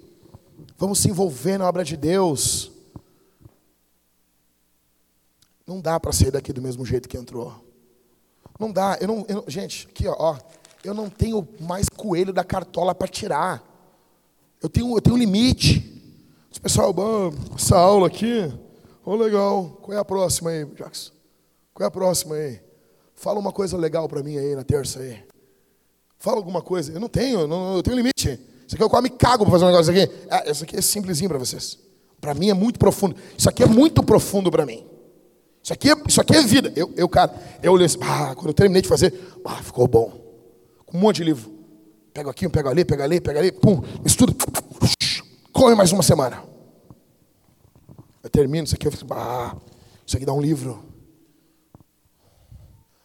[0.76, 2.72] Vamos se envolver na obra de Deus.
[5.64, 7.64] Não dá para sair daqui do mesmo jeito que entrou.
[8.58, 8.98] Não dá.
[9.00, 10.38] Eu não, eu gente, aqui ó, ó,
[10.82, 13.62] eu não tenho mais coelho da cartola para tirar.
[14.60, 15.93] Eu tenho, eu tenho limite.
[16.62, 18.50] Pessoal, "Bom, essa aula aqui,
[19.04, 19.78] ô legal.
[19.82, 21.12] Qual é a próxima aí, Jackson?
[21.74, 22.60] Qual é a próxima aí?
[23.14, 25.22] Fala uma coisa legal para mim aí na terça aí.
[26.18, 26.92] Fala alguma coisa.
[26.92, 28.40] Eu não tenho, não, eu tenho limite.
[28.66, 30.10] Isso aqui eu quase me cago para fazer um negócio aqui.
[30.30, 31.78] Ah, isso aqui é simplesinho para vocês.
[32.20, 33.14] Para mim é muito profundo.
[33.36, 34.86] Isso aqui é muito profundo para mim.
[35.62, 36.72] Isso aqui, é, isso aqui é vida.
[36.74, 39.12] Eu, eu, cara, eu olhei assim, ah, quando eu terminei de fazer,
[39.44, 40.12] ah, ficou bom.
[40.86, 41.52] Com um monte de livro.
[42.12, 44.34] Pego aqui, pego ali, pego ali, pego ali, pum, estudo.
[45.54, 46.42] Come mais uma semana.
[48.24, 49.56] Eu termino isso aqui, eu fico, ah,
[50.04, 50.84] isso aqui dá um livro.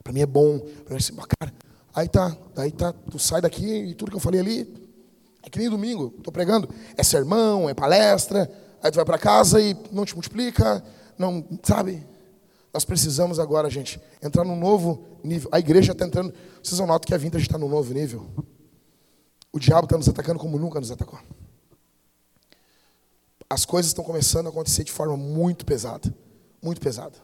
[0.04, 0.58] Para mim é bom.
[0.84, 1.54] Pra mim, "Ah, cara,
[1.94, 4.90] aí tá, aí tá, tu sai daqui e tudo que eu falei ali,
[5.44, 6.68] é que nem domingo, estou pregando,
[6.98, 8.50] é sermão, é palestra,
[8.82, 10.84] aí tu vai para casa e não te multiplica,
[11.20, 12.04] não, sabe?
[12.74, 15.50] Nós precisamos agora, gente, entrar num novo nível.
[15.52, 16.34] A igreja está entrando.
[16.64, 18.26] Vocês vão notar que a vintage está num novo nível.
[19.54, 21.20] O diabo está nos atacando como nunca nos atacou.
[23.50, 26.14] As coisas estão começando a acontecer de forma muito pesada.
[26.62, 27.18] Muito pesada.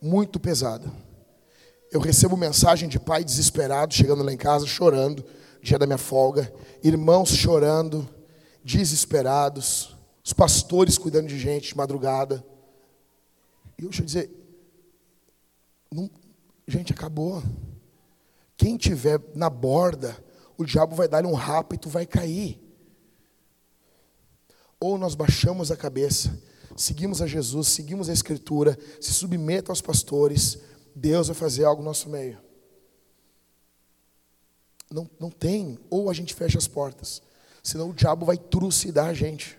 [0.00, 0.92] Muito pesada.
[1.90, 5.24] Eu recebo mensagem de pai desesperado chegando lá em casa, chorando,
[5.62, 6.52] dia da minha folga,
[6.82, 8.08] irmãos chorando,
[8.64, 12.44] desesperados, os pastores cuidando de gente de madrugada.
[13.78, 14.30] E eu deixa eu dizer,
[15.90, 16.10] não,
[16.66, 17.42] gente, acabou.
[18.56, 20.16] Quem tiver na borda,
[20.56, 22.61] o diabo vai dar um rapa e tu vai cair.
[24.82, 26.36] Ou nós baixamos a cabeça,
[26.76, 30.58] seguimos a Jesus, seguimos a Escritura, se submeta aos pastores,
[30.92, 32.36] Deus vai fazer algo no nosso meio.
[34.90, 37.22] Não, não tem, ou a gente fecha as portas,
[37.62, 39.56] senão o diabo vai trucidar a gente.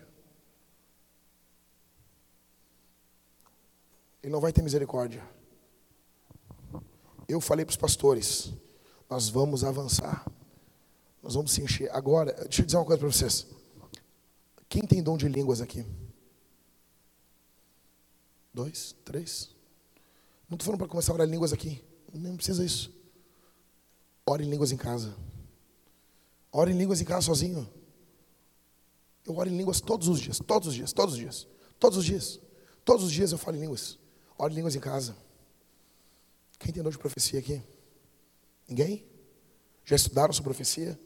[4.22, 5.24] Ele não vai ter misericórdia.
[7.30, 8.52] Eu falei para os pastores,
[9.10, 10.30] nós vamos avançar.
[11.22, 11.90] Nós vamos se encher.
[11.96, 13.48] Agora, deixa eu dizer uma coisa para vocês.
[14.74, 15.86] Quem tem dom de línguas aqui?
[18.52, 18.96] Dois?
[19.06, 19.56] Três?
[20.50, 21.86] Não estou falando para começar a orar em línguas aqui.
[22.12, 22.92] Nem precisa isso.
[24.26, 25.16] Ore em línguas em casa.
[26.52, 27.72] Ore em línguas em casa sozinho.
[29.28, 31.48] Eu oro em línguas todos os dias, todos os dias, todos os dias.
[31.80, 32.40] Todos os dias.
[32.84, 34.00] Todos os dias eu falo em línguas.
[34.40, 35.16] Oro em línguas em casa.
[36.58, 37.62] Quem tem dom de profecia aqui?
[38.68, 39.06] Ninguém?
[39.86, 41.00] Já estudaram sobre profecia?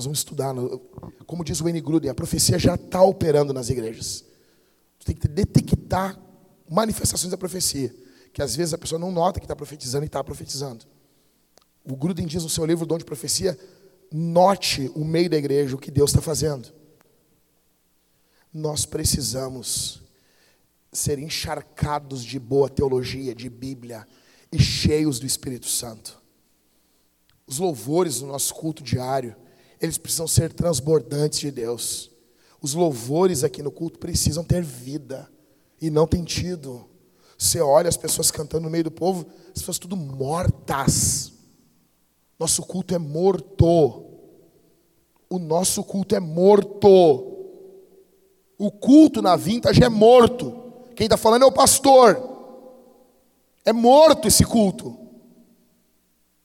[0.00, 0.54] Nós vamos estudar.
[0.54, 0.78] no-
[1.26, 4.24] Como diz o Wayne Gruden, a profecia já está operando nas igrejas.
[4.98, 6.18] Você tem que detectar
[6.66, 7.94] manifestações da profecia.
[8.32, 10.86] Que às vezes a pessoa não nota que está profetizando e está profetizando.
[11.84, 13.58] O Gruden diz no seu livro Dom de Profecia:
[14.10, 16.72] note o meio da igreja, o que Deus está fazendo.
[18.50, 20.00] Nós precisamos
[20.90, 24.08] ser encharcados de boa teologia, de Bíblia
[24.50, 26.18] e cheios do Espírito Santo.
[27.46, 29.36] Os louvores no nosso culto diário,
[29.80, 32.10] eles precisam ser transbordantes de Deus.
[32.60, 35.30] Os louvores aqui no culto precisam ter vida
[35.80, 36.84] e não tem tido.
[37.38, 41.32] Você olha as pessoas cantando no meio do povo, as pessoas tudo mortas.
[42.38, 44.04] Nosso culto é morto.
[45.30, 46.88] O nosso culto é morto.
[48.58, 50.74] O culto na vintage é morto.
[50.94, 52.28] Quem está falando é o pastor.
[53.64, 54.98] É morto esse culto.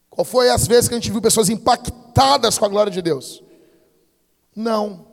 [0.10, 2.05] Qual foi as vezes que a gente viu pessoas impactadas
[2.59, 3.43] com a glória de Deus?
[4.55, 5.05] Não.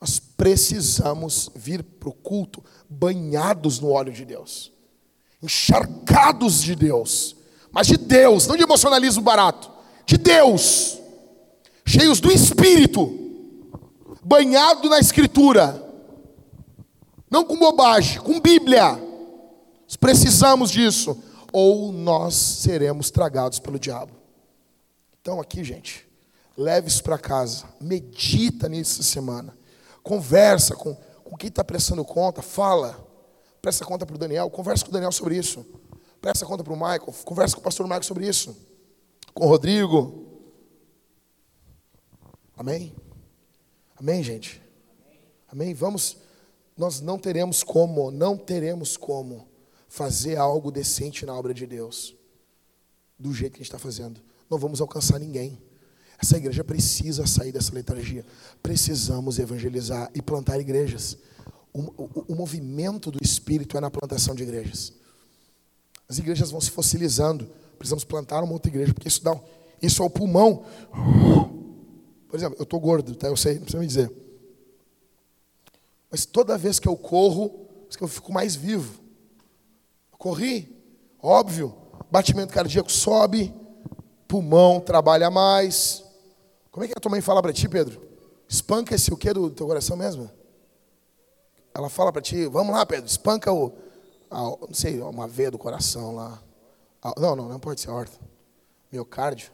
[0.00, 4.70] Nós precisamos vir para o culto banhados no óleo de Deus,
[5.42, 7.34] encharcados de Deus,
[7.72, 9.70] mas de Deus, não de emocionalismo barato,
[10.04, 10.98] de Deus,
[11.86, 13.10] cheios do Espírito,
[14.22, 15.82] banhado na Escritura,
[17.30, 18.92] não com bobagem, com Bíblia.
[19.84, 21.16] Nós precisamos disso,
[21.52, 24.23] ou nós seremos tragados pelo diabo.
[25.24, 26.06] Então, aqui, gente,
[26.54, 29.56] leve isso para casa, medita nisso semana,
[30.02, 30.94] conversa com,
[31.24, 33.02] com quem está prestando conta, fala,
[33.62, 35.64] presta conta para o Daniel, conversa com o Daniel sobre isso,
[36.20, 38.54] presta conta para o Michael, conversa com o pastor Michael sobre isso,
[39.32, 40.42] com o Rodrigo.
[42.54, 42.94] Amém?
[43.96, 44.60] Amém, gente?
[45.48, 45.72] Amém?
[45.72, 46.18] Vamos,
[46.76, 49.48] nós não teremos como, não teremos como
[49.88, 52.14] fazer algo decente na obra de Deus,
[53.18, 54.20] do jeito que a gente está fazendo.
[54.50, 55.58] Não vamos alcançar ninguém.
[56.20, 58.24] Essa igreja precisa sair dessa letargia.
[58.62, 61.18] Precisamos evangelizar e plantar igrejas.
[61.72, 64.92] O, o, o movimento do Espírito é na plantação de igrejas.
[66.08, 67.48] As igrejas vão se fossilizando.
[67.78, 69.38] Precisamos plantar uma outra igreja, porque isso dá.
[69.82, 70.64] Isso é o pulmão.
[72.28, 73.28] Por exemplo, eu estou gordo, tá?
[73.28, 74.12] Eu sei, não precisa me dizer.
[76.10, 77.66] Mas toda vez que eu corro,
[78.00, 79.00] eu fico mais vivo.
[80.12, 80.74] Corri,
[81.20, 81.74] óbvio,
[82.10, 83.52] batimento cardíaco sobe,
[84.34, 86.02] pulmão trabalha mais.
[86.72, 88.02] Como é que a tua mãe fala para ti, Pedro?
[88.48, 90.28] Espanca esse o que do teu coração mesmo?
[91.72, 93.72] Ela fala para ti, vamos lá, Pedro, espanca o,
[94.28, 96.42] a, não sei, uma veia do coração lá.
[97.00, 98.18] A, não, não, não pode ser horta.
[98.90, 99.52] Miocárdio.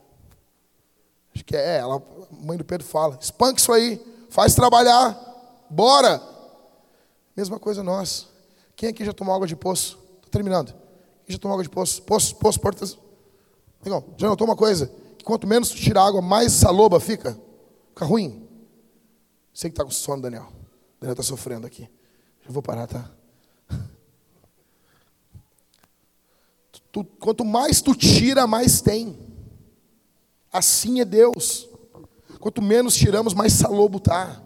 [1.34, 5.14] Acho que é, ela, a mãe do Pedro fala, espanca isso aí, faz trabalhar,
[5.68, 6.22] bora.
[7.36, 8.28] Mesma coisa nós.
[8.74, 9.98] Quem aqui já tomou água de poço?
[10.16, 10.72] Estou terminando.
[11.26, 12.02] Quem já tomou água de poço?
[12.02, 12.98] Poço, poço, portas.
[13.82, 14.86] Legal, já notou uma coisa?
[15.16, 17.38] Que quanto menos tu tira água, mais saloba fica.
[17.90, 18.46] Fica ruim.
[19.52, 20.48] Sei que está com sono, Daniel.
[21.00, 21.88] Daniel está sofrendo aqui.
[22.46, 23.10] Eu vou parar, tá?
[26.92, 29.18] Tu, quanto mais tu tira, mais tem.
[30.52, 31.68] Assim é Deus.
[32.40, 34.42] Quanto menos tiramos, mais salobo está.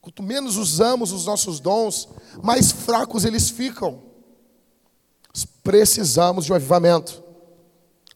[0.00, 2.08] Quanto menos usamos os nossos dons,
[2.42, 4.02] mais fracos eles ficam.
[5.62, 7.23] Precisamos de um avivamento.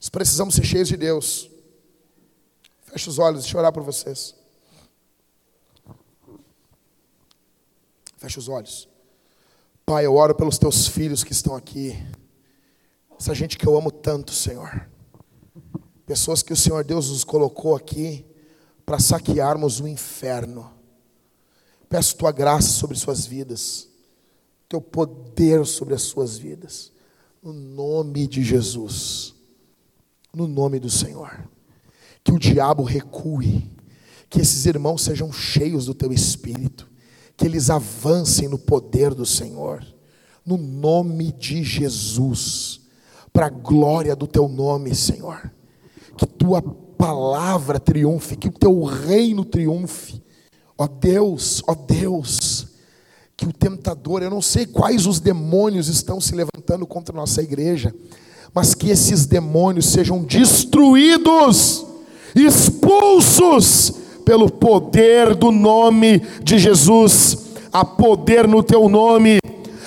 [0.00, 1.50] Nós precisamos ser cheios de Deus.
[2.82, 4.34] Feche os olhos, deixa eu orar por vocês.
[8.16, 8.88] Feche os olhos.
[9.84, 11.96] Pai, eu oro pelos teus filhos que estão aqui.
[13.18, 14.88] Essa gente que eu amo tanto, Senhor.
[16.06, 18.24] Pessoas que o Senhor Deus nos colocou aqui
[18.84, 20.78] para saquearmos o inferno
[21.88, 23.88] Peço tua graça sobre suas vidas,
[24.68, 26.92] teu poder sobre as suas vidas,
[27.42, 29.34] no nome de Jesus,
[30.34, 31.48] no nome do Senhor.
[32.22, 33.70] Que o diabo recue,
[34.28, 36.88] que esses irmãos sejam cheios do teu espírito,
[37.36, 39.84] que eles avancem no poder do Senhor,
[40.44, 42.80] no nome de Jesus,
[43.32, 45.50] para a glória do teu nome, Senhor.
[46.16, 50.22] Que tua palavra triunfe, que o teu reino triunfe
[50.78, 52.68] Ó Deus, ó Deus,
[53.36, 57.42] que o tentador, eu não sei quais os demônios estão se levantando contra a nossa
[57.42, 57.92] igreja,
[58.58, 61.86] mas que esses demônios sejam destruídos,
[62.34, 63.92] expulsos
[64.24, 67.38] pelo poder do nome de Jesus.
[67.72, 69.38] Há poder no teu nome,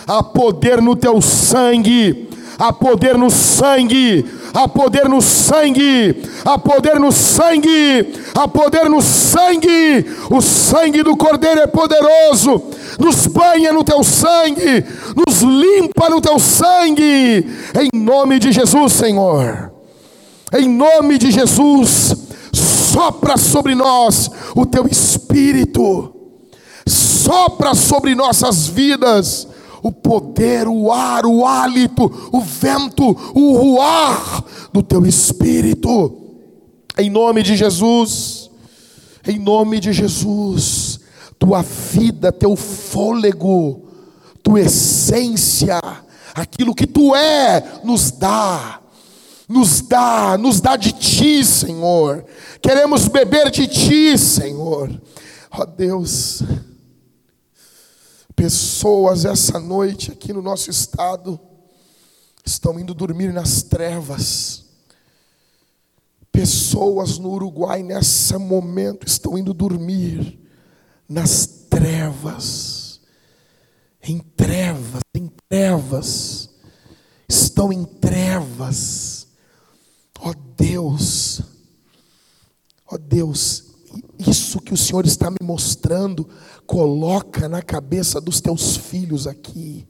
[0.08, 4.24] há poder no teu sangue, há poder no sangue
[4.54, 10.06] há poder no sangue, há poder no sangue, há poder no sangue.
[10.30, 12.62] O sangue do Cordeiro é poderoso,
[13.00, 17.46] nos banha no teu sangue, nos limpa no teu sangue,
[17.80, 19.72] em nome de Jesus, Senhor.
[20.54, 22.14] Em nome de Jesus,
[22.54, 26.14] sopra sobre nós o teu espírito,
[26.86, 29.48] sopra sobre nossas vidas
[29.82, 36.18] o poder, o ar, o hálito, o vento, o ruar do teu espírito.
[36.98, 38.50] Em nome de Jesus,
[39.28, 41.00] em nome de Jesus,
[41.40, 43.88] tua vida, teu fôlego,
[44.44, 45.80] tua essência,
[46.34, 48.82] aquilo que tu é, nos dá
[49.52, 52.24] nos dá, nos dá de ti, Senhor.
[52.62, 54.90] Queremos beber de ti, Senhor.
[55.52, 56.42] Ó oh, Deus,
[58.42, 61.40] Pessoas essa noite aqui no nosso estado
[62.44, 64.66] estão indo dormir nas trevas.
[66.32, 70.40] Pessoas no Uruguai nesse momento estão indo dormir
[71.08, 73.00] nas trevas.
[74.02, 76.50] Em trevas, em trevas.
[77.30, 79.28] Estão em trevas.
[80.20, 81.42] Ó oh Deus.
[82.88, 83.66] Ó oh Deus,
[84.18, 86.28] isso que o Senhor está me mostrando
[86.72, 89.86] Coloca na cabeça dos teus filhos aqui.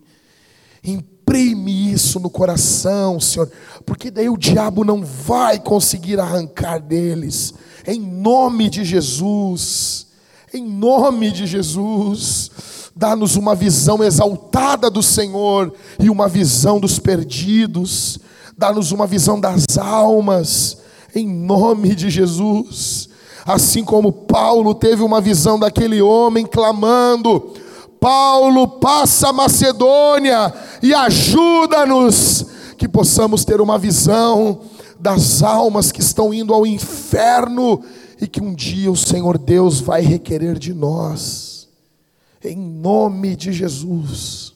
[0.84, 3.52] Imprime isso no coração, Senhor,
[3.86, 7.54] porque daí o diabo não vai conseguir arrancar deles.
[7.86, 10.08] Em nome de Jesus.
[10.52, 12.50] Em nome de Jesus.
[12.96, 18.18] Dá-nos uma visão exaltada do Senhor e uma visão dos perdidos.
[18.58, 20.80] Dá-nos uma visão das almas.
[21.14, 23.11] Em nome de Jesus.
[23.46, 27.54] Assim como Paulo teve uma visão daquele homem clamando:
[28.00, 32.46] Paulo, passa a Macedônia e ajuda-nos,
[32.78, 34.62] que possamos ter uma visão
[35.00, 37.84] das almas que estão indo ao inferno
[38.22, 41.68] e que um dia o Senhor Deus vai requerer de nós,
[42.44, 44.54] em nome de Jesus,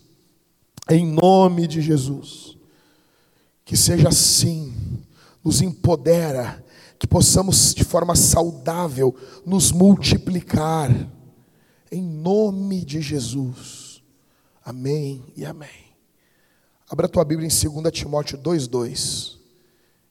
[0.87, 2.55] em nome de Jesus,
[3.63, 4.71] que seja assim,
[5.43, 6.63] nos empodera
[7.05, 9.15] que possamos de forma saudável
[9.45, 10.89] nos multiplicar,
[11.91, 14.01] em nome de Jesus.
[14.63, 15.93] Amém e amém.
[16.89, 19.37] Abra a tua Bíblia em 2 Timóteo 2,2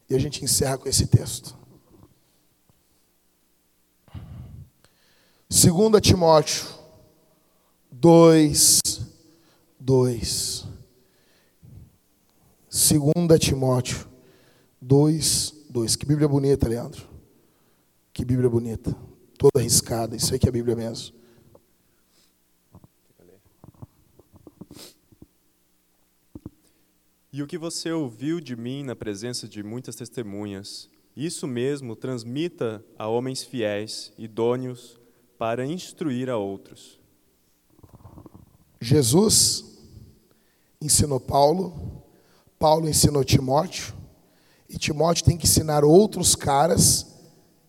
[0.09, 1.57] e a gente encerra com esse texto.
[5.51, 6.65] 2 Timóteo
[7.91, 8.81] 2,
[9.81, 10.65] 2.
[12.71, 14.07] 2 Timóteo
[14.81, 15.97] 2, 2.
[15.97, 17.05] Que Bíblia bonita, Leandro.
[18.13, 18.97] Que Bíblia bonita.
[19.37, 20.15] Toda arriscada.
[20.15, 21.17] Isso aí que é a Bíblia mesmo.
[27.33, 32.85] E o que você ouviu de mim na presença de muitas testemunhas, isso mesmo transmita
[32.97, 35.01] a homens fiéis, idôneos,
[35.37, 37.01] para instruir a outros.
[38.81, 39.77] Jesus
[40.81, 42.01] ensinou Paulo,
[42.61, 43.93] Paulo ensinou Timóteo,
[44.75, 47.07] e Timóteo tem que ensinar outros caras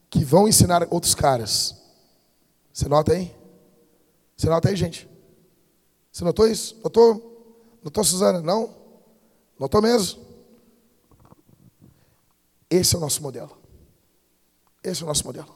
[0.09, 1.75] que vão ensinar outros caras.
[2.73, 3.31] Você nota aí?
[4.35, 5.07] Você nota aí, gente?
[6.11, 6.75] Você notou isso?
[6.83, 7.77] Notou?
[7.83, 8.41] Notou, Suzana?
[8.41, 8.73] Não?
[9.59, 10.19] Notou mesmo?
[12.71, 13.55] Esse é o nosso modelo.
[14.83, 15.55] Esse é o nosso modelo.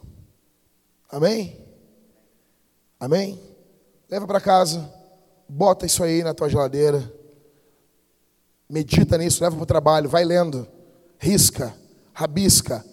[1.09, 1.65] Amém?
[2.99, 3.41] Amém?
[4.07, 4.87] Leva para casa,
[5.47, 7.11] bota isso aí na tua geladeira,
[8.69, 10.67] medita nisso, leva para o trabalho, vai lendo,
[11.19, 11.73] risca,
[12.13, 12.83] rabisca,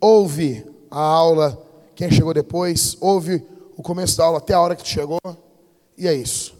[0.00, 1.60] ouve a aula,
[1.94, 3.44] quem chegou depois, ouve
[3.76, 5.18] o começo da aula até a hora que tu chegou,
[5.98, 6.54] e é isso.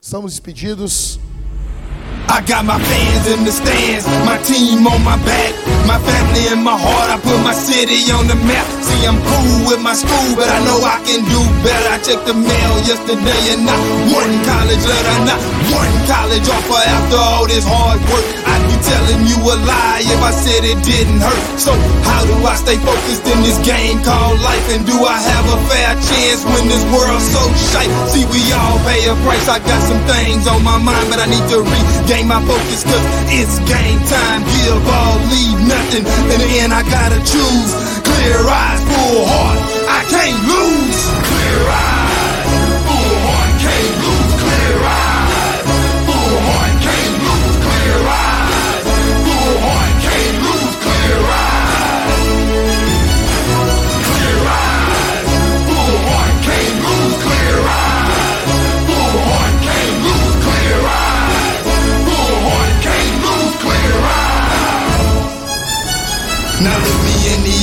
[0.00, 1.18] Estamos despedidos.
[2.30, 5.56] I got my fans in the stands, my team on my back,
[5.88, 7.08] my family in my heart.
[7.08, 8.68] I put my city on the map.
[8.84, 11.88] See, I'm cool with my school, but I know I can do better.
[11.88, 13.80] I checked the mail yesterday and not
[14.12, 15.40] one college letter, not
[15.72, 18.26] one college offer after all this hard work.
[18.46, 21.42] I'd be telling you a lie if I said it didn't hurt.
[21.60, 21.72] So,
[22.04, 24.66] how do I stay focused in this game called life?
[24.72, 27.42] And do I have a fair chance when this world's so
[27.72, 27.92] shite?
[28.12, 29.46] See, we all pay a price.
[29.48, 33.04] I got some things on my mind, but I need to regain my focus cause
[33.28, 34.40] it's game time.
[34.44, 36.04] Give all, leave nothing.
[36.32, 37.70] In the end, I gotta choose.
[38.04, 39.60] Clear eyes, full heart.
[39.88, 41.00] I can't lose.
[41.28, 41.97] Clear eyes,
[66.60, 67.07] Now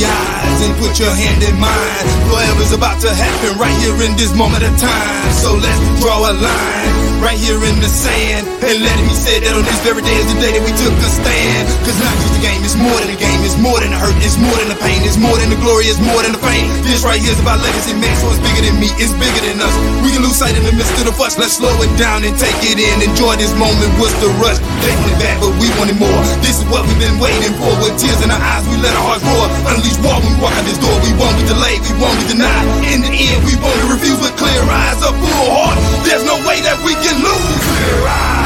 [0.03, 2.05] eyes and put your hand in mine.
[2.27, 5.31] Whatever's about to happen right here in this moment of time.
[5.31, 8.45] So let's draw a line right here in the sand.
[8.61, 10.93] And let me say that on this very day is the day that we took
[10.93, 11.63] a stand.
[11.81, 13.39] Cause not just a game, it's more than a game.
[13.41, 15.01] It's more than a hurt, it's more than a pain.
[15.05, 16.67] It's more than the glory, it's more than the fame.
[16.83, 18.13] This right here is about legacy, man.
[18.19, 19.75] So it's bigger than me, it's bigger than us.
[20.03, 21.37] We can lose sight in the midst of the fuss.
[21.39, 22.95] Let's slow it down and take it in.
[23.01, 23.89] Enjoy this moment.
[24.01, 24.59] What's the rush?
[24.83, 26.21] They want it back, but we wanted more.
[26.43, 27.71] This is what we've been waiting for.
[27.81, 29.47] With tears in our eyes, we let our hearts roar
[29.85, 32.65] police war, we walk out this door, we won't be delayed, we won't be denied.
[32.93, 35.77] In the end, we won't refuse with clear eyes, a full heart.
[36.05, 37.61] There's no way that we can lose.
[37.61, 38.44] Clear eyes.